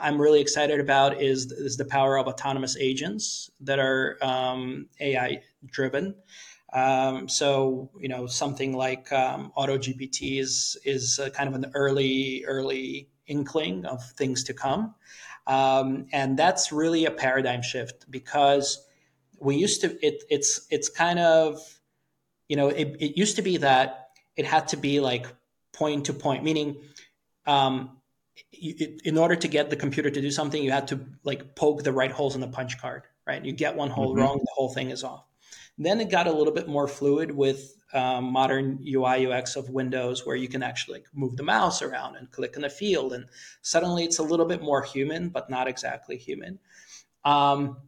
I'm 0.02 0.20
really 0.20 0.40
excited 0.40 0.80
about 0.80 1.20
is, 1.20 1.52
is 1.52 1.76
the 1.76 1.84
power 1.84 2.18
of 2.18 2.26
autonomous 2.26 2.76
agents 2.76 3.50
that 3.60 3.78
are 3.78 4.18
um, 4.22 4.86
AI 5.00 5.42
driven. 5.66 6.14
Um, 6.72 7.28
so 7.28 7.90
you 7.98 8.08
know 8.08 8.26
something 8.26 8.76
like 8.76 9.10
um, 9.10 9.52
AutoGPT 9.56 10.38
is 10.38 10.76
is 10.84 11.18
kind 11.34 11.48
of 11.48 11.54
an 11.54 11.70
early 11.74 12.44
early 12.46 13.08
inkling 13.26 13.86
of 13.86 14.04
things 14.18 14.44
to 14.44 14.54
come, 14.54 14.94
um, 15.46 16.06
and 16.12 16.38
that's 16.38 16.70
really 16.70 17.06
a 17.06 17.10
paradigm 17.10 17.62
shift 17.62 18.10
because 18.10 18.86
we 19.40 19.56
used 19.56 19.80
to 19.80 20.06
it, 20.06 20.24
it's 20.28 20.66
it's 20.70 20.90
kind 20.90 21.18
of 21.18 21.58
you 22.48 22.56
know 22.56 22.68
it, 22.68 22.96
it 23.00 23.16
used 23.16 23.36
to 23.36 23.42
be 23.42 23.56
that 23.56 24.10
it 24.36 24.44
had 24.44 24.68
to 24.68 24.76
be 24.76 25.00
like 25.00 25.26
point 25.72 26.06
to 26.06 26.12
point, 26.12 26.44
meaning 26.44 26.76
um, 27.46 27.97
it, 28.52 29.02
in 29.04 29.18
order 29.18 29.36
to 29.36 29.48
get 29.48 29.70
the 29.70 29.76
computer 29.76 30.10
to 30.10 30.20
do 30.20 30.30
something, 30.30 30.62
you 30.62 30.70
had 30.70 30.88
to 30.88 31.00
like 31.24 31.54
poke 31.54 31.82
the 31.82 31.92
right 31.92 32.10
holes 32.10 32.34
in 32.34 32.40
the 32.40 32.48
punch 32.48 32.80
card, 32.80 33.02
right? 33.26 33.44
You 33.44 33.52
get 33.52 33.76
one 33.76 33.90
hole 33.90 34.10
mm-hmm. 34.10 34.20
wrong, 34.20 34.38
the 34.38 34.52
whole 34.54 34.68
thing 34.68 34.90
is 34.90 35.04
off. 35.04 35.24
Then 35.76 36.00
it 36.00 36.10
got 36.10 36.26
a 36.26 36.32
little 36.32 36.52
bit 36.52 36.68
more 36.68 36.88
fluid 36.88 37.30
with 37.30 37.74
um, 37.94 38.32
modern 38.32 38.84
UI 38.86 39.26
UX 39.26 39.56
of 39.56 39.70
Windows, 39.70 40.26
where 40.26 40.36
you 40.36 40.48
can 40.48 40.62
actually 40.62 41.04
move 41.14 41.36
the 41.36 41.42
mouse 41.42 41.80
around 41.82 42.16
and 42.16 42.30
click 42.30 42.56
in 42.56 42.62
the 42.62 42.70
field, 42.70 43.12
and 43.12 43.26
suddenly 43.62 44.04
it's 44.04 44.18
a 44.18 44.22
little 44.22 44.46
bit 44.46 44.62
more 44.62 44.82
human, 44.82 45.28
but 45.28 45.48
not 45.48 45.68
exactly 45.68 46.16
human. 46.16 46.58
Um, 47.24 47.78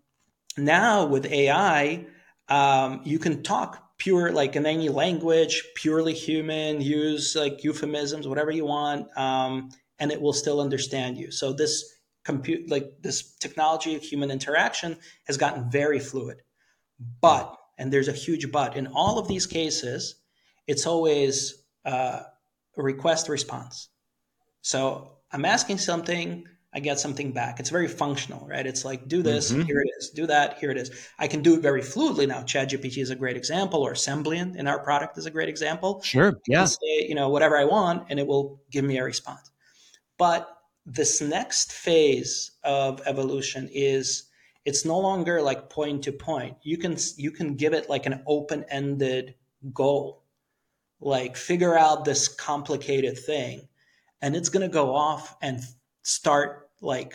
now 0.56 1.06
with 1.06 1.26
AI, 1.26 2.06
um, 2.48 3.00
you 3.04 3.18
can 3.18 3.42
talk 3.42 3.90
pure 3.98 4.32
like 4.32 4.56
in 4.56 4.66
any 4.66 4.88
language, 4.88 5.62
purely 5.74 6.14
human, 6.14 6.80
use 6.80 7.36
like 7.36 7.62
euphemisms, 7.62 8.26
whatever 8.26 8.50
you 8.50 8.64
want, 8.64 9.06
um, 9.16 9.70
and 10.00 10.10
it 10.10 10.20
will 10.20 10.32
still 10.32 10.60
understand 10.60 11.18
you. 11.18 11.30
So 11.30 11.52
this 11.52 11.84
compute 12.24 12.68
like 12.70 13.02
this 13.02 13.34
technology 13.36 13.94
of 13.94 14.02
human 14.02 14.30
interaction 14.30 14.96
has 15.26 15.36
gotten 15.36 15.70
very 15.70 16.00
fluid, 16.00 16.42
but 17.20 17.56
and 17.78 17.92
there's 17.92 18.08
a 18.08 18.12
huge 18.12 18.50
but. 18.50 18.76
In 18.76 18.88
all 18.88 19.18
of 19.18 19.28
these 19.28 19.46
cases, 19.46 20.16
it's 20.66 20.86
always 20.86 21.62
uh, 21.84 22.20
a 22.76 22.82
request 22.82 23.28
response. 23.28 23.88
So 24.62 25.12
I'm 25.32 25.46
asking 25.46 25.78
something, 25.78 26.46
I 26.74 26.80
get 26.80 27.00
something 27.00 27.32
back. 27.32 27.58
It's 27.58 27.70
very 27.70 27.88
functional, 27.88 28.46
right? 28.46 28.66
It's 28.66 28.84
like, 28.84 29.08
do 29.08 29.22
this, 29.22 29.50
mm-hmm. 29.50 29.62
here 29.62 29.80
it 29.80 29.90
is, 29.98 30.10
do 30.10 30.26
that, 30.26 30.58
here 30.58 30.70
it 30.70 30.76
is. 30.76 30.90
I 31.18 31.26
can 31.26 31.40
do 31.40 31.54
it 31.54 31.62
very 31.62 31.80
fluidly 31.80 32.28
now. 32.28 32.42
ChatGPT 32.42 32.98
is 32.98 33.10
a 33.10 33.16
great 33.16 33.36
example, 33.36 33.82
or 33.82 33.94
Semblian 33.94 34.56
in 34.56 34.68
our 34.68 34.78
product 34.78 35.16
is 35.16 35.24
a 35.24 35.30
great 35.30 35.48
example. 35.48 36.02
Sure. 36.02 36.38
Yeah. 36.46 36.66
Say, 36.66 37.06
you 37.08 37.14
know, 37.14 37.30
whatever 37.30 37.56
I 37.56 37.64
want, 37.64 38.06
and 38.10 38.20
it 38.20 38.26
will 38.26 38.60
give 38.70 38.84
me 38.84 38.98
a 38.98 39.04
response. 39.04 39.49
But 40.20 40.54
this 40.84 41.22
next 41.22 41.72
phase 41.72 42.50
of 42.62 43.00
evolution 43.06 43.70
is 43.72 44.24
it's 44.66 44.84
no 44.84 44.98
longer 44.98 45.40
like 45.40 45.70
point 45.70 46.04
to 46.04 46.12
point. 46.12 46.58
You 46.62 46.76
can 46.76 46.98
you 47.16 47.30
can 47.30 47.54
give 47.54 47.72
it 47.72 47.88
like 47.88 48.04
an 48.04 48.22
open-ended 48.26 49.34
goal. 49.72 50.24
Like 51.00 51.38
figure 51.38 51.74
out 51.74 52.04
this 52.04 52.28
complicated 52.28 53.18
thing 53.18 53.66
and 54.20 54.36
it's 54.36 54.50
going 54.50 54.68
to 54.68 54.72
go 54.72 54.94
off 54.94 55.34
and 55.40 55.62
start 56.02 56.68
like 56.82 57.14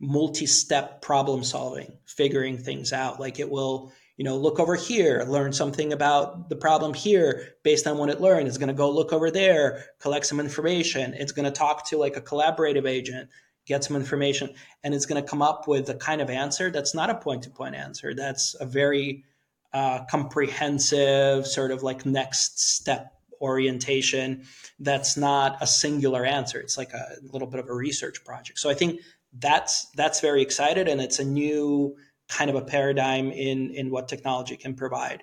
multi-step 0.00 1.02
problem 1.02 1.44
solving 1.44 1.98
figuring 2.06 2.56
things 2.56 2.90
out. 2.90 3.20
Like 3.20 3.38
it 3.38 3.50
will 3.50 3.92
you 4.16 4.24
know 4.24 4.36
look 4.36 4.58
over 4.58 4.74
here 4.74 5.24
learn 5.26 5.52
something 5.52 5.92
about 5.92 6.48
the 6.48 6.56
problem 6.56 6.94
here 6.94 7.54
based 7.62 7.86
on 7.86 7.98
what 7.98 8.08
it 8.08 8.20
learned. 8.20 8.48
It's 8.48 8.58
going 8.58 8.68
to 8.68 8.74
go 8.74 8.90
look 8.90 9.12
over 9.12 9.30
there 9.30 9.84
collect 10.00 10.26
some 10.26 10.40
information. 10.40 11.14
It's 11.14 11.32
going 11.32 11.44
to 11.44 11.50
talk 11.50 11.88
to 11.88 11.98
like 11.98 12.16
a 12.16 12.20
collaborative 12.20 12.88
agent 12.88 13.28
get 13.66 13.82
some 13.82 13.96
information 13.96 14.54
and 14.84 14.94
it's 14.94 15.06
going 15.06 15.20
to 15.22 15.28
come 15.28 15.42
up 15.42 15.66
with 15.66 15.88
a 15.88 15.94
kind 15.94 16.20
of 16.20 16.30
answer 16.30 16.70
that's 16.70 16.94
not 16.94 17.10
a 17.10 17.16
point-to-point 17.16 17.74
answer. 17.74 18.14
That's 18.14 18.54
a 18.60 18.64
very 18.64 19.24
uh, 19.72 20.04
comprehensive 20.08 21.46
sort 21.46 21.72
of 21.72 21.82
like 21.82 22.06
next 22.06 22.60
step 22.60 23.12
orientation 23.42 24.44
that's 24.78 25.16
not 25.16 25.58
a 25.60 25.66
singular 25.66 26.24
answer. 26.24 26.58
It's 26.58 26.78
like 26.78 26.92
a 26.94 27.16
little 27.32 27.48
bit 27.48 27.60
of 27.60 27.68
a 27.68 27.74
research 27.74 28.24
project. 28.24 28.58
So 28.58 28.70
i 28.70 28.74
think 28.74 29.00
that's 29.38 29.86
that's 29.96 30.20
very 30.20 30.42
excited 30.42 30.88
and 30.88 31.00
it's 31.00 31.18
a 31.18 31.24
new 31.24 31.96
kind 32.28 32.50
of 32.50 32.56
a 32.56 32.62
paradigm 32.62 33.30
in 33.30 33.70
in 33.70 33.90
what 33.90 34.08
technology 34.08 34.56
can 34.56 34.74
provide. 34.74 35.22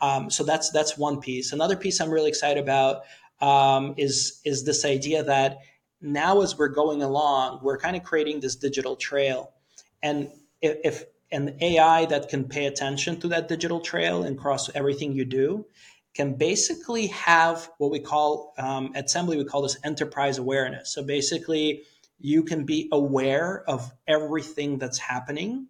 Um, 0.00 0.30
so 0.30 0.44
that's 0.44 0.70
that's 0.70 0.96
one 0.96 1.20
piece. 1.20 1.52
Another 1.52 1.76
piece 1.76 2.00
i'm 2.00 2.10
really 2.10 2.28
excited 2.28 2.62
about 2.62 3.02
um, 3.40 3.94
is 3.96 4.40
is 4.44 4.64
this 4.64 4.84
idea 4.84 5.22
that 5.24 5.58
now 6.00 6.40
as 6.40 6.56
we're 6.56 6.68
going 6.68 7.02
along 7.02 7.60
we're 7.62 7.78
kind 7.78 7.96
of 7.96 8.02
creating 8.02 8.40
this 8.40 8.56
digital 8.56 8.96
trail. 8.96 9.52
And 10.02 10.30
if, 10.62 10.78
if 10.84 11.04
an 11.32 11.56
ai 11.60 12.06
that 12.06 12.28
can 12.28 12.44
pay 12.44 12.66
attention 12.66 13.20
to 13.20 13.28
that 13.28 13.48
digital 13.48 13.80
trail 13.80 14.24
and 14.24 14.36
cross 14.36 14.68
everything 14.74 15.12
you 15.12 15.24
do 15.24 15.64
can 16.14 16.34
basically 16.34 17.06
have 17.08 17.70
what 17.78 17.90
we 17.90 18.00
call 18.00 18.52
um, 18.58 18.90
at 18.96 19.06
Sembly 19.06 19.36
we 19.36 19.44
call 19.44 19.62
this 19.62 19.78
enterprise 19.84 20.38
awareness. 20.38 20.92
So 20.92 21.04
basically 21.04 21.82
you 22.18 22.42
can 22.42 22.64
be 22.64 22.88
aware 22.90 23.62
of 23.68 23.92
everything 24.08 24.78
that's 24.78 24.98
happening 24.98 25.68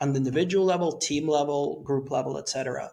on 0.00 0.12
the 0.12 0.18
individual 0.18 0.64
level, 0.64 0.92
team 0.92 1.28
level, 1.28 1.82
group 1.82 2.10
level, 2.10 2.38
etc. 2.38 2.90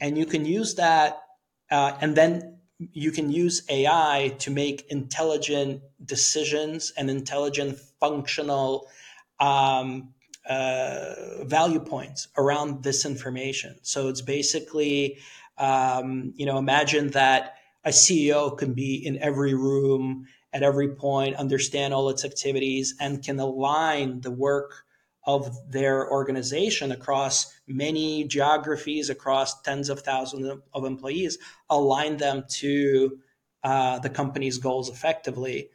And 0.00 0.18
you 0.18 0.26
can 0.26 0.44
use 0.44 0.74
that, 0.74 1.22
uh, 1.70 1.96
and 2.00 2.16
then 2.16 2.58
you 2.92 3.12
can 3.12 3.30
use 3.30 3.62
AI 3.68 4.34
to 4.40 4.50
make 4.50 4.86
intelligent 4.88 5.82
decisions 6.04 6.92
and 6.96 7.08
intelligent 7.08 7.78
functional 8.00 8.88
um, 9.38 10.12
uh, 10.48 11.44
value 11.44 11.80
points 11.80 12.28
around 12.36 12.82
this 12.82 13.06
information. 13.06 13.76
So 13.82 14.08
it's 14.08 14.20
basically, 14.20 15.18
um, 15.58 16.32
you 16.36 16.46
know, 16.46 16.58
imagine 16.58 17.10
that 17.10 17.54
a 17.84 17.90
CEO 17.90 18.56
can 18.56 18.74
be 18.74 18.94
in 18.94 19.18
every 19.18 19.54
room 19.54 20.26
at 20.52 20.62
every 20.62 20.94
point, 20.94 21.36
understand 21.36 21.94
all 21.94 22.08
its 22.10 22.24
activities, 22.24 22.94
and 23.00 23.22
can 23.22 23.38
align 23.38 24.20
the 24.20 24.30
work 24.30 24.84
of 25.24 25.56
their 25.70 26.10
organization 26.10 26.92
across 26.92 27.52
many 27.66 28.24
geographies, 28.24 29.08
across 29.08 29.60
tens 29.62 29.88
of 29.88 30.00
thousands 30.00 30.60
of, 30.72 30.84
employees, 30.84 31.38
align 31.70 32.16
them 32.16 32.44
to 32.48 33.18
uh, 33.62 33.98
the 34.00 34.10
company's 34.10 34.58
goals 34.58 34.88
effectively. 34.88 35.68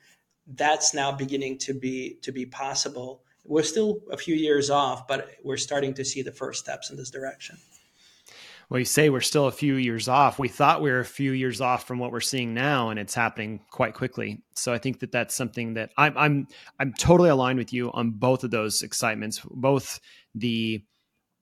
That's 0.46 0.94
now 0.94 1.12
beginning 1.12 1.60
to 1.60 1.74
be 1.74 2.18
to 2.22 2.32
be 2.32 2.46
possible. 2.46 3.22
We're 3.46 3.64
still 3.64 4.02
a 4.12 4.18
few 4.18 4.36
years 4.36 4.70
off, 4.70 5.08
but 5.08 5.30
we're 5.44 5.58
starting 5.58 5.94
to 5.96 6.04
see 6.04 6.22
the 6.22 6.32
first 6.32 6.60
steps 6.60 6.90
in 6.90 6.98
this 6.98 7.10
direction 7.10 7.58
well, 8.70 8.80
you 8.80 8.86
say 8.86 9.10
we're 9.10 9.22
still 9.22 9.48
a 9.48 9.52
few 9.52 9.76
years 9.76 10.10
off. 10.10 10.40
We 10.40 10.50
thought 10.50 10.82
we 10.82 10.92
were 10.92 11.00
a 11.00 11.06
few 11.06 11.32
years 11.32 11.62
off 11.62 11.88
from 11.88 12.00
what 12.00 12.12
we're 12.12 12.20
seeing 12.20 12.54
now, 12.54 12.90
and 12.90 13.00
it's 13.00 13.14
happening 13.14 13.62
quite 13.72 13.94
quickly. 13.94 14.44
So 14.56 14.74
I 14.74 14.78
think 14.78 15.00
that 15.00 15.12
that's 15.12 15.34
something 15.34 15.76
that 15.76 15.92
I'm 15.98 16.18
I'm 16.18 16.48
I'm 16.80 16.94
totally 16.94 17.30
aligned 17.30 17.60
with 17.60 17.72
you 17.72 17.92
on 17.94 18.12
both 18.12 18.44
of 18.44 18.52
those 18.52 18.82
excitements. 18.82 19.42
Both 19.50 20.02
the 20.36 20.84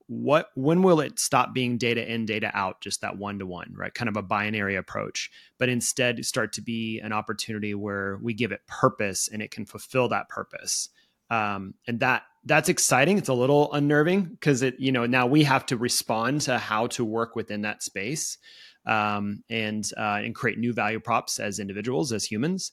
what 0.08 0.50
when 0.54 0.82
will 0.82 1.00
it 1.00 1.18
stop 1.18 1.52
being 1.52 1.78
data 1.78 2.12
in 2.12 2.26
data 2.26 2.48
out 2.54 2.80
just 2.80 3.00
that 3.00 3.18
one 3.18 3.40
to 3.40 3.46
one 3.46 3.72
right 3.76 3.92
kind 3.92 4.08
of 4.08 4.16
a 4.16 4.22
binary 4.22 4.76
approach 4.76 5.30
but 5.58 5.68
instead 5.68 6.24
start 6.24 6.52
to 6.52 6.62
be 6.62 7.00
an 7.00 7.12
opportunity 7.12 7.74
where 7.74 8.16
we 8.22 8.32
give 8.32 8.52
it 8.52 8.60
purpose 8.68 9.28
and 9.32 9.42
it 9.42 9.50
can 9.50 9.66
fulfill 9.66 10.08
that 10.08 10.28
purpose 10.28 10.90
um, 11.30 11.74
and 11.86 12.00
that 12.00 12.22
that's 12.44 12.68
exciting. 12.68 13.18
It's 13.18 13.28
a 13.28 13.34
little 13.34 13.72
unnerving 13.72 14.24
because 14.24 14.62
it, 14.62 14.78
you 14.78 14.92
know, 14.92 15.04
now 15.04 15.26
we 15.26 15.42
have 15.44 15.66
to 15.66 15.76
respond 15.76 16.42
to 16.42 16.58
how 16.58 16.86
to 16.88 17.04
work 17.04 17.34
within 17.34 17.62
that 17.62 17.82
space 17.82 18.38
um, 18.86 19.42
and 19.50 19.88
uh, 19.96 20.20
and 20.24 20.34
create 20.34 20.58
new 20.58 20.72
value 20.72 21.00
props 21.00 21.40
as 21.40 21.58
individuals, 21.58 22.12
as 22.12 22.24
humans. 22.24 22.72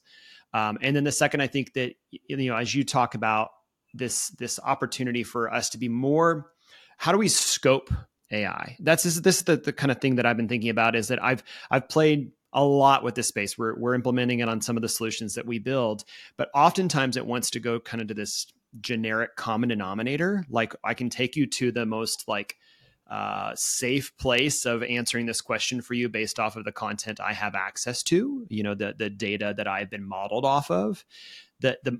Um, 0.52 0.78
and 0.80 0.94
then 0.94 1.02
the 1.02 1.12
second, 1.12 1.40
I 1.40 1.48
think 1.48 1.72
that 1.72 1.94
you 2.10 2.36
know, 2.36 2.56
as 2.56 2.74
you 2.74 2.84
talk 2.84 3.14
about 3.14 3.50
this 3.92 4.28
this 4.30 4.60
opportunity 4.62 5.24
for 5.24 5.52
us 5.52 5.70
to 5.70 5.78
be 5.78 5.88
more, 5.88 6.52
how 6.96 7.10
do 7.10 7.18
we 7.18 7.28
scope 7.28 7.92
AI? 8.30 8.76
That's 8.78 9.02
this, 9.02 9.16
this 9.16 9.38
is 9.38 9.44
the, 9.44 9.56
the 9.56 9.72
kind 9.72 9.90
of 9.90 10.00
thing 10.00 10.16
that 10.16 10.26
I've 10.26 10.36
been 10.36 10.48
thinking 10.48 10.70
about. 10.70 10.94
Is 10.94 11.08
that 11.08 11.22
I've 11.22 11.42
I've 11.70 11.88
played 11.88 12.30
a 12.54 12.64
lot 12.64 13.02
with 13.02 13.14
this 13.14 13.28
space. 13.28 13.58
We're 13.58 13.76
we're 13.76 13.94
implementing 13.94 14.40
it 14.40 14.48
on 14.48 14.60
some 14.60 14.76
of 14.76 14.82
the 14.82 14.88
solutions 14.88 15.34
that 15.34 15.46
we 15.46 15.58
build, 15.58 16.04
but 16.36 16.50
oftentimes 16.54 17.16
it 17.16 17.26
wants 17.26 17.50
to 17.50 17.60
go 17.60 17.80
kind 17.80 18.00
of 18.00 18.08
to 18.08 18.14
this 18.14 18.46
generic 18.80 19.36
common 19.36 19.68
denominator. 19.68 20.44
Like 20.48 20.74
I 20.82 20.94
can 20.94 21.10
take 21.10 21.36
you 21.36 21.46
to 21.46 21.72
the 21.72 21.86
most 21.86 22.26
like 22.28 22.56
uh, 23.10 23.52
safe 23.54 24.16
place 24.16 24.64
of 24.64 24.82
answering 24.82 25.26
this 25.26 25.40
question 25.40 25.82
for 25.82 25.94
you 25.94 26.08
based 26.08 26.40
off 26.40 26.56
of 26.56 26.64
the 26.64 26.72
content 26.72 27.20
I 27.20 27.32
have 27.32 27.54
access 27.54 28.02
to. 28.04 28.46
You 28.48 28.62
know, 28.62 28.74
the 28.74 28.94
the 28.96 29.10
data 29.10 29.54
that 29.56 29.68
I've 29.68 29.90
been 29.90 30.04
modeled 30.04 30.44
off 30.44 30.70
of. 30.70 31.04
The 31.60 31.78
the 31.84 31.98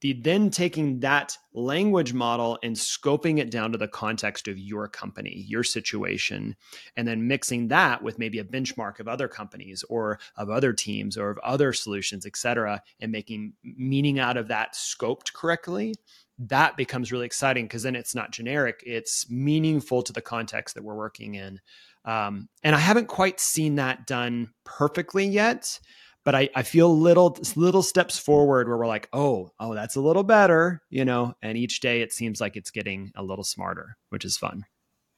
the 0.00 0.14
then 0.14 0.50
taking 0.50 1.00
that 1.00 1.36
language 1.52 2.14
model 2.14 2.58
and 2.62 2.74
scoping 2.74 3.38
it 3.38 3.50
down 3.50 3.72
to 3.72 3.78
the 3.78 3.88
context 3.88 4.48
of 4.48 4.58
your 4.58 4.88
company, 4.88 5.44
your 5.46 5.62
situation, 5.62 6.56
and 6.96 7.06
then 7.06 7.28
mixing 7.28 7.68
that 7.68 8.02
with 8.02 8.18
maybe 8.18 8.38
a 8.38 8.44
benchmark 8.44 8.98
of 8.98 9.08
other 9.08 9.28
companies 9.28 9.84
or 9.88 10.18
of 10.36 10.48
other 10.48 10.72
teams 10.72 11.18
or 11.18 11.30
of 11.30 11.38
other 11.38 11.72
solutions, 11.72 12.24
et 12.24 12.36
cetera, 12.36 12.82
and 13.00 13.12
making 13.12 13.52
meaning 13.62 14.18
out 14.18 14.36
of 14.36 14.48
that 14.48 14.74
scoped 14.74 15.32
correctly, 15.34 15.94
that 16.38 16.76
becomes 16.76 17.12
really 17.12 17.26
exciting 17.26 17.66
because 17.66 17.82
then 17.82 17.96
it's 17.96 18.14
not 18.14 18.32
generic, 18.32 18.82
it's 18.86 19.30
meaningful 19.30 20.02
to 20.02 20.12
the 20.12 20.22
context 20.22 20.74
that 20.74 20.84
we're 20.84 20.94
working 20.94 21.34
in. 21.34 21.60
Um, 22.06 22.48
and 22.62 22.74
I 22.74 22.78
haven't 22.78 23.08
quite 23.08 23.40
seen 23.40 23.74
that 23.74 24.06
done 24.06 24.52
perfectly 24.64 25.26
yet 25.26 25.78
but 26.24 26.34
I, 26.34 26.50
I 26.54 26.62
feel 26.62 26.96
little 26.96 27.36
little 27.56 27.82
steps 27.82 28.18
forward 28.18 28.68
where 28.68 28.76
we're 28.76 28.86
like, 28.86 29.08
oh, 29.12 29.50
oh, 29.58 29.74
that's 29.74 29.96
a 29.96 30.00
little 30.00 30.22
better, 30.22 30.82
you 30.90 31.04
know. 31.04 31.34
And 31.42 31.56
each 31.56 31.80
day 31.80 32.02
it 32.02 32.12
seems 32.12 32.40
like 32.40 32.56
it's 32.56 32.70
getting 32.70 33.12
a 33.14 33.22
little 33.22 33.44
smarter, 33.44 33.96
which 34.10 34.24
is 34.24 34.36
fun. 34.36 34.64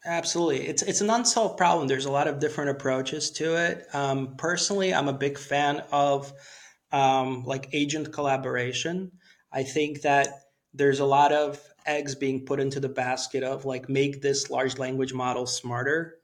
Absolutely, 0.04 0.66
it's 0.66 0.82
it's 0.82 1.00
an 1.00 1.10
unsolved 1.10 1.56
problem. 1.56 1.88
There's 1.88 2.06
a 2.06 2.10
lot 2.10 2.28
of 2.28 2.38
different 2.38 2.70
approaches 2.70 3.30
to 3.32 3.56
it. 3.56 3.86
Um, 3.94 4.34
personally, 4.36 4.94
I'm 4.94 5.08
a 5.08 5.12
big 5.12 5.38
fan 5.38 5.82
of 5.90 6.32
um, 6.92 7.44
like 7.44 7.68
agent 7.72 8.12
collaboration. 8.12 9.12
I 9.52 9.64
think 9.64 10.02
that 10.02 10.28
there's 10.74 11.00
a 11.00 11.04
lot 11.04 11.32
of 11.32 11.60
eggs 11.84 12.14
being 12.14 12.44
put 12.44 12.60
into 12.60 12.80
the 12.80 12.88
basket 12.88 13.42
of 13.42 13.64
like 13.64 13.88
make 13.88 14.22
this 14.22 14.50
large 14.50 14.78
language 14.78 15.12
model 15.12 15.46
smarter. 15.46 16.16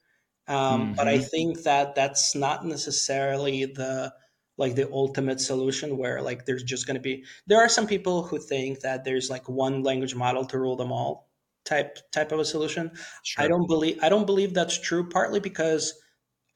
Um, 0.46 0.56
mm-hmm. 0.56 0.92
But 0.94 1.08
I 1.08 1.16
mm-hmm. 1.16 1.24
think 1.24 1.62
that 1.64 1.94
that's 1.94 2.34
not 2.34 2.64
necessarily 2.64 3.66
the 3.66 4.12
like 4.58 4.74
the 4.74 4.90
ultimate 4.92 5.40
solution 5.40 5.96
where 5.96 6.20
like 6.20 6.44
there's 6.44 6.62
just 6.62 6.86
going 6.86 6.96
to 6.96 7.00
be 7.00 7.24
there 7.46 7.58
are 7.58 7.68
some 7.68 7.86
people 7.86 8.22
who 8.24 8.38
think 8.38 8.80
that 8.80 9.04
there's 9.04 9.30
like 9.30 9.48
one 9.48 9.82
language 9.82 10.14
model 10.14 10.44
to 10.44 10.58
rule 10.58 10.76
them 10.76 10.92
all 10.92 11.30
type 11.64 11.98
type 12.12 12.32
of 12.32 12.40
a 12.40 12.44
solution 12.44 12.90
sure. 13.22 13.44
i 13.44 13.48
don't 13.48 13.66
believe 13.66 13.98
i 14.02 14.08
don't 14.08 14.26
believe 14.26 14.52
that's 14.52 14.78
true 14.78 15.08
partly 15.08 15.40
because 15.40 15.94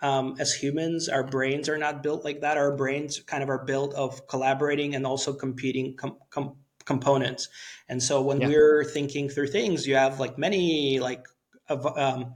um, 0.01 0.35
as 0.41 0.53
humans 0.53 1.09
our 1.09 1.23
brains 1.23 1.69
are 1.69 1.79
not 1.79 2.03
built 2.03 2.25
like 2.25 2.41
that 2.41 2.59
our 2.59 2.77
brains 2.77 3.21
kind 3.21 3.43
of 3.43 3.49
are 3.49 3.65
built 3.65 3.95
of 3.95 4.27
collaborating 4.27 4.97
and 4.97 5.07
also 5.07 5.33
competing 5.33 5.97
com- 5.97 6.19
com- 6.31 6.57
components 6.85 7.49
and 7.89 8.03
so 8.03 8.21
when 8.21 8.41
yeah. 8.41 8.49
we're 8.49 8.85
thinking 8.85 9.29
through 9.29 9.47
things 9.47 9.87
you 9.87 9.95
have 9.95 10.19
like 10.19 10.37
many 10.37 10.99
like 10.99 11.25
of 11.69 11.87
um, 11.97 12.35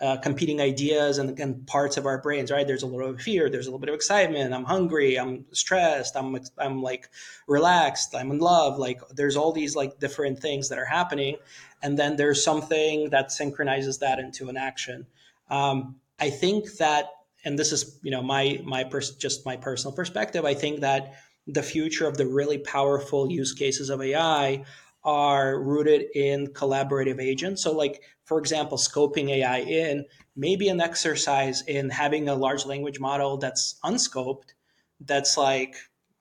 uh, 0.00 0.16
competing 0.18 0.60
ideas 0.60 1.18
and, 1.18 1.38
and, 1.40 1.66
parts 1.66 1.96
of 1.96 2.06
our 2.06 2.18
brains, 2.18 2.52
right? 2.52 2.66
There's 2.66 2.84
a 2.84 2.86
little 2.86 3.06
bit 3.08 3.16
of 3.16 3.20
fear, 3.20 3.50
there's 3.50 3.66
a 3.66 3.70
little 3.70 3.80
bit 3.80 3.88
of 3.88 3.96
excitement. 3.96 4.54
I'm 4.54 4.64
hungry, 4.64 5.16
I'm 5.16 5.44
stressed, 5.52 6.16
I'm 6.16 6.38
I'm 6.56 6.82
like 6.82 7.08
relaxed, 7.48 8.14
I'm 8.14 8.30
in 8.30 8.38
love. 8.38 8.78
Like 8.78 9.00
there's 9.10 9.36
all 9.36 9.52
these 9.52 9.74
like 9.74 9.98
different 9.98 10.38
things 10.38 10.68
that 10.68 10.78
are 10.78 10.84
happening, 10.84 11.36
and 11.82 11.98
then 11.98 12.14
there's 12.16 12.44
something 12.44 13.10
that 13.10 13.32
synchronizes 13.32 13.98
that 13.98 14.20
into 14.20 14.48
an 14.48 14.56
action. 14.56 15.06
Um, 15.50 15.96
I 16.20 16.30
think 16.30 16.76
that, 16.78 17.06
and 17.44 17.58
this 17.58 17.72
is 17.72 17.98
you 18.02 18.12
know 18.12 18.22
my 18.22 18.60
my 18.64 18.84
pers- 18.84 19.16
just 19.16 19.44
my 19.44 19.56
personal 19.56 19.94
perspective. 19.96 20.44
I 20.44 20.54
think 20.54 20.80
that 20.80 21.14
the 21.48 21.62
future 21.62 22.06
of 22.06 22.16
the 22.16 22.26
really 22.26 22.58
powerful 22.58 23.32
use 23.32 23.52
cases 23.52 23.90
of 23.90 24.00
AI 24.00 24.64
are 25.08 25.58
rooted 25.58 26.04
in 26.14 26.48
collaborative 26.48 27.18
agents. 27.18 27.62
So, 27.62 27.72
like 27.72 28.02
for 28.26 28.38
example, 28.38 28.76
scoping 28.76 29.30
AI 29.30 29.60
in, 29.60 30.04
maybe 30.36 30.68
an 30.68 30.82
exercise 30.82 31.62
in 31.62 31.88
having 31.88 32.28
a 32.28 32.34
large 32.34 32.66
language 32.66 33.00
model 33.00 33.38
that's 33.38 33.78
unscoped, 33.82 34.54
that's 35.00 35.38
like 35.38 35.76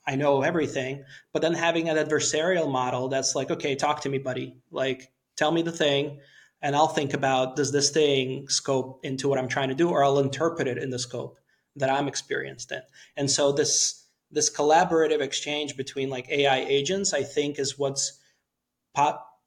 I 0.07 0.15
know 0.15 0.41
everything, 0.41 1.03
but 1.33 1.41
then 1.41 1.53
having 1.53 1.89
an 1.89 1.97
adversarial 1.97 2.71
model 2.71 3.09
that's 3.09 3.35
like, 3.35 3.51
okay, 3.51 3.75
talk 3.75 4.01
to 4.01 4.09
me, 4.09 4.19
buddy. 4.19 4.55
Like, 4.71 5.11
tell 5.35 5.51
me 5.51 5.63
the 5.63 5.71
thing, 5.73 6.21
and 6.61 6.73
I'll 6.73 6.87
think 6.87 7.13
about 7.13 7.57
does 7.57 7.73
this 7.73 7.89
thing 7.89 8.47
scope 8.47 9.01
into 9.03 9.27
what 9.27 9.37
I'm 9.37 9.49
trying 9.49 9.67
to 9.67 9.75
do, 9.75 9.89
or 9.89 10.01
I'll 10.01 10.19
interpret 10.19 10.69
it 10.69 10.77
in 10.77 10.91
the 10.91 10.99
scope 10.99 11.39
that 11.75 11.89
I'm 11.89 12.07
experienced 12.07 12.71
in. 12.71 12.81
And 13.17 13.29
so 13.29 13.51
this 13.51 14.05
this 14.31 14.49
collaborative 14.49 15.19
exchange 15.19 15.75
between 15.75 16.09
like 16.09 16.29
AI 16.29 16.59
agents, 16.59 17.13
I 17.13 17.23
think, 17.23 17.59
is 17.59 17.77
what's 17.77 18.17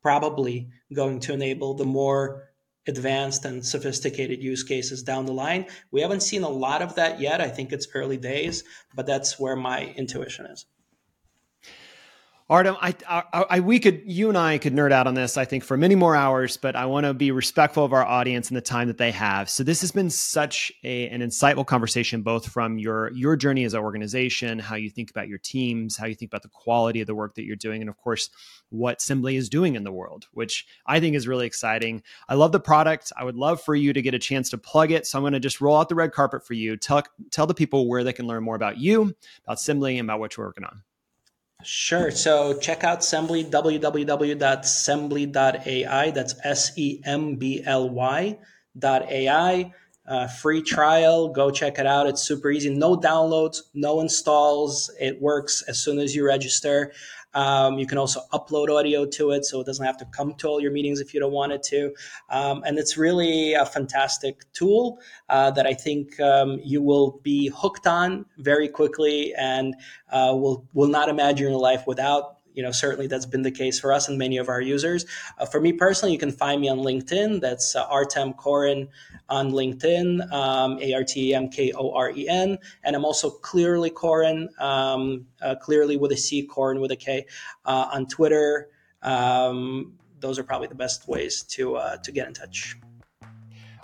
probably 0.02 0.68
going 0.94 1.20
to 1.20 1.32
enable 1.32 1.74
the 1.74 1.84
more 1.84 2.50
advanced 2.88 3.44
and 3.44 3.64
sophisticated 3.64 4.42
use 4.42 4.62
cases 4.62 5.02
down 5.02 5.26
the 5.26 5.32
line. 5.32 5.66
We 5.90 6.00
haven't 6.00 6.22
seen 6.22 6.42
a 6.42 6.48
lot 6.48 6.82
of 6.82 6.94
that 6.94 7.20
yet. 7.20 7.40
I 7.40 7.48
think 7.48 7.72
it's 7.72 7.88
early 7.94 8.16
days, 8.16 8.64
but 8.94 9.06
that's 9.06 9.38
where 9.38 9.56
my 9.56 9.92
intuition 9.96 10.46
is. 10.46 10.66
Artem, 12.50 12.76
I, 12.80 12.96
I, 13.08 13.22
I, 13.32 13.60
we 13.60 13.78
could, 13.78 14.02
you 14.06 14.28
and 14.28 14.36
I 14.36 14.58
could 14.58 14.74
nerd 14.74 14.90
out 14.90 15.06
on 15.06 15.14
this, 15.14 15.36
I 15.36 15.44
think, 15.44 15.62
for 15.62 15.76
many 15.76 15.94
more 15.94 16.16
hours, 16.16 16.56
but 16.56 16.74
I 16.74 16.84
want 16.86 17.06
to 17.06 17.14
be 17.14 17.30
respectful 17.30 17.84
of 17.84 17.92
our 17.92 18.04
audience 18.04 18.48
and 18.48 18.56
the 18.56 18.60
time 18.60 18.88
that 18.88 18.98
they 18.98 19.12
have. 19.12 19.48
So 19.48 19.62
this 19.62 19.82
has 19.82 19.92
been 19.92 20.10
such 20.10 20.72
a, 20.82 21.08
an 21.10 21.20
insightful 21.20 21.64
conversation, 21.64 22.22
both 22.22 22.48
from 22.48 22.76
your 22.76 23.12
your 23.12 23.36
journey 23.36 23.62
as 23.62 23.74
an 23.74 23.80
organization, 23.80 24.58
how 24.58 24.74
you 24.74 24.90
think 24.90 25.10
about 25.10 25.28
your 25.28 25.38
teams, 25.38 25.96
how 25.96 26.06
you 26.06 26.16
think 26.16 26.32
about 26.32 26.42
the 26.42 26.48
quality 26.48 27.00
of 27.00 27.06
the 27.06 27.14
work 27.14 27.36
that 27.36 27.44
you're 27.44 27.54
doing, 27.54 27.82
and 27.82 27.88
of 27.88 27.96
course, 27.98 28.30
what 28.70 28.98
Sembly 28.98 29.36
is 29.36 29.48
doing 29.48 29.76
in 29.76 29.84
the 29.84 29.92
world, 29.92 30.26
which 30.32 30.66
I 30.86 30.98
think 30.98 31.14
is 31.14 31.28
really 31.28 31.46
exciting. 31.46 32.02
I 32.28 32.34
love 32.34 32.50
the 32.50 32.58
product. 32.58 33.12
I 33.16 33.22
would 33.22 33.36
love 33.36 33.62
for 33.62 33.76
you 33.76 33.92
to 33.92 34.02
get 34.02 34.14
a 34.14 34.18
chance 34.18 34.50
to 34.50 34.58
plug 34.58 34.90
it. 34.90 35.06
So 35.06 35.18
I'm 35.18 35.22
going 35.22 35.34
to 35.34 35.40
just 35.40 35.60
roll 35.60 35.76
out 35.76 35.88
the 35.88 35.94
red 35.94 36.10
carpet 36.10 36.44
for 36.44 36.54
you. 36.54 36.76
Tell 36.76 37.04
tell 37.30 37.46
the 37.46 37.54
people 37.54 37.88
where 37.88 38.02
they 38.02 38.12
can 38.12 38.26
learn 38.26 38.42
more 38.42 38.56
about 38.56 38.76
you, 38.76 39.14
about 39.44 39.58
Sembly, 39.58 40.00
and 40.00 40.08
about 40.08 40.18
what 40.18 40.36
you're 40.36 40.46
working 40.46 40.64
on. 40.64 40.82
Sure. 41.62 42.10
So 42.10 42.58
check 42.58 42.84
out 42.84 43.00
Sembly, 43.00 43.50
www.sembly.ai. 43.50 46.10
That's 46.10 46.34
S 46.44 46.72
E 46.76 47.00
M 47.04 47.36
B 47.36 47.62
L 47.64 47.88
Y 47.90 48.38
dot 48.78 49.10
AI. 49.10 49.72
Uh, 50.08 50.26
free 50.26 50.62
trial. 50.62 51.28
Go 51.28 51.50
check 51.50 51.78
it 51.78 51.86
out. 51.86 52.06
It's 52.06 52.22
super 52.22 52.50
easy. 52.50 52.74
No 52.74 52.96
downloads, 52.96 53.58
no 53.74 54.00
installs. 54.00 54.90
It 54.98 55.20
works 55.20 55.62
as 55.68 55.78
soon 55.78 55.98
as 55.98 56.16
you 56.16 56.26
register. 56.26 56.92
Um, 57.34 57.78
you 57.78 57.86
can 57.86 57.98
also 57.98 58.20
upload 58.32 58.68
audio 58.68 59.06
to 59.06 59.30
it, 59.32 59.44
so 59.44 59.60
it 59.60 59.66
doesn't 59.66 59.84
have 59.84 59.96
to 59.98 60.04
come 60.06 60.34
to 60.34 60.48
all 60.48 60.60
your 60.60 60.72
meetings 60.72 61.00
if 61.00 61.14
you 61.14 61.20
don't 61.20 61.32
want 61.32 61.52
it 61.52 61.62
to. 61.64 61.94
Um, 62.28 62.62
and 62.66 62.78
it's 62.78 62.96
really 62.96 63.54
a 63.54 63.64
fantastic 63.64 64.50
tool 64.52 65.00
uh, 65.28 65.50
that 65.52 65.66
I 65.66 65.74
think 65.74 66.18
um, 66.20 66.60
you 66.62 66.82
will 66.82 67.20
be 67.22 67.48
hooked 67.48 67.86
on 67.86 68.26
very 68.38 68.68
quickly 68.68 69.32
and 69.34 69.74
uh, 70.10 70.32
will 70.34 70.66
will 70.74 70.88
not 70.88 71.08
imagine 71.08 71.48
your 71.50 71.60
life 71.60 71.84
without 71.86 72.39
you 72.54 72.62
know 72.62 72.70
certainly 72.70 73.06
that's 73.06 73.26
been 73.26 73.42
the 73.42 73.50
case 73.50 73.78
for 73.78 73.92
us 73.92 74.08
and 74.08 74.18
many 74.18 74.36
of 74.36 74.48
our 74.48 74.60
users. 74.60 75.06
Uh, 75.38 75.46
for 75.46 75.60
me 75.60 75.72
personally 75.72 76.12
you 76.12 76.18
can 76.18 76.32
find 76.32 76.60
me 76.60 76.68
on 76.68 76.78
linkedin. 76.78 77.40
That's 77.40 77.76
uh, 77.76 77.84
artem 77.84 78.32
koren 78.34 78.88
on 79.28 79.52
linkedin 79.52 80.30
um, 80.32 80.78
a-r-t-e-m-k-o-r-e-n 80.80 82.58
and 82.84 82.96
i'm 82.96 83.04
also 83.04 83.30
clearly 83.30 83.90
koren 83.90 84.48
um, 84.58 85.26
uh, 85.40 85.54
clearly 85.54 85.96
with 85.96 86.12
a 86.12 86.16
c 86.16 86.42
koren 86.44 86.80
with 86.80 86.90
a 86.90 86.96
k 86.96 87.26
uh, 87.64 87.88
on 87.92 88.06
twitter. 88.06 88.68
Um, 89.02 89.94
those 90.20 90.38
are 90.38 90.44
probably 90.44 90.68
the 90.68 90.74
best 90.74 91.08
ways 91.08 91.42
to 91.42 91.76
uh, 91.76 91.96
to 91.98 92.12
get 92.12 92.26
in 92.26 92.34
touch 92.34 92.76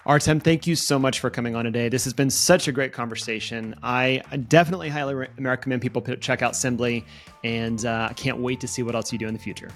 Artem, 0.07 0.39
thank 0.39 0.69
you 0.69 0.77
so 0.77 1.01
much 1.01 1.19
for 1.19 1.31
coming 1.31 1.57
on 1.57 1.65
today. 1.65 1.89
This 1.89 2.05
has 2.05 2.13
been 2.13 2.31
such 2.31 2.69
a 2.69 2.73
great 2.73 2.93
conversation. 2.93 3.75
I 3.83 4.23
definitely 4.47 4.89
highly 4.89 5.27
recommend 5.37 5.83
people 5.83 6.01
check 6.01 6.43
out 6.43 6.53
Sembly, 6.53 7.03
and 7.43 7.85
uh, 7.85 8.07
I 8.09 8.13
can't 8.13 8.39
wait 8.39 8.61
to 8.61 8.69
see 8.69 8.85
what 8.85 8.95
else 8.95 9.13
you 9.13 9.19
do 9.19 9.27
in 9.27 9.35
the 9.35 9.41
future. 9.41 9.69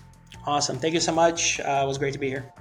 Awesome. 0.47 0.79
Thank 0.79 0.95
you 0.95 1.01
so 1.01 1.13
much. 1.13 1.59
Uh, 1.59 1.81
it 1.83 1.87
was 1.87 1.99
great 1.99 2.13
to 2.13 2.21
be 2.21 2.29
here. 2.29 2.53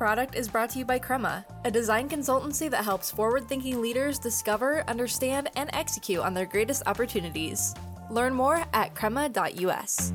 Product 0.00 0.34
is 0.34 0.48
brought 0.48 0.70
to 0.70 0.78
you 0.78 0.86
by 0.86 0.98
Crema, 0.98 1.44
a 1.66 1.70
design 1.70 2.08
consultancy 2.08 2.70
that 2.70 2.84
helps 2.84 3.10
forward 3.10 3.46
thinking 3.46 3.82
leaders 3.82 4.18
discover, 4.18 4.82
understand, 4.88 5.50
and 5.56 5.68
execute 5.74 6.20
on 6.20 6.32
their 6.32 6.46
greatest 6.46 6.82
opportunities. 6.86 7.74
Learn 8.08 8.32
more 8.32 8.64
at 8.72 8.94
crema.us. 8.94 10.14